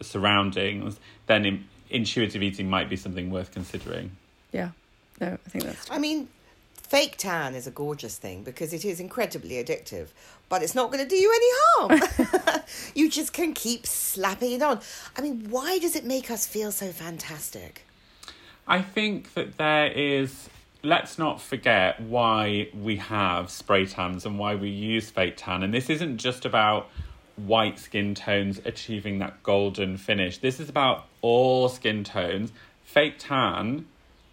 surroundings, 0.02 1.00
then 1.26 1.46
in, 1.46 1.64
intuitive 1.88 2.42
eating 2.42 2.68
might 2.68 2.90
be 2.90 2.96
something 2.96 3.30
worth 3.30 3.50
considering. 3.50 4.10
Yeah. 4.52 4.72
No, 5.20 5.32
I 5.32 5.48
think 5.50 5.64
that's. 5.64 5.86
True. 5.86 5.96
I 5.96 5.98
mean, 5.98 6.28
fake 6.74 7.16
tan 7.16 7.54
is 7.54 7.66
a 7.66 7.70
gorgeous 7.70 8.16
thing 8.16 8.42
because 8.42 8.72
it 8.72 8.84
is 8.84 9.00
incredibly 9.00 9.62
addictive, 9.62 10.08
but 10.48 10.62
it's 10.62 10.74
not 10.74 10.90
going 10.90 11.02
to 11.02 11.08
do 11.08 11.16
you 11.16 11.32
any 11.32 11.98
harm. 11.98 12.62
you 12.94 13.10
just 13.10 13.32
can 13.32 13.52
keep 13.52 13.86
slapping 13.86 14.52
it 14.52 14.62
on. 14.62 14.80
I 15.16 15.20
mean, 15.20 15.48
why 15.50 15.78
does 15.78 15.94
it 15.94 16.04
make 16.04 16.30
us 16.30 16.46
feel 16.46 16.72
so 16.72 16.90
fantastic? 16.90 17.86
I 18.66 18.82
think 18.82 19.34
that 19.34 19.56
there 19.58 19.86
is. 19.86 20.48
Let's 20.82 21.18
not 21.18 21.42
forget 21.42 22.00
why 22.00 22.70
we 22.72 22.96
have 22.96 23.50
spray 23.50 23.84
tans 23.84 24.24
and 24.24 24.38
why 24.38 24.54
we 24.54 24.70
use 24.70 25.10
fake 25.10 25.34
tan. 25.36 25.62
And 25.62 25.74
this 25.74 25.90
isn't 25.90 26.16
just 26.16 26.46
about 26.46 26.88
white 27.36 27.78
skin 27.78 28.14
tones 28.14 28.60
achieving 28.64 29.18
that 29.18 29.42
golden 29.42 29.98
finish. 29.98 30.38
This 30.38 30.58
is 30.58 30.70
about 30.70 31.06
all 31.20 31.68
skin 31.68 32.02
tones. 32.02 32.50
Fake 32.84 33.16
tan 33.18 33.86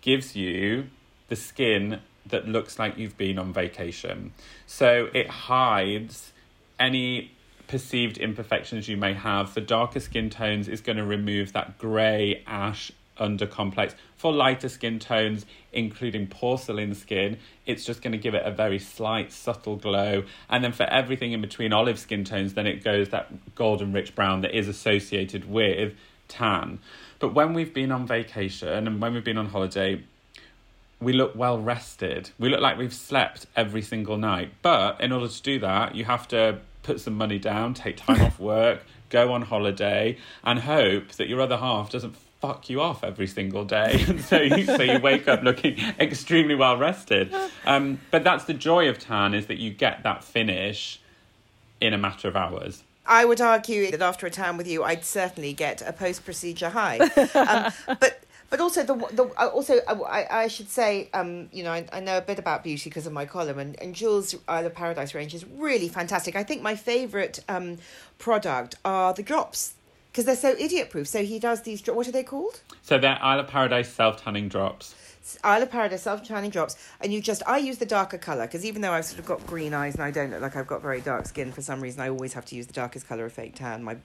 gives 0.07 0.37
you 0.37 0.87
the 1.27 1.35
skin 1.35 1.99
that 2.25 2.47
looks 2.47 2.79
like 2.79 2.97
you've 2.97 3.17
been 3.17 3.37
on 3.37 3.51
vacation. 3.51 4.31
So 4.65 5.09
it 5.13 5.29
hides 5.29 6.31
any 6.79 7.31
perceived 7.67 8.17
imperfections 8.17 8.87
you 8.87 8.95
may 8.95 9.13
have. 9.13 9.49
For 9.49 9.59
darker 9.59 9.99
skin 9.99 10.29
tones, 10.29 10.69
is 10.69 10.79
going 10.79 10.95
to 10.95 11.03
remove 11.03 11.51
that 11.51 11.77
grey 11.77 12.41
ash 12.47 12.89
under 13.17 13.45
complex. 13.45 13.95
For 14.15 14.31
lighter 14.31 14.69
skin 14.69 14.99
tones, 14.99 15.45
including 15.73 16.27
porcelain 16.27 16.95
skin, 16.95 17.37
it's 17.65 17.83
just 17.83 18.01
going 18.01 18.13
to 18.13 18.17
give 18.17 18.33
it 18.33 18.43
a 18.45 18.51
very 18.51 18.79
slight, 18.79 19.33
subtle 19.33 19.75
glow. 19.75 20.23
And 20.49 20.63
then 20.63 20.71
for 20.71 20.83
everything 20.83 21.33
in 21.33 21.41
between 21.41 21.73
olive 21.73 21.99
skin 21.99 22.23
tones, 22.23 22.53
then 22.53 22.65
it 22.65 22.81
goes 22.81 23.09
that 23.09 23.55
golden 23.55 23.91
rich 23.91 24.15
brown 24.15 24.39
that 24.39 24.57
is 24.57 24.69
associated 24.69 25.49
with 25.49 25.95
tan. 26.29 26.79
But 27.19 27.33
when 27.33 27.53
we've 27.53 27.73
been 27.73 27.91
on 27.91 28.05
vacation 28.05 28.87
and 28.87 29.01
when 29.01 29.13
we've 29.13 29.23
been 29.23 29.37
on 29.37 29.47
holiday, 29.47 30.03
we 30.99 31.13
look 31.13 31.35
well 31.35 31.59
rested. 31.59 32.31
We 32.39 32.49
look 32.49 32.61
like 32.61 32.77
we've 32.77 32.93
slept 32.93 33.45
every 33.55 33.81
single 33.81 34.17
night. 34.17 34.51
But 34.61 35.01
in 35.01 35.11
order 35.11 35.27
to 35.27 35.41
do 35.41 35.59
that, 35.59 35.95
you 35.95 36.05
have 36.05 36.27
to 36.29 36.59
put 36.83 36.99
some 36.99 37.15
money 37.15 37.39
down, 37.39 37.73
take 37.73 37.97
time 37.97 38.21
off 38.21 38.39
work, 38.53 38.83
go 39.09 39.33
on 39.33 39.43
holiday, 39.43 40.17
and 40.43 40.59
hope 40.59 41.11
that 41.13 41.27
your 41.27 41.41
other 41.41 41.57
half 41.57 41.91
doesn't 41.91 42.15
fuck 42.41 42.69
you 42.69 42.81
off 42.81 43.03
every 43.03 43.27
single 43.27 43.65
day. 43.65 43.97
so 44.25 44.41
you 44.41 44.65
so 44.65 44.81
you 44.81 44.99
wake 44.99 45.27
up 45.27 45.43
looking 45.43 45.77
extremely 45.99 46.55
well 46.55 46.77
rested. 46.77 47.33
Um, 47.65 47.99
but 48.11 48.23
that's 48.23 48.45
the 48.45 48.53
joy 48.53 48.89
of 48.89 48.99
tan 48.99 49.33
is 49.33 49.47
that 49.47 49.57
you 49.57 49.71
get 49.71 50.03
that 50.03 50.23
finish 50.23 50.99
in 51.81 51.93
a 51.93 51.97
matter 51.97 52.27
of 52.27 52.35
hours. 52.35 52.83
I 53.07 53.25
would 53.25 53.41
argue 53.41 53.89
that 53.91 54.01
after 54.01 54.27
a 54.27 54.31
time 54.31 54.57
with 54.57 54.67
you, 54.67 54.83
I'd 54.83 55.05
certainly 55.05 55.53
get 55.53 55.81
a 55.81 55.93
post 55.93 56.25
procedure 56.25 56.69
high. 56.69 56.99
Um, 57.33 57.71
but 57.99 58.21
but 58.49 58.59
also 58.59 58.83
the 58.83 58.95
the 59.11 59.23
uh, 59.37 59.47
also 59.47 59.79
uh, 59.87 60.01
I, 60.03 60.43
I 60.43 60.47
should 60.47 60.69
say 60.69 61.09
um 61.13 61.49
you 61.51 61.63
know 61.63 61.71
I, 61.71 61.85
I 61.91 61.99
know 61.99 62.17
a 62.17 62.21
bit 62.21 62.39
about 62.39 62.63
beauty 62.63 62.89
because 62.89 63.05
of 63.05 63.13
my 63.13 63.25
column 63.25 63.59
and 63.59 63.79
and 63.81 63.93
Jules 63.93 64.35
Isle 64.47 64.67
of 64.67 64.75
Paradise 64.75 65.13
range 65.13 65.33
is 65.33 65.45
really 65.45 65.89
fantastic. 65.89 66.35
I 66.35 66.43
think 66.43 66.61
my 66.61 66.75
favorite 66.75 67.43
um 67.49 67.77
product 68.17 68.75
are 68.85 69.13
the 69.13 69.23
drops 69.23 69.73
because 70.11 70.25
they're 70.25 70.35
so 70.35 70.55
idiot 70.57 70.89
proof. 70.89 71.07
So 71.07 71.23
he 71.23 71.39
does 71.39 71.61
these 71.63 71.85
what 71.87 72.07
are 72.07 72.11
they 72.11 72.23
called? 72.23 72.61
So 72.81 72.97
they're 72.97 73.21
Isle 73.21 73.41
of 73.41 73.47
Paradise 73.47 73.91
self 73.91 74.23
tanning 74.23 74.49
drops. 74.49 74.95
Isle 75.43 75.63
of 75.63 75.71
Paradise 75.71 76.03
self 76.03 76.23
tanning 76.23 76.51
drops, 76.51 76.77
and 77.01 77.13
you 77.13 77.21
just 77.21 77.41
I 77.45 77.57
use 77.57 77.77
the 77.77 77.85
darker 77.85 78.17
color 78.17 78.45
because 78.45 78.65
even 78.65 78.81
though 78.81 78.93
I've 78.93 79.05
sort 79.05 79.19
of 79.19 79.25
got 79.25 79.45
green 79.45 79.73
eyes 79.73 79.95
and 79.95 80.03
I 80.03 80.11
don't 80.11 80.31
look 80.31 80.41
like 80.41 80.55
I've 80.55 80.67
got 80.67 80.81
very 80.81 81.01
dark 81.01 81.25
skin 81.25 81.51
for 81.51 81.61
some 81.61 81.81
reason, 81.81 82.01
I 82.01 82.09
always 82.09 82.33
have 82.33 82.45
to 82.45 82.55
use 82.55 82.67
the 82.67 82.73
darkest 82.73 83.07
color 83.07 83.25
of 83.25 83.33
fake 83.33 83.55
tan. 83.55 83.83
My 83.83 83.97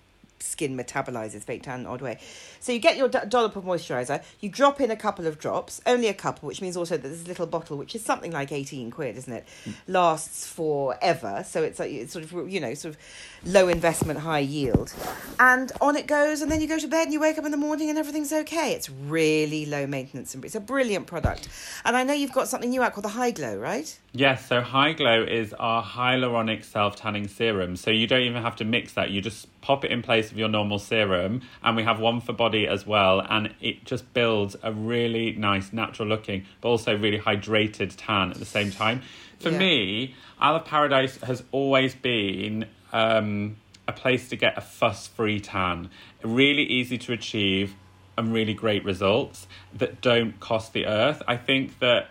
skin 0.43 0.77
metabolizes 0.77 1.43
fake 1.45 1.63
tan 1.63 1.81
in 1.81 1.87
an 1.87 1.93
odd 1.93 2.03
way. 2.03 2.19
So 2.61 2.73
you 2.73 2.79
get 2.79 2.97
your 2.97 3.09
dollop 3.09 3.57
of 3.57 3.65
moisturizer, 3.65 4.23
you 4.41 4.49
drop 4.49 4.81
in 4.81 4.91
a 4.91 4.97
couple 4.97 5.27
of 5.27 5.39
drops, 5.39 5.81
only 5.87 6.09
a 6.09 6.15
couple, 6.15 6.47
which 6.47 6.61
means 6.61 6.77
also 6.77 6.97
that 6.97 7.09
this 7.09 7.27
little 7.27 7.47
bottle, 7.47 7.77
which 7.77 7.95
is 7.95 8.05
something 8.05 8.33
like 8.33 8.53
18 8.53 8.91
quid, 8.91 9.17
isn't 9.17 9.33
it, 9.33 9.47
mm. 9.65 9.75
lasts 9.87 10.47
forever. 10.47 11.45
So 11.47 11.63
it's 11.63 11.79
like, 11.79 11.91
it's 11.91 12.13
sort 12.13 12.25
of, 12.25 12.49
you 12.49 12.61
know, 12.61 12.75
sort 12.75 12.95
of 12.95 13.01
low 13.45 13.69
investment, 13.69 14.21
high 14.21 14.41
yield. 14.41 14.93
And 15.41 15.73
on 15.81 15.97
it 15.97 16.07
goes, 16.07 16.43
and 16.43 16.51
then 16.51 16.61
you 16.61 16.69
go 16.69 16.79
to 16.79 16.89
bed 16.89 17.05
and 17.05 17.13
you 17.13 17.21
wake 17.21 17.39
up 17.39 17.45
in 17.45 17.51
the 17.51 17.57
morning 17.57 17.91
and 17.91 17.99
everything's 17.99 18.33
okay. 18.33 18.73
It's 18.73 18.91
really 18.91 19.67
low 19.67 19.87
maintenance 19.87 20.35
and 20.35 20.45
it's 20.45 20.55
a 20.55 20.61
brilliant 20.61 21.07
product. 21.07 21.49
And 21.85 21.97
I 21.97 22.05
know 22.05 22.15
you've 22.15 22.33
got 22.33 22.49
something 22.49 22.71
new 22.71 22.83
out 22.83 22.93
called 22.93 23.05
the 23.05 23.11
High 23.11 23.31
Glow, 23.31 23.57
right? 23.57 23.99
Yes, 24.15 24.47
so 24.47 24.61
High 24.61 24.93
Glow 24.93 25.23
is 25.23 25.55
our 25.55 25.83
hyaluronic 25.83 26.65
self 26.65 26.97
tanning 26.97 27.29
serum. 27.29 27.77
So 27.77 27.91
you 27.91 28.07
don't 28.07 28.21
even 28.21 28.43
have 28.43 28.57
to 28.57 28.65
mix 28.65 28.93
that. 28.93 29.11
You 29.11 29.23
just 29.23 29.49
pop 29.63 29.87
it 29.87 29.91
in 29.91 30.03
place 30.03 30.31
of 30.31 30.37
your 30.37 30.49
normal 30.49 30.79
serum, 30.79 31.41
and 31.63 31.77
we 31.77 31.85
have 31.85 31.99
one 31.99 32.21
for 32.21 32.35
body 32.35 32.69
as 32.69 32.87
well. 32.87 33.21
And 33.21 33.55
it 33.63 33.87
just 33.87 34.13
builds 34.13 34.55
a 34.63 34.71
really 34.71 35.33
nice, 35.33 35.73
natural 35.73 36.09
looking, 36.09 36.45
but 36.61 36.69
also 36.69 36.95
really 36.95 37.19
hydrated 37.19 37.95
tan 37.97 38.31
at 38.31 38.39
the 38.39 38.45
same 38.45 38.71
time. 38.71 39.01
For 39.39 39.49
yeah. 39.49 39.59
me, 39.59 40.15
Isle 40.39 40.57
of 40.57 40.67
Paradise 40.67 41.17
has 41.23 41.43
always 41.51 41.95
been 41.95 42.67
um, 42.93 43.57
a 43.89 43.93
place 43.93 44.29
to 44.29 44.37
get 44.37 44.59
a 44.59 44.61
fuss 44.61 45.07
free 45.07 45.41
tan. 45.41 45.89
Really 46.23 46.65
easy 46.65 46.99
to 46.99 47.15
achieve 47.15 47.75
and 48.19 48.35
really 48.35 48.53
great 48.53 48.85
results 48.85 49.47
that 49.73 50.03
don't 50.03 50.39
cost 50.39 50.75
the 50.75 50.85
earth. 50.85 51.23
I 51.27 51.39
think 51.39 51.79
that 51.79 52.11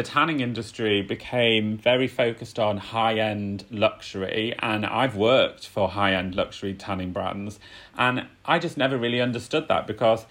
the 0.00 0.04
tanning 0.04 0.40
industry 0.40 1.02
became 1.02 1.76
very 1.76 2.08
focused 2.08 2.58
on 2.58 2.78
high 2.78 3.18
end 3.18 3.66
luxury, 3.70 4.54
and 4.60 4.86
I've 4.86 5.14
worked 5.14 5.68
for 5.68 5.90
high 5.90 6.14
end 6.14 6.34
luxury 6.34 6.72
tanning 6.72 7.12
brands, 7.12 7.60
and 7.98 8.26
I 8.46 8.58
just 8.58 8.78
never 8.78 8.96
really 8.96 9.20
understood 9.20 9.68
that 9.68 9.86
because 9.86 10.24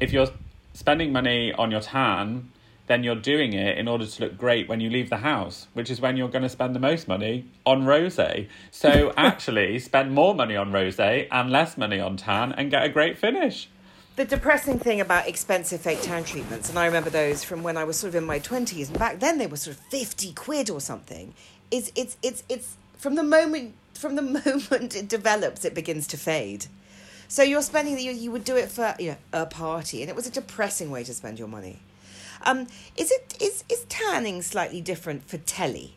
if 0.00 0.10
you're 0.10 0.28
spending 0.72 1.12
money 1.12 1.52
on 1.52 1.70
your 1.70 1.82
tan, 1.82 2.50
then 2.86 3.04
you're 3.04 3.14
doing 3.14 3.52
it 3.52 3.76
in 3.76 3.88
order 3.88 4.06
to 4.06 4.24
look 4.24 4.38
great 4.38 4.70
when 4.70 4.80
you 4.80 4.88
leave 4.88 5.10
the 5.10 5.18
house, 5.18 5.66
which 5.74 5.90
is 5.90 6.00
when 6.00 6.16
you're 6.16 6.30
going 6.30 6.40
to 6.40 6.48
spend 6.48 6.74
the 6.74 6.80
most 6.80 7.06
money 7.06 7.44
on 7.66 7.84
rose. 7.84 8.18
So 8.70 9.12
actually, 9.18 9.80
spend 9.80 10.14
more 10.14 10.34
money 10.34 10.56
on 10.56 10.72
rose 10.72 10.98
and 10.98 11.50
less 11.50 11.76
money 11.76 12.00
on 12.00 12.16
tan 12.16 12.52
and 12.52 12.70
get 12.70 12.84
a 12.84 12.88
great 12.88 13.18
finish 13.18 13.68
the 14.16 14.24
depressing 14.24 14.78
thing 14.78 15.00
about 15.00 15.28
expensive 15.28 15.80
fake 15.80 16.02
tan 16.02 16.24
treatments, 16.24 16.68
and 16.68 16.78
I 16.78 16.86
remember 16.86 17.10
those 17.10 17.44
from 17.44 17.62
when 17.62 17.76
I 17.76 17.84
was 17.84 17.96
sort 17.96 18.10
of 18.10 18.16
in 18.16 18.24
my 18.24 18.38
twenties, 18.38 18.88
and 18.88 18.98
back 18.98 19.20
then 19.20 19.38
they 19.38 19.46
were 19.46 19.56
sort 19.56 19.76
of 19.76 19.82
fifty 19.84 20.32
quid 20.32 20.70
or 20.70 20.80
something. 20.80 21.34
Is 21.70 21.92
it's 21.94 22.16
it's 22.22 22.42
it's 22.48 22.76
from 22.96 23.14
the 23.14 23.22
moment 23.22 23.74
from 23.94 24.16
the 24.16 24.22
moment 24.44 24.96
it 24.96 25.08
develops, 25.08 25.64
it 25.64 25.74
begins 25.74 26.06
to 26.08 26.16
fade. 26.16 26.66
So 27.28 27.42
you're 27.42 27.62
spending 27.62 27.98
you 27.98 28.12
you 28.12 28.30
would 28.32 28.44
do 28.44 28.56
it 28.56 28.70
for 28.70 28.94
you 28.98 29.12
know 29.12 29.16
a 29.32 29.46
party, 29.46 30.02
and 30.02 30.10
it 30.10 30.16
was 30.16 30.26
a 30.26 30.30
depressing 30.30 30.90
way 30.90 31.04
to 31.04 31.14
spend 31.14 31.38
your 31.38 31.48
money. 31.48 31.78
Um, 32.42 32.66
is 32.96 33.10
it 33.10 33.36
is 33.40 33.64
is 33.68 33.84
tanning 33.88 34.42
slightly 34.42 34.80
different 34.80 35.28
for 35.28 35.38
telly? 35.38 35.94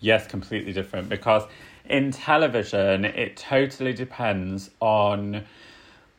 Yes, 0.00 0.26
completely 0.26 0.72
different 0.72 1.08
because 1.08 1.44
in 1.88 2.10
television 2.12 3.04
it 3.04 3.36
totally 3.36 3.92
depends 3.92 4.70
on 4.80 5.44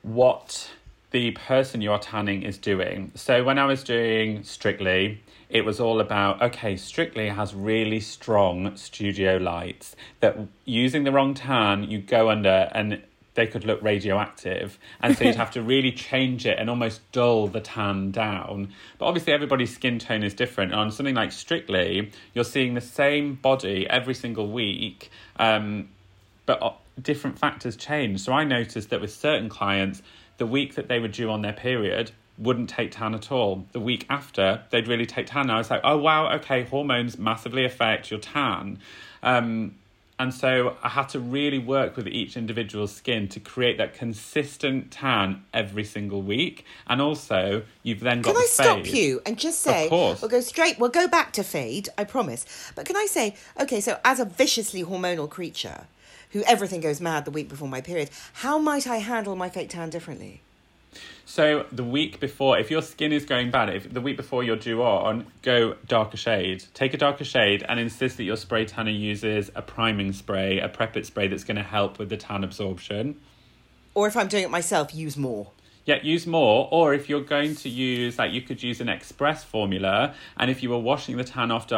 what 0.02 0.70
the 1.14 1.32
person 1.32 1.80
you're 1.80 2.00
tanning 2.00 2.42
is 2.42 2.58
doing. 2.58 3.12
So 3.16 3.44
when 3.44 3.60
I 3.60 3.66
was 3.66 3.84
doing 3.84 4.44
Strictly, 4.44 5.22
it 5.48 5.64
was 5.64 5.80
all 5.80 6.02
about 6.02 6.42
okay, 6.42 6.76
Strictly 6.76 7.30
has 7.30 7.54
really 7.54 8.00
strong 8.00 8.76
studio 8.76 9.38
lights 9.38 9.96
that 10.20 10.38
using 10.66 11.04
the 11.04 11.12
wrong 11.12 11.36
tan, 11.36 11.84
you 11.84 12.00
go 12.00 12.30
under 12.30 12.68
and 12.74 13.02
they 13.36 13.46
could 13.46 13.64
look 13.64 13.82
radioactive. 13.84 14.80
And 15.02 15.16
so 15.16 15.26
you'd 15.26 15.36
have 15.44 15.52
to 15.52 15.62
really 15.62 15.92
change 15.92 16.48
it 16.48 16.58
and 16.58 16.68
almost 16.68 17.00
dull 17.12 17.48
the 17.48 17.62
tan 17.62 18.10
down. 18.10 18.74
But 18.98 19.06
obviously, 19.06 19.34
everybody's 19.34 19.74
skin 19.74 20.00
tone 20.00 20.24
is 20.24 20.34
different. 20.34 20.74
On 20.74 20.92
something 20.92 21.16
like 21.16 21.32
Strictly, 21.32 22.12
you're 22.34 22.44
seeing 22.44 22.74
the 22.74 22.82
same 22.82 23.36
body 23.36 23.88
every 23.88 24.16
single 24.16 24.50
week, 24.50 25.12
um, 25.38 25.90
but 26.48 26.62
uh, 26.64 26.74
different 27.00 27.38
factors 27.38 27.76
change. 27.76 28.20
So 28.22 28.34
I 28.34 28.44
noticed 28.44 28.90
that 28.90 29.00
with 29.00 29.14
certain 29.14 29.50
clients, 29.50 30.02
the 30.44 30.48
week 30.48 30.76
that 30.76 30.90
they 30.90 31.00
were 31.00 31.08
due 31.08 31.32
on 31.32 31.42
their 31.42 31.54
period, 31.54 32.12
wouldn't 32.38 32.70
take 32.70 32.92
tan 32.92 33.16
at 33.16 33.32
all. 33.32 33.66
The 33.72 33.80
week 33.80 34.06
after, 34.10 34.62
they'd 34.72 34.90
really 34.90 35.06
take 35.06 35.28
tan. 35.28 35.44
And 35.44 35.54
I 35.54 35.58
was 35.58 35.72
like, 35.72 35.80
oh, 35.86 35.98
wow, 35.98 36.34
okay, 36.36 36.64
hormones 36.64 37.18
massively 37.18 37.64
affect 37.64 38.12
your 38.12 38.20
tan. 38.20 38.78
Um, 39.22 39.76
and 40.20 40.34
so 40.34 40.76
I 40.84 40.90
had 40.90 41.08
to 41.10 41.20
really 41.22 41.60
work 41.60 41.96
with 41.96 42.10
each 42.10 42.36
individual 42.36 42.88
skin 42.88 43.30
to 43.30 43.40
create 43.40 43.78
that 43.78 43.94
consistent 43.94 44.92
tan 44.92 45.46
every 45.54 45.86
single 45.86 46.22
week. 46.22 46.66
And 46.88 47.00
also, 47.02 47.64
you've 47.84 48.02
then 48.02 48.22
got. 48.22 48.32
Can 48.32 48.42
I 48.42 48.46
the 48.46 48.64
stop 48.64 48.86
you 48.94 49.22
and 49.26 49.40
just 49.40 49.62
say, 49.62 49.86
Of 49.86 49.92
course. 49.92 50.22
we'll 50.22 50.30
go 50.30 50.42
straight, 50.42 50.78
we'll 50.78 50.90
go 50.90 51.08
back 51.08 51.32
to 51.34 51.44
fade, 51.46 51.88
I 51.98 52.04
promise. 52.04 52.46
But 52.76 52.86
can 52.86 52.98
I 52.98 53.06
say, 53.06 53.36
okay, 53.62 53.80
so 53.80 53.98
as 54.04 54.20
a 54.20 54.26
viciously 54.26 54.84
hormonal 54.84 55.30
creature 55.30 55.88
who 56.34 56.44
everything 56.44 56.82
goes 56.82 57.00
mad 57.00 57.26
the 57.26 57.32
week 57.32 57.48
before 57.48 57.68
my 57.68 57.80
period, 57.80 58.10
how 58.34 58.58
might 58.58 58.86
I 58.86 58.98
handle 58.98 59.36
my 59.36 59.50
fake 59.50 59.70
tan 59.70 59.90
differently? 59.90 60.42
So 61.26 61.66
the 61.72 61.84
week 61.84 62.20
before, 62.20 62.60
if 62.60 62.70
your 62.70 62.82
skin 62.82 63.14
is 63.14 63.26
going 63.26 63.50
bad, 63.50 63.74
if 63.74 63.92
the 63.92 64.02
week 64.02 64.18
before 64.18 64.44
you're 64.44 64.58
due 64.58 64.84
on, 64.84 65.28
go 65.42 65.76
darker 65.88 66.18
shade. 66.18 66.66
Take 66.74 66.94
a 66.94 66.98
darker 66.98 67.24
shade 67.24 67.64
and 67.68 67.80
insist 67.80 68.18
that 68.18 68.24
your 68.24 68.36
spray 68.36 68.66
tanner 68.66 68.92
uses 68.92 69.50
a 69.56 69.62
priming 69.62 70.12
spray, 70.12 70.60
a 70.60 70.68
prep 70.68 70.98
it 70.98 71.06
spray 71.06 71.28
that's 71.28 71.44
going 71.44 71.58
to 71.58 71.64
help 71.64 71.98
with 71.98 72.10
the 72.10 72.18
tan 72.18 72.44
absorption. 72.44 73.20
Or 73.96 74.08
if 74.08 74.18
I'm 74.18 74.28
doing 74.28 74.44
it 74.44 74.50
myself, 74.50 74.94
use 74.94 75.16
more. 75.16 75.52
Yeah, 75.86 76.02
use 76.02 76.28
more. 76.28 76.68
Or 76.72 76.94
if 76.94 77.10
you're 77.10 77.22
going 77.22 77.56
to 77.58 77.70
use, 77.70 78.18
like, 78.18 78.32
you 78.32 78.42
could 78.42 78.62
use 78.62 78.82
an 78.82 78.90
express 78.90 79.44
formula. 79.44 80.16
And 80.38 80.50
if 80.50 80.62
you 80.64 80.70
were 80.70 80.80
washing 80.80 81.18
the 81.18 81.24
tan 81.24 81.52
off, 81.52 81.72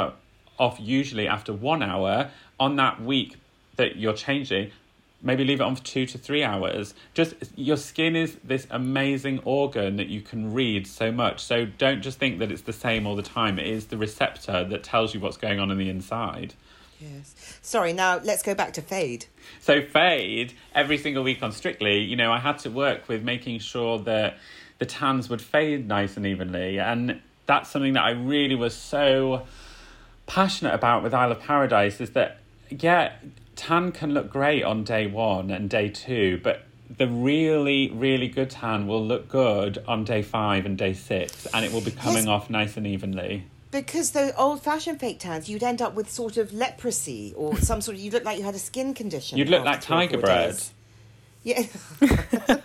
off 0.57 0.77
usually 0.79 1.27
after 1.27 1.53
one 1.53 1.83
hour, 1.83 2.31
on 2.59 2.77
that 2.77 3.01
week 3.01 3.37
that 3.77 3.97
you're 3.97 4.13
changing, 4.13 4.71
maybe 5.21 5.43
leave 5.43 5.59
it 5.59 5.63
on 5.63 5.75
for 5.75 5.83
two 5.83 6.05
to 6.05 6.17
three 6.17 6.43
hours. 6.43 6.93
Just 7.13 7.33
your 7.55 7.77
skin 7.77 8.15
is 8.15 8.37
this 8.43 8.67
amazing 8.69 9.39
organ 9.43 9.97
that 9.97 10.07
you 10.07 10.21
can 10.21 10.53
read 10.53 10.87
so 10.87 11.11
much. 11.11 11.43
So 11.43 11.65
don't 11.65 12.01
just 12.01 12.19
think 12.19 12.39
that 12.39 12.51
it's 12.51 12.61
the 12.61 12.73
same 12.73 13.07
all 13.07 13.15
the 13.15 13.23
time. 13.23 13.59
It 13.59 13.67
is 13.67 13.87
the 13.87 13.97
receptor 13.97 14.63
that 14.63 14.83
tells 14.83 15.13
you 15.13 15.19
what's 15.19 15.37
going 15.37 15.59
on 15.59 15.71
in 15.71 15.77
the 15.77 15.89
inside. 15.89 16.53
Yes. 16.99 17.59
Sorry, 17.61 17.91
now 17.91 18.19
let's 18.23 18.41
go 18.41 18.55
back 18.55 18.73
to 18.73 18.81
fade. 18.81 19.25
So 19.59 19.81
fade 19.81 20.53
every 20.73 20.97
single 20.97 21.23
week 21.23 21.43
on 21.43 21.51
Strictly, 21.51 21.99
you 21.99 22.15
know, 22.15 22.31
I 22.31 22.39
had 22.39 22.59
to 22.59 22.69
work 22.69 23.07
with 23.09 23.23
making 23.23 23.59
sure 23.59 23.99
that 23.99 24.37
the 24.79 24.85
tans 24.85 25.29
would 25.29 25.41
fade 25.41 25.87
nice 25.87 26.17
and 26.17 26.25
evenly, 26.25 26.79
and 26.79 27.21
that's 27.45 27.69
something 27.69 27.93
that 27.93 28.03
I 28.03 28.11
really 28.11 28.55
was 28.55 28.73
so 28.73 29.45
passionate 30.25 30.73
about 30.73 31.03
with 31.03 31.13
Isle 31.13 31.31
of 31.31 31.39
Paradise. 31.39 32.01
Is 32.01 32.11
that 32.11 32.39
yeah, 32.69 33.13
tan 33.55 33.91
can 33.91 34.13
look 34.13 34.29
great 34.29 34.63
on 34.63 34.83
day 34.83 35.07
one 35.07 35.49
and 35.51 35.69
day 35.69 35.89
two, 35.89 36.39
but 36.43 36.63
the 36.97 37.07
really, 37.07 37.89
really 37.91 38.27
good 38.27 38.49
tan 38.49 38.87
will 38.87 39.05
look 39.05 39.27
good 39.27 39.83
on 39.87 40.03
day 40.03 40.21
five 40.21 40.65
and 40.65 40.77
day 40.77 40.93
six, 40.93 41.45
and 41.53 41.65
it 41.65 41.71
will 41.71 41.81
be 41.81 41.91
coming 41.91 42.25
Yes. 42.25 42.27
off 42.27 42.49
nice 42.49 42.77
and 42.77 42.85
evenly. 42.85 43.45
Because 43.71 44.11
those 44.11 44.31
old 44.37 44.61
fashioned 44.61 44.99
fake 44.99 45.19
tans, 45.19 45.49
you'd 45.49 45.63
end 45.63 45.81
up 45.81 45.95
with 45.95 46.09
sort 46.09 46.37
of 46.37 46.53
leprosy 46.53 47.33
or 47.35 47.57
some 47.57 47.81
sort 47.81 47.97
of, 47.97 48.01
you'd 48.03 48.13
look 48.13 48.23
like 48.23 48.37
you 48.37 48.45
had 48.45 48.55
a 48.55 48.59
skin 48.59 48.93
condition. 48.93 49.37
You'd 49.37 49.49
look 49.49 49.65
like 49.65 49.81
tiger 49.81 50.17
bread. 50.17 50.51
days. 50.51 50.71
Yeah. 51.43 51.63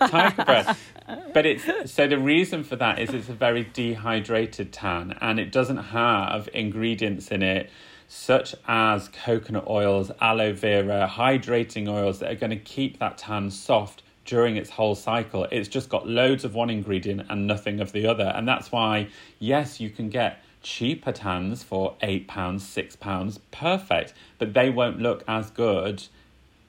tiger 0.07 0.45
bread. 0.45 0.77
But 1.35 1.45
it's 1.45 1.91
so 1.93 2.07
the 2.07 2.19
reason 2.19 2.63
for 2.63 2.77
that 2.77 3.01
is 3.01 3.11
it's 3.11 3.29
a 3.29 3.33
very 3.33 3.65
dehydrated 3.73 4.73
tan 4.73 5.19
and 5.21 5.41
it 5.41 5.51
doesn't 5.51 5.79
have 5.79 6.49
ingredients 6.55 7.33
in 7.33 7.43
it 7.43 7.69
such 8.13 8.57
as 8.67 9.07
coconut 9.25 9.69
oils, 9.69 10.11
aloe 10.21 10.53
vera, 10.53 11.09
hydrating 11.09 11.89
oils 11.89 12.19
that 12.19 12.29
are 12.29 12.35
going 12.35 12.51
to 12.51 12.57
keep 12.57 12.99
that 12.99 13.17
tan 13.17 13.49
soft 13.49 14.03
during 14.25 14.57
its 14.57 14.69
whole 14.69 14.97
cycle. 14.97 15.45
It's 15.53 15.69
just 15.69 15.89
got 15.89 16.09
loads 16.09 16.45
of 16.45 16.53
one 16.53 16.71
ingredient 16.71 17.23
and 17.31 17.47
nothing 17.47 17.79
of 17.79 17.93
the 17.93 18.09
other. 18.09 18.33
And 18.35 18.49
that's 18.49 18.73
why, 18.73 19.07
yes, 19.39 19.79
you 19.79 19.91
can 19.91 20.09
get 20.09 20.43
cheaper 20.61 21.13
tans 21.13 21.63
for 21.63 21.95
£8, 22.03 22.27
£6, 22.27 23.39
perfect, 23.53 24.13
but 24.39 24.55
they 24.55 24.71
won't 24.71 24.99
look 24.99 25.23
as 25.29 25.49
good 25.53 26.03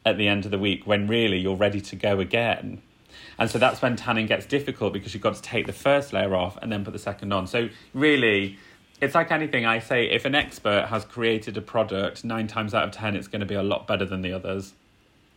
at 0.06 0.20
the 0.20 0.28
end 0.28 0.46
of 0.46 0.52
the 0.52 0.60
week 0.60 0.86
when 0.86 1.08
really 1.08 1.40
you're 1.40 1.56
ready 1.56 1.82
to 1.82 1.96
go 1.96 2.20
again. 2.20 2.84
And 3.40 3.50
so 3.50 3.58
that's 3.58 3.82
when 3.82 3.96
tanning 3.96 4.28
gets 4.28 4.46
difficult 4.46 4.94
because 4.94 5.16
you've 5.16 5.24
got 5.24 5.34
to 5.34 5.42
take 5.42 5.66
the 5.66 5.74
first 5.74 6.14
layer 6.14 6.36
off 6.36 6.60
and 6.62 6.72
then 6.72 6.86
put 6.86 6.94
the 6.94 7.00
second 7.00 7.34
on. 7.34 7.48
So 7.48 7.70
really, 7.96 8.60
it's 9.02 9.16
like 9.16 9.32
anything 9.32 9.66
I 9.66 9.80
say, 9.80 10.06
if 10.10 10.26
an 10.26 10.36
expert 10.36 10.86
has 10.86 11.04
created 11.04 11.58
a 11.58 11.62
product, 11.62 12.24
nine 12.24 12.48
times 12.48 12.74
out 12.74 12.84
of 12.84 12.92
ten, 12.92 13.16
it's 13.16 13.28
going 13.28 13.40
to 13.40 13.46
be 13.46 13.56
a 13.56 13.64
lot 13.64 13.88
better 13.88 14.06
than 14.06 14.22
the 14.22 14.32
others. 14.32 14.74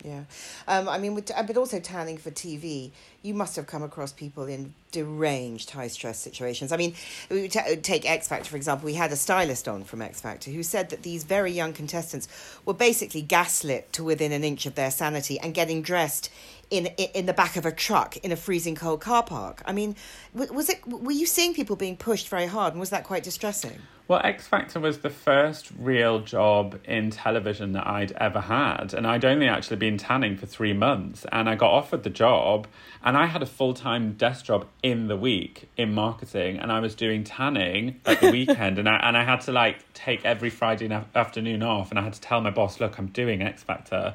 Yeah, 0.05 0.25
um, 0.69 0.87
I 0.87 0.99
mean, 0.99 1.15
with, 1.15 1.31
uh, 1.35 1.43
but 1.45 1.57
also 1.57 1.81
tanning 1.81 2.19
for 2.19 2.31
TV, 2.31 2.91
you 3.23 3.33
must 3.33 3.57
have 3.57 3.67
come 3.67 3.83
across 3.83 4.13
people 4.13 4.45
in 4.45 4.75
deranged 4.93 5.71
high 5.71 5.87
stress 5.87 6.19
situations. 6.19 6.73
I 6.73 6.77
mean, 6.77 6.95
we 7.31 7.49
ta- 7.49 7.65
take 7.81 8.09
X 8.09 8.29
Factor 8.29 8.51
for 8.51 8.57
example. 8.57 8.85
We 8.85 8.95
had 8.95 9.13
a 9.13 9.17
stylist 9.17 9.67
on 9.67 9.83
from 9.83 10.03
X 10.03 10.21
Factor 10.21 10.51
who 10.51 10.63
said 10.63 10.91
that 10.91 11.05
these 11.05 11.25
very 11.25 11.53
young 11.53 11.73
contestants 11.73 12.29
were 12.67 12.75
basically 12.75 13.23
gaslit 13.23 13.95
to 13.95 14.05
within 14.05 14.31
an 14.31 14.45
inch 14.45 14.67
of 14.67 14.75
their 14.75 14.91
sanity 14.91 15.41
and 15.41 15.55
getting 15.55 15.81
dressed 15.81 16.31
in 16.71 16.87
in 16.87 17.09
in 17.15 17.27
the 17.27 17.33
back 17.33 17.57
of 17.57 17.65
a 17.67 17.73
truck 17.73 18.17
in 18.19 18.33
a 18.33 18.37
freezing 18.37 18.75
cold 18.75 19.01
car 19.01 19.23
park. 19.23 19.63
I 19.65 19.73
mean, 19.73 19.97
was 20.35 20.69
it? 20.69 20.87
Were 20.87 21.13
you 21.13 21.27
seeing 21.27 21.55
people 21.55 21.77
being 21.77 21.97
pushed 21.97 22.29
very 22.29 22.47
hard, 22.47 22.75
and 22.75 22.81
was 22.81 22.91
that 22.91 23.05
quite 23.05 23.23
distressing? 23.23 23.81
Well, 24.07 24.21
X 24.23 24.47
Factor 24.47 24.81
was 24.81 24.99
the 24.99 25.09
first 25.09 25.71
real 25.79 26.21
job 26.21 26.79
in 26.85 27.11
television 27.11 27.73
that 27.73 27.87
I'd 27.87 28.13
ever 28.13 28.43
had. 28.43 28.93
And 28.93 29.07
I'd 29.07 29.25
only 29.25 29.49
actually 29.49 29.79
been 29.79 29.97
tanning 29.97 30.37
for 30.37 30.45
three 30.45 30.75
months. 30.75 31.25
And 31.33 31.49
I 31.49 31.55
got 31.55 31.71
offered 31.71 32.03
the 32.03 32.11
job. 32.11 32.67
And 33.03 33.17
I 33.17 33.25
had 33.25 33.43
a 33.43 33.47
full 33.47 33.73
time 33.73 34.13
desk 34.13 34.45
job 34.45 34.67
in 34.83 35.07
the 35.07 35.17
week 35.17 35.71
in 35.79 35.95
marketing. 35.95 36.59
And 36.59 36.71
I 36.71 36.81
was 36.81 36.95
doing 36.95 37.25
tanning 37.25 37.99
at 38.05 38.21
the 38.21 38.31
weekend. 38.39 38.79
And 38.79 38.91
I, 38.91 38.97
and 38.97 39.17
I 39.17 39.25
had 39.25 39.41
to 39.43 39.53
like 39.53 39.91
take 39.95 40.23
every 40.27 40.51
Friday 40.51 40.89
na- 40.89 41.05
afternoon 41.15 41.63
off. 41.63 41.89
And 41.89 41.99
I 41.99 42.03
had 42.03 42.13
to 42.13 42.21
tell 42.21 42.43
my 42.43 42.51
boss, 42.51 42.81
look, 42.81 42.99
I'm 42.99 43.07
doing 43.07 43.41
X 43.41 43.63
Factor. 43.63 44.15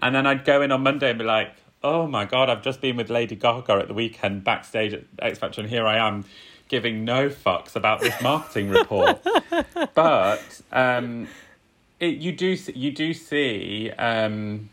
And 0.00 0.14
then 0.14 0.26
I'd 0.26 0.46
go 0.46 0.62
in 0.62 0.72
on 0.72 0.82
Monday 0.82 1.10
and 1.10 1.18
be 1.18 1.26
like, 1.26 1.52
oh 1.82 2.06
my 2.06 2.24
God, 2.24 2.50
I've 2.50 2.62
just 2.62 2.80
been 2.80 2.96
with 2.96 3.10
Lady 3.10 3.36
Gaga 3.36 3.72
at 3.74 3.88
the 3.88 3.94
weekend 3.94 4.44
backstage 4.44 4.92
at 4.94 5.04
X 5.20 5.38
Factor. 5.38 5.60
And 5.60 5.70
here 5.70 5.86
I 5.86 5.98
am 5.98 6.24
giving 6.68 7.04
no 7.04 7.28
fucks 7.28 7.76
about 7.76 8.00
this 8.00 8.20
marketing 8.20 8.68
report. 8.70 9.24
but 9.94 10.60
um, 10.72 11.28
it, 12.00 12.16
you 12.16 12.32
do 12.32 12.56
see- 12.56 12.72
you 12.76 12.90
do 12.92 13.14
see 13.14 13.90
um, 13.98 14.68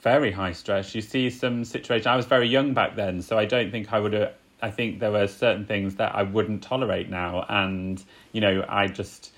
very 0.00 0.30
high 0.30 0.52
stress. 0.52 0.94
You 0.94 1.02
see 1.02 1.30
some 1.30 1.64
situation. 1.64 2.08
I 2.08 2.16
was 2.16 2.26
very 2.26 2.48
young 2.48 2.74
back 2.74 2.96
then, 2.96 3.22
so 3.22 3.38
I 3.38 3.44
don't 3.44 3.70
think 3.70 3.92
I 3.92 4.00
would 4.00 4.12
have. 4.12 4.34
I 4.62 4.70
think 4.70 5.00
there 5.00 5.12
were 5.12 5.26
certain 5.26 5.66
things 5.66 5.96
that 5.96 6.14
I 6.14 6.22
wouldn't 6.22 6.62
tolerate 6.62 7.10
now, 7.10 7.44
and 7.48 8.02
you 8.32 8.40
know, 8.40 8.64
I 8.68 8.86
just 8.88 9.32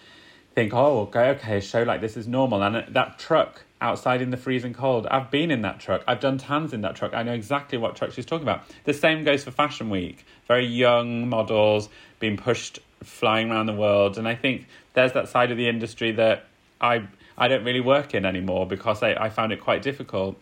think, 0.54 0.74
oh, 0.74 1.00
okay, 1.02 1.30
okay, 1.30 1.58
a 1.58 1.60
show 1.60 1.82
like 1.82 2.00
this 2.00 2.16
is 2.16 2.28
normal. 2.28 2.62
And 2.62 2.94
that 2.94 3.18
truck 3.18 3.64
outside 3.80 4.22
in 4.22 4.30
the 4.30 4.36
freezing 4.36 4.74
cold, 4.74 5.06
I've 5.10 5.30
been 5.30 5.50
in 5.50 5.62
that 5.62 5.80
truck. 5.80 6.02
I've 6.06 6.20
done 6.20 6.38
tans 6.38 6.72
in 6.72 6.80
that 6.82 6.96
truck. 6.96 7.14
I 7.14 7.22
know 7.22 7.32
exactly 7.32 7.78
what 7.78 7.96
truck 7.96 8.12
she's 8.12 8.26
talking 8.26 8.42
about. 8.42 8.64
The 8.84 8.94
same 8.94 9.24
goes 9.24 9.44
for 9.44 9.50
Fashion 9.50 9.90
Week. 9.90 10.24
Very 10.46 10.66
young 10.66 11.28
models 11.28 11.88
being 12.18 12.36
pushed, 12.36 12.80
flying 13.02 13.50
around 13.50 13.66
the 13.66 13.74
world. 13.74 14.18
And 14.18 14.26
I 14.26 14.34
think 14.34 14.66
there's 14.94 15.12
that 15.12 15.28
side 15.28 15.50
of 15.50 15.56
the 15.56 15.68
industry 15.68 16.12
that 16.12 16.46
I 16.80 17.06
I 17.36 17.46
don't 17.46 17.64
really 17.64 17.80
work 17.80 18.14
in 18.14 18.24
anymore 18.24 18.66
because 18.66 19.02
I, 19.02 19.14
I 19.14 19.30
found 19.30 19.52
it 19.52 19.60
quite 19.60 19.80
difficult. 19.80 20.36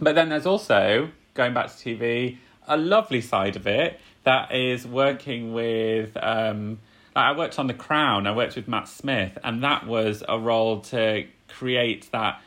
But 0.00 0.14
then 0.14 0.30
there's 0.30 0.46
also, 0.46 1.10
going 1.34 1.52
back 1.52 1.66
to 1.66 1.74
TV, 1.74 2.38
a 2.66 2.78
lovely 2.78 3.20
side 3.20 3.56
of 3.56 3.66
it 3.66 4.00
that 4.24 4.54
is 4.54 4.86
working 4.86 5.52
with. 5.52 6.16
Um, 6.16 6.78
I 7.14 7.36
worked 7.36 7.58
on 7.58 7.66
The 7.66 7.74
Crown, 7.74 8.26
I 8.26 8.34
worked 8.34 8.56
with 8.56 8.66
Matt 8.66 8.88
Smith, 8.88 9.36
and 9.44 9.62
that 9.62 9.86
was 9.86 10.24
a 10.26 10.38
role 10.38 10.80
to 10.80 11.26
create 11.48 12.10
that 12.12 12.40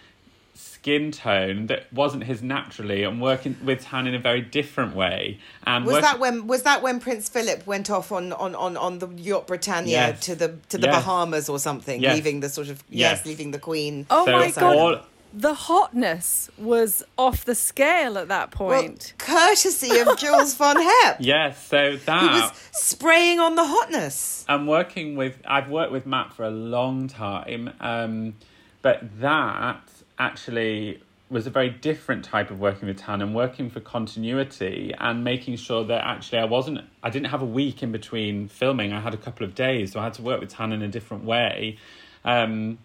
skin 0.58 1.12
tone 1.12 1.68
that 1.68 1.92
wasn't 1.92 2.24
his 2.24 2.42
naturally 2.42 3.04
and 3.04 3.22
working 3.22 3.56
with 3.64 3.82
tan 3.84 4.08
in 4.08 4.16
a 4.16 4.20
very 4.20 4.42
different 4.42 4.96
way. 4.96 5.38
And 5.68 5.86
Was 5.86 5.94
work- 5.96 6.02
that 6.04 6.20
when 6.20 6.48
was 6.48 6.64
that 6.64 6.82
when 6.82 7.00
Prince 7.00 7.28
Philip 7.30 7.68
went 7.68 7.90
off 7.90 8.12
on 8.12 8.32
on, 8.34 8.56
on, 8.56 8.78
on 8.78 9.00
the 9.00 9.08
yacht 9.10 9.48
Britannia 9.48 9.92
Yes. 9.92 10.20
to 10.22 10.36
the 10.36 10.56
to 10.70 10.78
the 10.78 10.88
Yes. 10.88 10.96
Bahamas 10.96 11.50
or 11.50 11.60
something, 11.60 12.02
Yes. 12.02 12.16
leaving 12.16 12.40
the 12.40 12.50
sort 12.50 12.70
of 12.70 12.84
yes, 12.90 13.18
Yes. 13.20 13.26
leaving 13.26 13.52
the 13.52 13.60
Queen. 13.60 14.06
Oh 14.10 14.26
so 14.26 14.32
my 14.32 14.52
God. 14.52 14.76
all 14.76 15.00
the 15.38 15.54
hotness 15.54 16.50
was 16.58 17.04
off 17.18 17.44
the 17.44 17.56
scale 17.56 18.18
at 18.18 18.30
that 18.30 18.58
Well, 18.58 18.82
point. 18.82 19.14
courtesy 19.18 20.00
of 20.00 20.18
Jules 20.24 20.56
von 20.56 20.78
Hep. 20.82 21.18
Yes, 21.20 21.62
so 21.68 21.92
He 21.92 21.98
that 21.98 22.32
was 22.32 22.52
spraying 22.72 23.40
on 23.42 23.56
the 23.56 23.66
hotness. 23.66 24.46
I'm 24.48 24.66
working 24.68 25.18
with. 25.18 25.38
I've 25.46 25.70
worked 25.70 25.92
with 25.92 26.06
Matt 26.06 26.32
for 26.34 26.46
a 26.46 26.50
long 26.50 27.10
time, 27.10 27.74
um, 27.82 28.36
but 28.82 29.20
that 29.20 29.82
actually 30.18 31.02
was 31.30 31.48
a 31.48 31.50
very 31.50 31.70
different 31.70 32.24
type 32.24 32.52
of 32.52 32.60
working 32.60 32.88
with 32.88 32.98
Tan 32.98 33.22
and 33.22 33.34
working 33.34 33.70
for 33.70 33.80
continuity 33.80 34.94
and 35.00 35.24
making 35.24 35.56
sure 35.56 35.84
that 35.84 36.06
actually 36.06 36.38
I 36.38 36.46
wasn't. 36.46 36.82
I 37.02 37.10
didn't 37.10 37.30
have 37.30 37.42
a 37.42 37.48
week 37.48 37.82
in 37.82 37.92
between 37.92 38.48
filming. 38.48 38.94
I 38.94 39.00
had 39.00 39.14
a 39.14 39.18
couple 39.18 39.46
of 39.46 39.56
days, 39.56 39.94
so 39.94 40.00
I 40.00 40.04
had 40.04 40.14
to 40.16 40.22
work 40.22 40.40
with 40.40 40.50
Tan 40.50 40.72
in 40.72 40.82
a 40.82 40.88
different 40.88 41.24
way. 41.24 41.78
Um, 42.24 42.78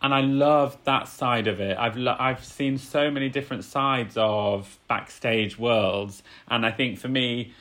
and 0.00 0.14
I 0.14 0.20
love 0.20 0.76
that 0.84 1.08
side 1.08 1.46
of 1.48 1.60
it. 1.60 1.76
I've 1.76 1.96
lo- 1.96 2.16
I've 2.18 2.44
seen 2.44 2.78
so 2.78 3.10
many 3.10 3.28
different 3.28 3.64
sides 3.64 4.16
of 4.16 4.78
backstage 4.88 5.58
worlds, 5.58 6.22
and 6.48 6.64
I 6.64 6.70
think 6.70 6.98
for 6.98 7.08
me, 7.08 7.52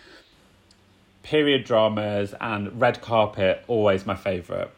period 1.24 1.64
dramas 1.64 2.36
and 2.40 2.80
red 2.80 3.02
carpet 3.02 3.64
always 3.68 4.06
my 4.06 4.16
favorite. 4.16 4.70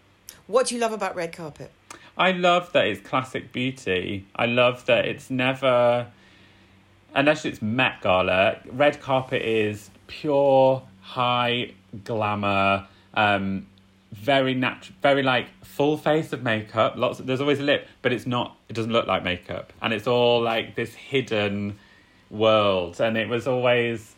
What 0.46 0.68
do 0.68 0.76
you 0.76 0.82
love 0.82 0.94
about 0.94 1.16
red 1.16 1.34
carpet? 1.34 1.72
I 2.18 2.32
love 2.32 2.72
that 2.74 2.88
it's 2.88 3.08
classic 3.08 3.52
beauty. 3.54 4.26
I 4.36 4.48
love 4.48 4.86
that 4.88 5.06
it's 5.06 5.30
never, 5.30 6.08
unless 7.14 7.46
it's 7.46 7.62
Met 7.62 8.02
Gala. 8.02 8.60
Red 8.66 9.00
carpet 9.02 9.44
is 9.44 9.92
pure 10.08 10.82
high 11.02 11.74
glamour. 12.04 12.88
Um, 13.14 13.68
very 14.12 14.56
natural, 14.56 14.96
very 15.02 15.22
like 15.22 15.48
full 15.64 15.98
face 15.98 16.34
of 16.34 16.42
makeup. 16.42 16.94
Lots. 16.96 17.20
Of, 17.20 17.28
there's 17.28 17.42
always 17.42 17.60
a 17.60 17.64
lip, 17.64 17.88
but 18.02 18.12
it's 18.12 18.26
not. 18.26 18.58
It 18.68 18.74
doesn't 18.74 18.92
look 18.92 19.06
like 19.06 19.24
makeup, 19.24 19.74
and 19.82 19.94
it's 19.94 20.08
all 20.08 20.42
like 20.42 20.76
this 20.76 20.94
hidden 20.96 21.78
world. 22.32 23.00
And 23.00 23.16
it 23.18 23.30
was 23.30 23.48
always. 23.48 24.16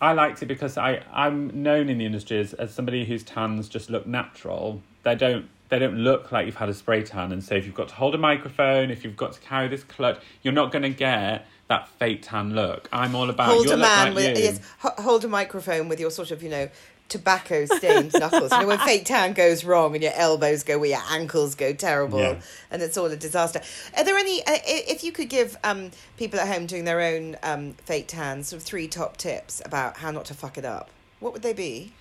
I 0.00 0.12
liked 0.12 0.42
it 0.42 0.46
because 0.46 0.76
I 0.76 1.02
I'm 1.12 1.62
known 1.62 1.88
in 1.88 1.98
the 1.98 2.04
industry 2.04 2.38
as, 2.38 2.52
as 2.54 2.74
somebody 2.74 3.04
whose 3.06 3.22
tans 3.22 3.68
just 3.68 3.88
look 3.88 4.06
natural. 4.06 4.82
They 5.04 5.14
don't 5.14 5.48
they 5.74 5.84
don't 5.84 5.98
look 5.98 6.30
like 6.32 6.46
you've 6.46 6.56
had 6.56 6.68
a 6.68 6.74
spray 6.74 7.02
tan. 7.02 7.32
And 7.32 7.42
so 7.42 7.54
if 7.56 7.66
you've 7.66 7.74
got 7.74 7.88
to 7.88 7.94
hold 7.94 8.14
a 8.14 8.18
microphone, 8.18 8.90
if 8.90 9.04
you've 9.04 9.16
got 9.16 9.32
to 9.32 9.40
carry 9.40 9.68
this 9.68 9.82
clutch, 9.84 10.18
you're 10.42 10.54
not 10.54 10.70
going 10.72 10.82
to 10.82 10.90
get 10.90 11.46
that 11.68 11.88
fake 11.98 12.20
tan 12.22 12.54
look. 12.54 12.88
I'm 12.92 13.14
all 13.14 13.28
about 13.30 13.48
hold 13.48 13.66
a 13.68 13.76
man 13.76 14.06
like 14.08 14.14
with 14.14 14.38
you. 14.38 14.44
yes, 14.44 14.60
hold 14.78 15.24
a 15.24 15.28
microphone 15.28 15.88
with 15.88 15.98
your 15.98 16.10
sort 16.10 16.30
of 16.30 16.42
you 16.42 16.48
know 16.50 16.68
tobacco 17.08 17.64
stained 17.66 18.12
knuckles. 18.18 18.52
You 18.52 18.60
know 18.60 18.66
when 18.66 18.78
fake 18.78 19.04
tan 19.06 19.32
goes 19.32 19.64
wrong 19.64 19.94
and 19.94 20.02
your 20.02 20.12
elbows 20.14 20.62
go 20.62 20.78
where 20.78 20.90
your 20.90 21.02
ankles 21.10 21.54
go 21.54 21.72
terrible, 21.72 22.18
Yeah. 22.20 22.40
and 22.70 22.82
it's 22.82 22.96
all 22.96 23.06
a 23.06 23.16
disaster. 23.16 23.60
Are 23.96 24.04
there 24.04 24.16
any? 24.16 24.40
Uh, 24.46 24.58
if 24.66 25.02
you 25.02 25.10
could 25.12 25.28
give 25.28 25.56
um, 25.64 25.90
people 26.18 26.38
at 26.38 26.48
home 26.48 26.66
doing 26.66 26.84
their 26.84 27.00
own 27.00 27.36
um, 27.42 27.72
fake 27.84 28.06
tans 28.08 28.48
sort 28.48 28.60
of 28.62 28.66
three 28.66 28.86
top 28.86 29.16
tips 29.16 29.60
about 29.64 29.96
how 29.96 30.10
not 30.10 30.26
to 30.26 30.34
fuck 30.34 30.56
it 30.58 30.64
up, 30.64 30.90
what 31.20 31.32
would 31.32 31.42
they 31.42 31.54
be? 31.54 31.92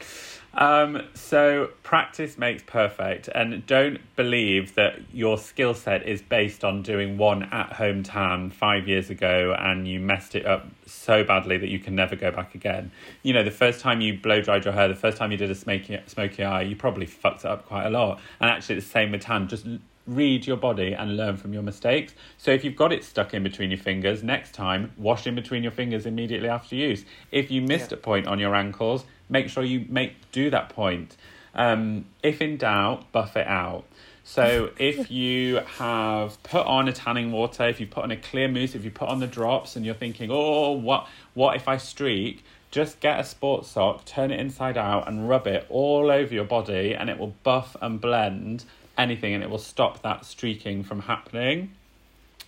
Um, 0.55 1.01
so 1.15 1.71
practice 1.81 2.37
makes 2.37 2.61
perfect, 2.63 3.27
and 3.33 3.65
don't 3.65 3.99
believe 4.15 4.75
that 4.75 4.99
your 5.11 5.37
skill 5.37 5.73
set 5.73 6.07
is 6.07 6.21
based 6.21 6.63
on 6.63 6.83
doing 6.83 7.17
one 7.17 7.43
at-home 7.43 8.03
tan 8.03 8.51
five 8.51 8.87
years 8.87 9.09
ago 9.09 9.55
and 9.57 9.87
you 9.87 9.99
messed 9.99 10.35
it 10.35 10.45
up 10.45 10.67
so 10.85 11.23
badly 11.23 11.57
that 11.57 11.69
you 11.69 11.79
can 11.79 11.95
never 11.95 12.15
go 12.15 12.29
back 12.31 12.53
again. 12.53 12.91
You 13.23 13.33
know, 13.33 13.43
the 13.43 13.51
first 13.51 13.79
time 13.79 13.99
you 14.01 14.17
blow 14.19 14.41
dried 14.41 14.65
your 14.65 14.73
hair, 14.73 14.87
the 14.87 14.95
first 14.95 15.17
time 15.17 15.31
you 15.31 15.37
did 15.37 15.49
a 15.49 15.55
smoky 15.55 15.99
smoky 16.05 16.43
eye, 16.43 16.61
you 16.61 16.75
probably 16.75 17.07
fucked 17.07 17.45
it 17.45 17.47
up 17.47 17.65
quite 17.65 17.85
a 17.85 17.89
lot. 17.89 18.19
And 18.39 18.49
actually, 18.51 18.77
it's 18.77 18.85
the 18.85 18.91
same 18.91 19.11
with 19.11 19.21
tan. 19.21 19.47
Just 19.47 19.65
read 20.05 20.45
your 20.45 20.57
body 20.57 20.93
and 20.93 21.15
learn 21.15 21.37
from 21.37 21.53
your 21.53 21.63
mistakes. 21.63 22.13
So 22.37 22.51
if 22.51 22.63
you've 22.63 22.75
got 22.75 22.91
it 22.91 23.03
stuck 23.03 23.33
in 23.33 23.41
between 23.41 23.71
your 23.71 23.79
fingers, 23.79 24.21
next 24.21 24.53
time 24.53 24.91
wash 24.97 25.25
in 25.25 25.33
between 25.33 25.63
your 25.63 25.71
fingers 25.71 26.05
immediately 26.05 26.49
after 26.49 26.75
use. 26.75 27.05
If 27.31 27.49
you 27.49 27.61
missed 27.61 27.91
Yeah. 27.91 27.97
a 27.97 28.01
point 28.01 28.27
on 28.27 28.37
your 28.37 28.53
ankles, 28.53 29.05
make 29.29 29.49
sure 29.49 29.63
you 29.63 29.85
make 29.89 30.13
do 30.31 30.49
that 30.49 30.69
point. 30.69 31.15
Um, 31.55 32.05
if 32.21 32.41
in 32.41 32.57
doubt, 32.57 33.11
buff 33.11 33.37
it 33.37 33.47
out. 33.47 33.85
So 34.23 34.71
if 34.77 35.11
you 35.11 35.57
have 35.77 36.41
put 36.43 36.65
on 36.65 36.87
a 36.87 36.93
tanning 36.93 37.31
water, 37.31 37.67
if 37.67 37.79
you 37.79 37.87
put 37.87 38.03
on 38.03 38.11
a 38.11 38.17
clear 38.17 38.47
mousse, 38.47 38.75
if 38.75 38.83
you 38.83 38.91
put 38.91 39.09
on 39.09 39.19
the 39.19 39.27
drops, 39.27 39.75
and 39.75 39.85
you're 39.85 39.95
thinking, 39.95 40.29
oh, 40.31 40.71
what, 40.71 41.07
what 41.33 41.55
if 41.55 41.67
I 41.67 41.77
streak? 41.77 42.43
Just 42.71 42.99
get 42.99 43.19
a 43.19 43.23
sports 43.23 43.69
sock, 43.69 44.03
turn 44.05 44.31
it 44.31 44.39
inside 44.39 44.77
out, 44.77 45.07
and 45.07 45.29
rub 45.29 45.45
it 45.45 45.67
all 45.69 46.09
over 46.09 46.33
your 46.33 46.45
body, 46.45 46.95
and 46.95 47.09
it 47.09 47.19
will 47.19 47.35
buff 47.43 47.75
and 47.81 48.01
blend 48.01 48.65
anything, 48.97 49.33
and 49.33 49.43
it 49.43 49.49
will 49.49 49.59
stop 49.59 50.01
that 50.01 50.25
streaking 50.25 50.83
from 50.83 51.01
happening. 51.01 51.71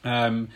Um, 0.04 0.50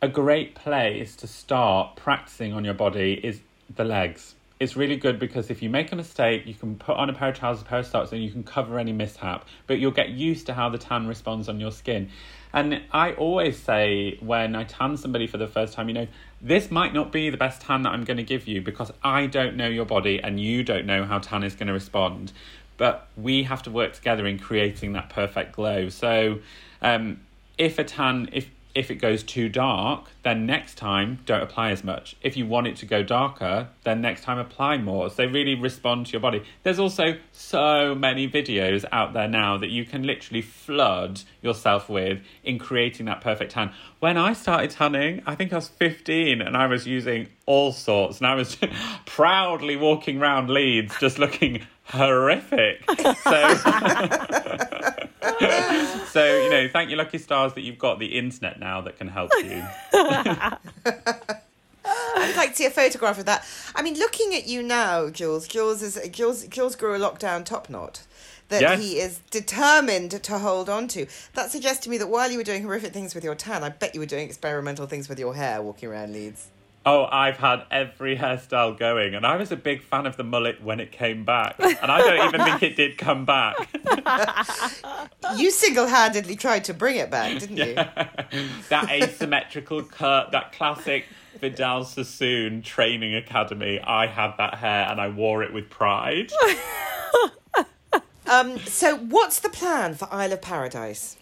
a 0.00 0.08
great 0.08 0.54
place 0.54 1.16
to 1.16 1.26
start 1.26 1.96
practicing 1.96 2.52
on 2.52 2.64
your 2.64 2.74
body 2.74 3.14
is 3.14 3.40
the 3.74 3.84
legs. 3.84 4.34
It's 4.60 4.76
really 4.76 4.96
good 4.96 5.20
because 5.20 5.50
if 5.50 5.62
you 5.62 5.70
make 5.70 5.92
a 5.92 5.96
mistake, 5.96 6.44
you 6.44 6.54
can 6.54 6.74
put 6.76 6.96
on 6.96 7.08
a 7.08 7.12
pair 7.12 7.28
of 7.28 7.38
trousers, 7.38 7.62
a 7.62 7.64
pair 7.64 7.78
of 7.78 7.86
socks, 7.86 8.10
and 8.10 8.22
you 8.22 8.30
can 8.30 8.42
cover 8.42 8.78
any 8.78 8.92
mishap. 8.92 9.46
But 9.68 9.78
you'll 9.78 9.92
get 9.92 10.08
used 10.08 10.46
to 10.46 10.54
how 10.54 10.68
the 10.68 10.78
tan 10.78 11.06
responds 11.06 11.48
on 11.48 11.60
your 11.60 11.70
skin. 11.70 12.10
And 12.52 12.82
I 12.90 13.12
always 13.12 13.56
say 13.56 14.16
when 14.20 14.56
I 14.56 14.64
tan 14.64 14.96
somebody 14.96 15.28
for 15.28 15.38
the 15.38 15.46
first 15.46 15.74
time, 15.74 15.88
you 15.88 15.94
know, 15.94 16.06
this 16.42 16.72
might 16.72 16.92
not 16.92 17.12
be 17.12 17.30
the 17.30 17.36
best 17.36 17.60
tan 17.60 17.82
that 17.82 17.90
I'm 17.90 18.02
going 18.02 18.16
to 18.16 18.24
give 18.24 18.48
you 18.48 18.60
because 18.60 18.90
I 19.04 19.26
don't 19.26 19.56
know 19.56 19.68
your 19.68 19.84
body 19.84 20.20
and 20.20 20.40
you 20.40 20.64
don't 20.64 20.86
know 20.86 21.04
how 21.04 21.18
tan 21.18 21.44
is 21.44 21.54
going 21.54 21.68
to 21.68 21.72
respond. 21.72 22.32
But 22.78 23.06
we 23.16 23.44
have 23.44 23.62
to 23.64 23.70
work 23.70 23.92
together 23.92 24.26
in 24.26 24.40
creating 24.40 24.92
that 24.94 25.08
perfect 25.10 25.52
glow. 25.52 25.88
So, 25.88 26.40
um, 26.82 27.20
if 27.58 27.78
a 27.78 27.84
tan, 27.84 28.30
if 28.32 28.48
if 28.78 28.92
it 28.92 28.94
goes 28.94 29.24
too 29.24 29.48
dark, 29.48 30.04
then 30.22 30.46
next 30.46 30.76
time 30.76 31.18
don't 31.26 31.42
apply 31.42 31.72
as 31.72 31.82
much. 31.82 32.14
If 32.22 32.36
you 32.36 32.46
want 32.46 32.68
it 32.68 32.76
to 32.76 32.86
go 32.86 33.02
darker, 33.02 33.70
then 33.82 34.00
next 34.00 34.22
time 34.22 34.38
apply 34.38 34.78
more. 34.78 35.10
So 35.10 35.16
they 35.16 35.26
really 35.26 35.56
respond 35.56 36.06
to 36.06 36.12
your 36.12 36.20
body. 36.20 36.44
There's 36.62 36.78
also 36.78 37.16
so 37.32 37.96
many 37.96 38.28
videos 38.28 38.84
out 38.92 39.14
there 39.14 39.26
now 39.26 39.58
that 39.58 39.70
you 39.70 39.84
can 39.84 40.04
literally 40.04 40.42
flood 40.42 41.22
yourself 41.42 41.88
with 41.88 42.20
in 42.44 42.60
creating 42.60 43.06
that 43.06 43.20
perfect 43.20 43.50
tan. 43.50 43.72
When 43.98 44.16
I 44.16 44.32
started 44.32 44.70
tanning, 44.70 45.22
I 45.26 45.34
think 45.34 45.52
I 45.52 45.56
was 45.56 45.66
15 45.68 46.40
and 46.40 46.56
I 46.56 46.68
was 46.68 46.86
using 46.86 47.26
all 47.44 47.72
sorts 47.72 48.18
and 48.18 48.28
I 48.28 48.36
was 48.36 48.56
proudly 49.06 49.74
walking 49.74 50.20
around 50.20 50.50
Leeds 50.50 50.94
just 51.00 51.18
looking 51.18 51.66
horrific. 51.82 52.88
So 53.24 53.54
so 56.18 56.42
you 56.42 56.50
know, 56.50 56.68
thank 56.68 56.90
your 56.90 56.98
lucky 56.98 57.18
stars 57.18 57.54
that 57.54 57.62
you've 57.62 57.78
got 57.78 57.98
the 57.98 58.18
internet 58.18 58.58
now 58.60 58.80
that 58.82 58.98
can 58.98 59.08
help 59.08 59.30
you. 59.42 59.62
I'd 62.20 62.36
like 62.36 62.50
to 62.50 62.56
see 62.56 62.66
a 62.66 62.70
photograph 62.70 63.18
of 63.18 63.24
that. 63.26 63.46
I 63.74 63.82
mean, 63.82 63.94
looking 63.98 64.34
at 64.34 64.46
you 64.46 64.62
now, 64.62 65.08
Jules. 65.10 65.48
Jules 65.48 65.82
is 65.82 65.98
Jules. 66.10 66.46
Jules 66.46 66.76
grew 66.76 66.94
a 66.94 66.98
lockdown 66.98 67.44
top 67.44 67.70
knot 67.70 68.02
that 68.48 68.60
Yes. 68.60 68.80
he 68.80 68.98
is 68.98 69.20
determined 69.30 70.10
to 70.22 70.38
hold 70.38 70.68
on 70.68 70.88
to. 70.88 71.06
That 71.34 71.50
suggests 71.50 71.84
to 71.84 71.90
me 71.90 71.98
that 71.98 72.08
while 72.08 72.30
you 72.30 72.38
were 72.38 72.44
doing 72.44 72.62
horrific 72.62 72.92
things 72.92 73.14
with 73.14 73.24
your 73.24 73.34
tan, 73.34 73.62
I 73.62 73.68
bet 73.70 73.94
you 73.94 74.00
were 74.00 74.06
doing 74.06 74.26
experimental 74.26 74.86
things 74.86 75.08
with 75.08 75.18
your 75.18 75.34
hair, 75.34 75.62
walking 75.62 75.88
around 75.88 76.12
Leeds. 76.12 76.48
Oh, 76.88 77.06
I've 77.12 77.36
had 77.36 77.64
every 77.70 78.16
hairstyle 78.16 78.78
going, 78.78 79.14
and 79.14 79.26
I 79.26 79.36
was 79.36 79.52
a 79.52 79.56
big 79.56 79.82
fan 79.82 80.06
of 80.06 80.16
the 80.16 80.24
mullet 80.24 80.62
when 80.62 80.80
it 80.80 80.90
came 80.90 81.22
back, 81.26 81.56
and 81.58 81.76
I 81.92 81.98
don't 81.98 82.28
even 82.28 82.46
think 82.46 82.62
it 82.62 82.76
did 82.76 82.96
come 82.96 83.24
back. 83.24 83.68
You 85.36 85.50
single-handedly 85.50 86.36
tried 86.36 86.64
to 86.64 86.74
bring 86.74 86.96
it 86.96 87.10
back, 87.10 87.38
didn't 87.38 87.58
you? 87.58 87.74
that 87.74 88.88
asymmetrical 88.90 89.82
cut, 89.82 90.32
that 90.32 90.52
classic 90.52 91.04
Vidal 91.38 91.84
Sassoon 91.84 92.62
training 92.62 93.14
academy. 93.14 93.78
I 93.78 94.06
had 94.06 94.32
that 94.38 94.54
hair, 94.54 94.86
and 94.88 94.98
I 94.98 95.08
wore 95.08 95.42
it 95.42 95.52
with 95.52 95.68
pride. 95.68 96.32
Um, 98.30 98.58
so, 98.58 98.96
what's 98.96 99.40
the 99.40 99.48
plan 99.48 99.94
for 99.94 100.06
Isle 100.10 100.34
of 100.34 100.42
Paradise? 100.42 101.16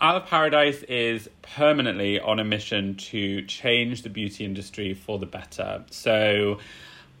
Isle 0.00 0.16
of 0.16 0.26
Paradise 0.26 0.82
is 0.84 1.28
permanently 1.42 2.18
on 2.18 2.38
a 2.38 2.44
mission 2.44 2.94
to 2.96 3.42
change 3.42 4.02
the 4.02 4.08
beauty 4.08 4.44
industry 4.46 4.94
for 4.94 5.18
the 5.18 5.26
better. 5.26 5.84
So, 5.90 6.58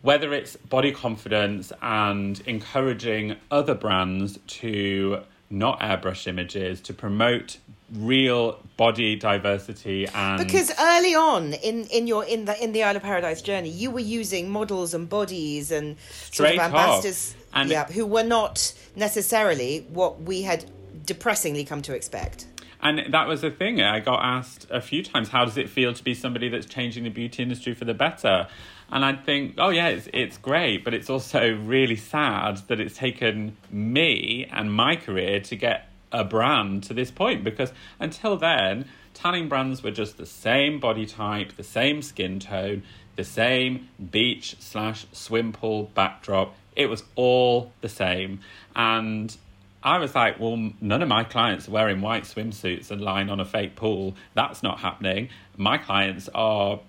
whether 0.00 0.32
it's 0.32 0.56
body 0.56 0.90
confidence 0.92 1.72
and 1.82 2.40
encouraging 2.46 3.36
other 3.50 3.74
brands 3.74 4.38
to 4.46 5.20
not 5.50 5.80
airbrush 5.80 6.26
images, 6.26 6.80
to 6.82 6.94
promote 6.94 7.58
real 7.92 8.58
body 8.76 9.16
diversity 9.16 10.06
and 10.14 10.38
Because 10.38 10.72
early 10.80 11.14
on 11.14 11.52
in, 11.54 11.84
in 11.86 12.06
your 12.06 12.24
in 12.24 12.44
the 12.46 12.62
in 12.62 12.72
the 12.72 12.82
Isle 12.84 12.96
of 12.96 13.02
Paradise 13.02 13.42
journey, 13.42 13.68
you 13.68 13.90
were 13.90 14.00
using 14.00 14.48
models 14.48 14.94
and 14.94 15.06
bodies 15.08 15.70
and 15.70 15.96
sort 16.30 16.50
of 16.52 16.58
ambassadors, 16.60 17.34
And- 17.52 17.68
yeah, 17.68 17.84
who 17.86 18.06
were 18.06 18.22
not 18.22 18.72
necessarily 18.96 19.86
what 19.90 20.22
we 20.22 20.42
had 20.42 20.64
depressingly 21.04 21.64
come 21.64 21.82
to 21.82 21.94
expect. 21.94 22.46
And 22.82 23.12
that 23.12 23.28
was 23.28 23.42
the 23.42 23.50
thing. 23.50 23.80
I 23.80 24.00
got 24.00 24.24
asked 24.24 24.66
a 24.70 24.80
few 24.80 25.02
times, 25.02 25.28
how 25.28 25.44
does 25.44 25.58
it 25.58 25.68
feel 25.68 25.92
to 25.92 26.02
be 26.02 26.14
somebody 26.14 26.48
that's 26.48 26.66
changing 26.66 27.04
the 27.04 27.10
beauty 27.10 27.42
industry 27.42 27.74
for 27.74 27.84
the 27.84 27.94
better? 27.94 28.48
And 28.90 29.04
I'd 29.04 29.24
think, 29.24 29.54
oh 29.58 29.68
yeah, 29.68 29.88
it's 29.88 30.08
it's 30.12 30.38
great, 30.38 30.84
but 30.84 30.94
it's 30.94 31.10
also 31.10 31.54
really 31.54 31.96
sad 31.96 32.58
that 32.68 32.80
it's 32.80 32.96
taken 32.96 33.56
me 33.70 34.48
and 34.50 34.72
my 34.72 34.96
career 34.96 35.40
to 35.40 35.56
get 35.56 35.88
a 36.12 36.24
brand 36.24 36.82
to 36.84 36.94
this 36.94 37.10
point 37.10 37.44
because 37.44 37.72
until 38.00 38.36
then, 38.36 38.86
tanning 39.14 39.48
brands 39.48 39.82
were 39.82 39.90
just 39.90 40.16
the 40.16 40.26
same 40.26 40.80
body 40.80 41.06
type, 41.06 41.56
the 41.56 41.62
same 41.62 42.02
skin 42.02 42.40
tone, 42.40 42.82
the 43.16 43.24
same 43.24 43.88
beach 44.10 44.56
slash 44.58 45.06
swim 45.12 45.52
pool 45.52 45.90
backdrop. 45.94 46.54
It 46.74 46.86
was 46.86 47.04
all 47.14 47.72
the 47.80 47.88
same. 47.88 48.40
And 48.74 49.36
I 49.82 49.98
was 49.98 50.14
like, 50.14 50.38
well, 50.38 50.70
none 50.80 51.02
of 51.02 51.08
my 51.08 51.24
clients 51.24 51.68
are 51.68 51.70
wearing 51.70 52.00
white 52.00 52.24
swimsuits 52.24 52.90
and 52.90 53.00
lying 53.00 53.30
on 53.30 53.40
a 53.40 53.44
fake 53.44 53.76
pool. 53.76 54.14
That's 54.34 54.62
not 54.62 54.80
happening. 54.80 55.30
My 55.56 55.78
clients 55.78 56.28
are, 56.34 56.80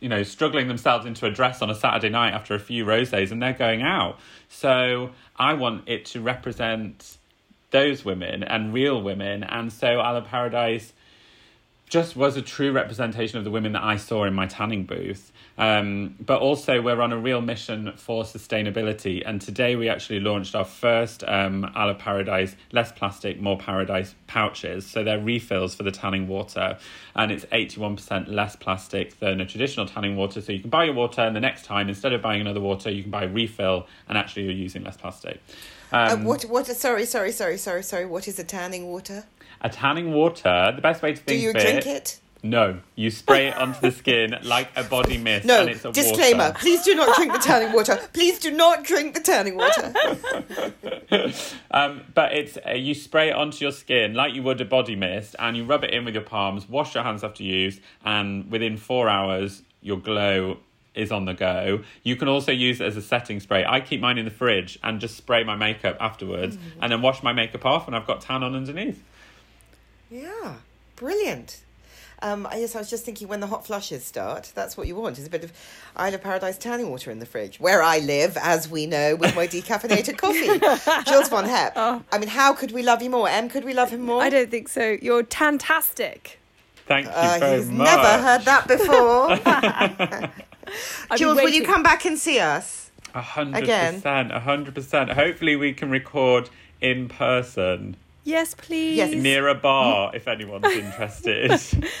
you 0.00 0.08
know, 0.08 0.22
struggling 0.24 0.66
themselves 0.68 1.06
into 1.06 1.26
a 1.26 1.30
dress 1.30 1.62
on 1.62 1.70
a 1.70 1.74
Saturday 1.74 2.08
night 2.08 2.34
after 2.34 2.54
a 2.54 2.58
few 2.58 2.84
rosés 2.84 3.30
and 3.30 3.40
they're 3.40 3.52
going 3.52 3.82
out. 3.82 4.18
So 4.48 5.10
I 5.36 5.54
want 5.54 5.88
it 5.88 6.04
to 6.06 6.20
represent 6.20 7.16
those 7.70 8.04
women 8.04 8.42
and 8.42 8.72
real 8.72 9.00
women. 9.00 9.44
And 9.44 9.72
so 9.72 10.00
of 10.00 10.24
Paradise 10.24 10.92
just 11.88 12.16
was 12.16 12.36
a 12.36 12.42
true 12.42 12.72
representation 12.72 13.38
of 13.38 13.44
the 13.44 13.50
women 13.50 13.72
that 13.72 13.82
I 13.82 13.96
saw 13.96 14.24
in 14.24 14.34
my 14.34 14.46
tanning 14.46 14.84
booth. 14.84 15.32
Um, 15.58 16.16
but 16.20 16.40
also, 16.40 16.82
we're 16.82 17.00
on 17.00 17.12
a 17.12 17.18
real 17.18 17.40
mission 17.40 17.92
for 17.96 18.24
sustainability. 18.24 19.22
And 19.24 19.40
today, 19.40 19.76
we 19.76 19.88
actually 19.88 20.20
launched 20.20 20.54
our 20.54 20.64
first 20.64 21.24
um, 21.26 21.64
of 21.64 21.98
Paradise 21.98 22.56
Less 22.72 22.92
Plastic, 22.92 23.40
More 23.40 23.56
Paradise 23.56 24.14
pouches. 24.26 24.84
So 24.86 25.02
they're 25.04 25.20
refills 25.20 25.74
for 25.74 25.84
the 25.84 25.92
tanning 25.92 26.28
water. 26.28 26.76
And 27.14 27.30
it's 27.30 27.44
81% 27.46 28.28
less 28.28 28.56
plastic 28.56 29.18
than 29.20 29.40
a 29.40 29.46
traditional 29.46 29.86
tanning 29.86 30.16
water. 30.16 30.40
So 30.40 30.52
you 30.52 30.60
can 30.60 30.70
buy 30.70 30.84
your 30.84 30.94
water, 30.94 31.22
and 31.22 31.34
the 31.34 31.40
next 31.40 31.64
time, 31.64 31.88
instead 31.88 32.12
of 32.12 32.20
buying 32.20 32.40
another 32.40 32.60
water, 32.60 32.90
you 32.90 33.02
can 33.02 33.10
buy 33.10 33.24
a 33.24 33.28
refill, 33.28 33.86
and 34.08 34.18
actually, 34.18 34.42
you're 34.42 34.52
using 34.52 34.82
less 34.82 34.96
plastic. 34.96 35.40
Um, 35.92 36.22
uh, 36.22 36.24
what? 36.28 36.42
What? 36.44 36.66
Sorry, 36.66 37.04
sorry, 37.06 37.32
sorry, 37.32 37.56
sorry, 37.56 37.82
sorry. 37.82 38.06
What 38.06 38.26
is 38.26 38.38
a 38.38 38.44
tanning 38.44 38.88
water? 38.88 39.24
A 39.60 39.68
tanning 39.68 40.12
water. 40.12 40.72
The 40.74 40.82
best 40.82 41.02
way 41.02 41.12
to 41.12 41.16
think. 41.16 41.26
Do 41.26 41.36
you 41.36 41.50
of 41.50 41.56
drink 41.56 41.86
it? 41.86 42.20
No, 42.42 42.78
you 42.94 43.10
spray 43.10 43.48
it 43.48 43.56
onto 43.56 43.80
the 43.80 43.90
skin 43.90 44.36
like 44.42 44.68
a 44.76 44.84
body 44.84 45.18
mist. 45.18 45.46
No, 45.46 45.62
and 45.62 45.70
it's 45.70 45.84
a 45.84 45.92
disclaimer: 45.92 46.44
water. 46.44 46.58
please 46.58 46.82
do 46.82 46.94
not 46.94 47.16
drink 47.16 47.32
the 47.32 47.38
tanning 47.38 47.72
water. 47.72 47.98
Please 48.12 48.38
do 48.38 48.50
not 48.50 48.84
drink 48.84 49.14
the 49.14 49.20
tanning 49.20 49.56
water. 49.56 49.92
um, 51.70 52.02
but 52.14 52.32
it's 52.32 52.58
uh, 52.66 52.72
you 52.72 52.94
spray 52.94 53.30
it 53.30 53.34
onto 53.34 53.64
your 53.64 53.72
skin 53.72 54.14
like 54.14 54.34
you 54.34 54.42
would 54.42 54.60
a 54.60 54.64
body 54.64 54.96
mist, 54.96 55.34
and 55.38 55.56
you 55.56 55.64
rub 55.64 55.82
it 55.82 55.90
in 55.90 56.04
with 56.04 56.14
your 56.14 56.22
palms. 56.22 56.68
Wash 56.68 56.94
your 56.94 57.04
hands 57.04 57.24
after 57.24 57.42
use, 57.42 57.80
and 58.04 58.50
within 58.50 58.76
four 58.76 59.08
hours, 59.08 59.62
your 59.80 59.98
glow 59.98 60.58
is 60.94 61.12
on 61.12 61.26
the 61.26 61.34
go. 61.34 61.82
You 62.02 62.16
can 62.16 62.28
also 62.28 62.52
use 62.52 62.80
it 62.80 62.86
as 62.86 62.96
a 62.96 63.02
setting 63.02 63.40
spray. 63.40 63.64
I 63.66 63.80
keep 63.80 64.00
mine 64.00 64.18
in 64.18 64.24
the 64.24 64.30
fridge 64.30 64.78
and 64.82 65.00
just 65.00 65.16
spray 65.16 65.44
my 65.44 65.56
makeup 65.56 65.96
afterwards, 66.00 66.56
mm. 66.56 66.60
and 66.80 66.92
then 66.92 67.02
wash 67.02 67.22
my 67.22 67.32
makeup 67.32 67.66
off, 67.66 67.86
and 67.86 67.96
I've 67.96 68.06
got 68.06 68.20
tan 68.20 68.42
on 68.42 68.54
underneath. 68.54 69.02
Yeah, 70.10 70.56
brilliant. 70.96 71.62
Um, 72.22 72.48
yes, 72.52 72.74
I 72.74 72.78
was 72.78 72.88
just 72.88 73.04
thinking 73.04 73.28
when 73.28 73.40
the 73.40 73.46
hot 73.46 73.66
flushes 73.66 74.02
start, 74.02 74.50
that's 74.54 74.76
what 74.76 74.86
you 74.86 74.96
want 74.96 75.18
is 75.18 75.26
a 75.26 75.30
bit 75.30 75.44
of 75.44 75.52
Isle 75.96 76.14
of 76.14 76.22
Paradise 76.22 76.56
tanning 76.56 76.88
water 76.88 77.10
in 77.10 77.18
the 77.18 77.26
fridge, 77.26 77.60
where 77.60 77.82
I 77.82 77.98
live, 77.98 78.38
as 78.40 78.70
we 78.70 78.86
know, 78.86 79.16
with 79.16 79.36
my 79.36 79.46
decaffeinated 79.46 80.16
coffee. 80.18 81.10
Jules 81.10 81.28
von 81.28 81.44
Hep. 81.44 81.74
Oh. 81.76 82.02
I 82.10 82.18
mean, 82.18 82.30
how 82.30 82.54
could 82.54 82.72
we 82.72 82.82
love 82.82 83.02
you 83.02 83.10
more? 83.10 83.28
Em, 83.28 83.48
could 83.50 83.64
we 83.64 83.74
love 83.74 83.90
him 83.90 84.00
more? 84.00 84.22
I 84.22 84.30
don't 84.30 84.50
think 84.50 84.68
so. 84.68 84.96
You're 85.02 85.24
fantastic. 85.24 86.38
Thank 86.86 87.06
you 87.06 87.12
uh, 87.12 87.36
very 87.38 87.58
he's 87.58 87.70
much. 87.70 87.84
never 87.84 88.22
heard 88.22 88.42
that 88.42 88.68
before. 88.68 90.36
Jules, 91.16 91.36
will 91.36 91.50
you 91.50 91.64
come 91.64 91.82
back 91.82 92.06
and 92.06 92.18
see 92.18 92.38
us? 92.38 92.90
A 93.14 93.20
hundred 93.20 93.66
percent, 93.66 94.32
a 94.32 94.40
hundred 94.40 94.74
percent. 94.74 95.10
Hopefully, 95.12 95.56
we 95.56 95.72
can 95.72 95.90
record 95.90 96.48
in 96.80 97.08
person. 97.08 97.96
Yes, 98.26 98.54
please. 98.54 98.96
Yes. 98.96 99.14
Near 99.14 99.46
a 99.46 99.54
bar, 99.54 100.10
if 100.12 100.26
anyone's 100.26 100.64
interested. 100.72 101.52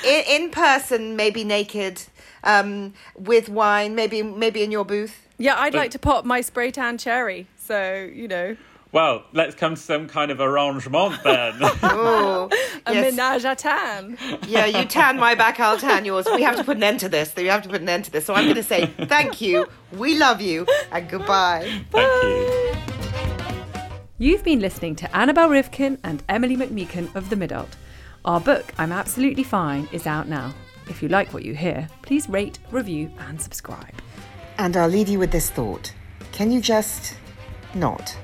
in, 0.04 0.24
in 0.28 0.50
person, 0.50 1.14
maybe 1.14 1.44
naked, 1.44 2.02
um, 2.42 2.94
with 3.14 3.48
wine, 3.48 3.94
maybe 3.94 4.22
maybe 4.22 4.64
in 4.64 4.72
your 4.72 4.84
booth. 4.84 5.28
Yeah, 5.38 5.54
I'd 5.56 5.72
but, 5.72 5.78
like 5.78 5.90
to 5.92 6.00
pop 6.00 6.24
my 6.24 6.40
spray 6.40 6.72
tan 6.72 6.98
cherry. 6.98 7.46
So 7.58 8.10
you 8.12 8.26
know. 8.26 8.56
Well, 8.90 9.24
let's 9.32 9.54
come 9.54 9.74
to 9.76 9.80
some 9.80 10.08
kind 10.08 10.32
of 10.32 10.40
arrangement 10.40 11.22
then. 11.22 11.58
oh, 11.62 12.48
a 12.86 12.94
yes. 12.94 13.14
menage 13.14 13.44
a 13.44 13.54
tan. 13.54 14.18
Yeah, 14.48 14.66
you 14.66 14.84
tan 14.84 15.18
my 15.18 15.36
back, 15.36 15.60
I'll 15.60 15.78
tan 15.78 16.04
yours. 16.04 16.26
We 16.34 16.42
have 16.42 16.56
to 16.56 16.64
put 16.64 16.76
an 16.76 16.82
end 16.82 17.00
to 17.00 17.08
this. 17.08 17.32
You 17.36 17.50
have 17.50 17.62
to 17.62 17.68
put 17.68 17.82
an 17.82 17.88
end 17.88 18.06
to 18.06 18.10
this. 18.10 18.24
So 18.24 18.34
I'm 18.34 18.44
going 18.44 18.56
to 18.56 18.64
say 18.64 18.86
thank 18.86 19.40
you, 19.40 19.66
we 19.92 20.18
love 20.18 20.40
you, 20.40 20.66
and 20.90 21.08
goodbye. 21.08 21.82
Thank 21.92 22.22
you. 22.24 22.65
You've 24.18 24.44
been 24.44 24.60
listening 24.60 24.96
to 24.96 25.14
Annabel 25.14 25.50
Rivkin 25.50 25.98
and 26.02 26.22
Emilie 26.26 26.56
McMeekan 26.56 27.14
of 27.14 27.28
The 27.28 27.36
Midult. 27.36 27.68
Our 28.24 28.40
book, 28.40 28.72
I'm 28.78 28.90
Absolutely 28.90 29.44
Fine, 29.44 29.90
is 29.92 30.06
out 30.06 30.26
now. 30.26 30.54
If 30.88 31.02
you 31.02 31.10
like 31.10 31.34
what 31.34 31.44
you 31.44 31.54
hear, 31.54 31.86
please 32.00 32.26
rate, 32.26 32.58
review, 32.70 33.10
and 33.18 33.38
subscribe. 33.38 33.92
And 34.56 34.74
I'll 34.74 34.88
leave 34.88 35.10
you 35.10 35.18
with 35.18 35.32
this 35.32 35.50
thought 35.50 35.92
can 36.32 36.50
you 36.50 36.62
just 36.62 37.14
not? 37.74 38.16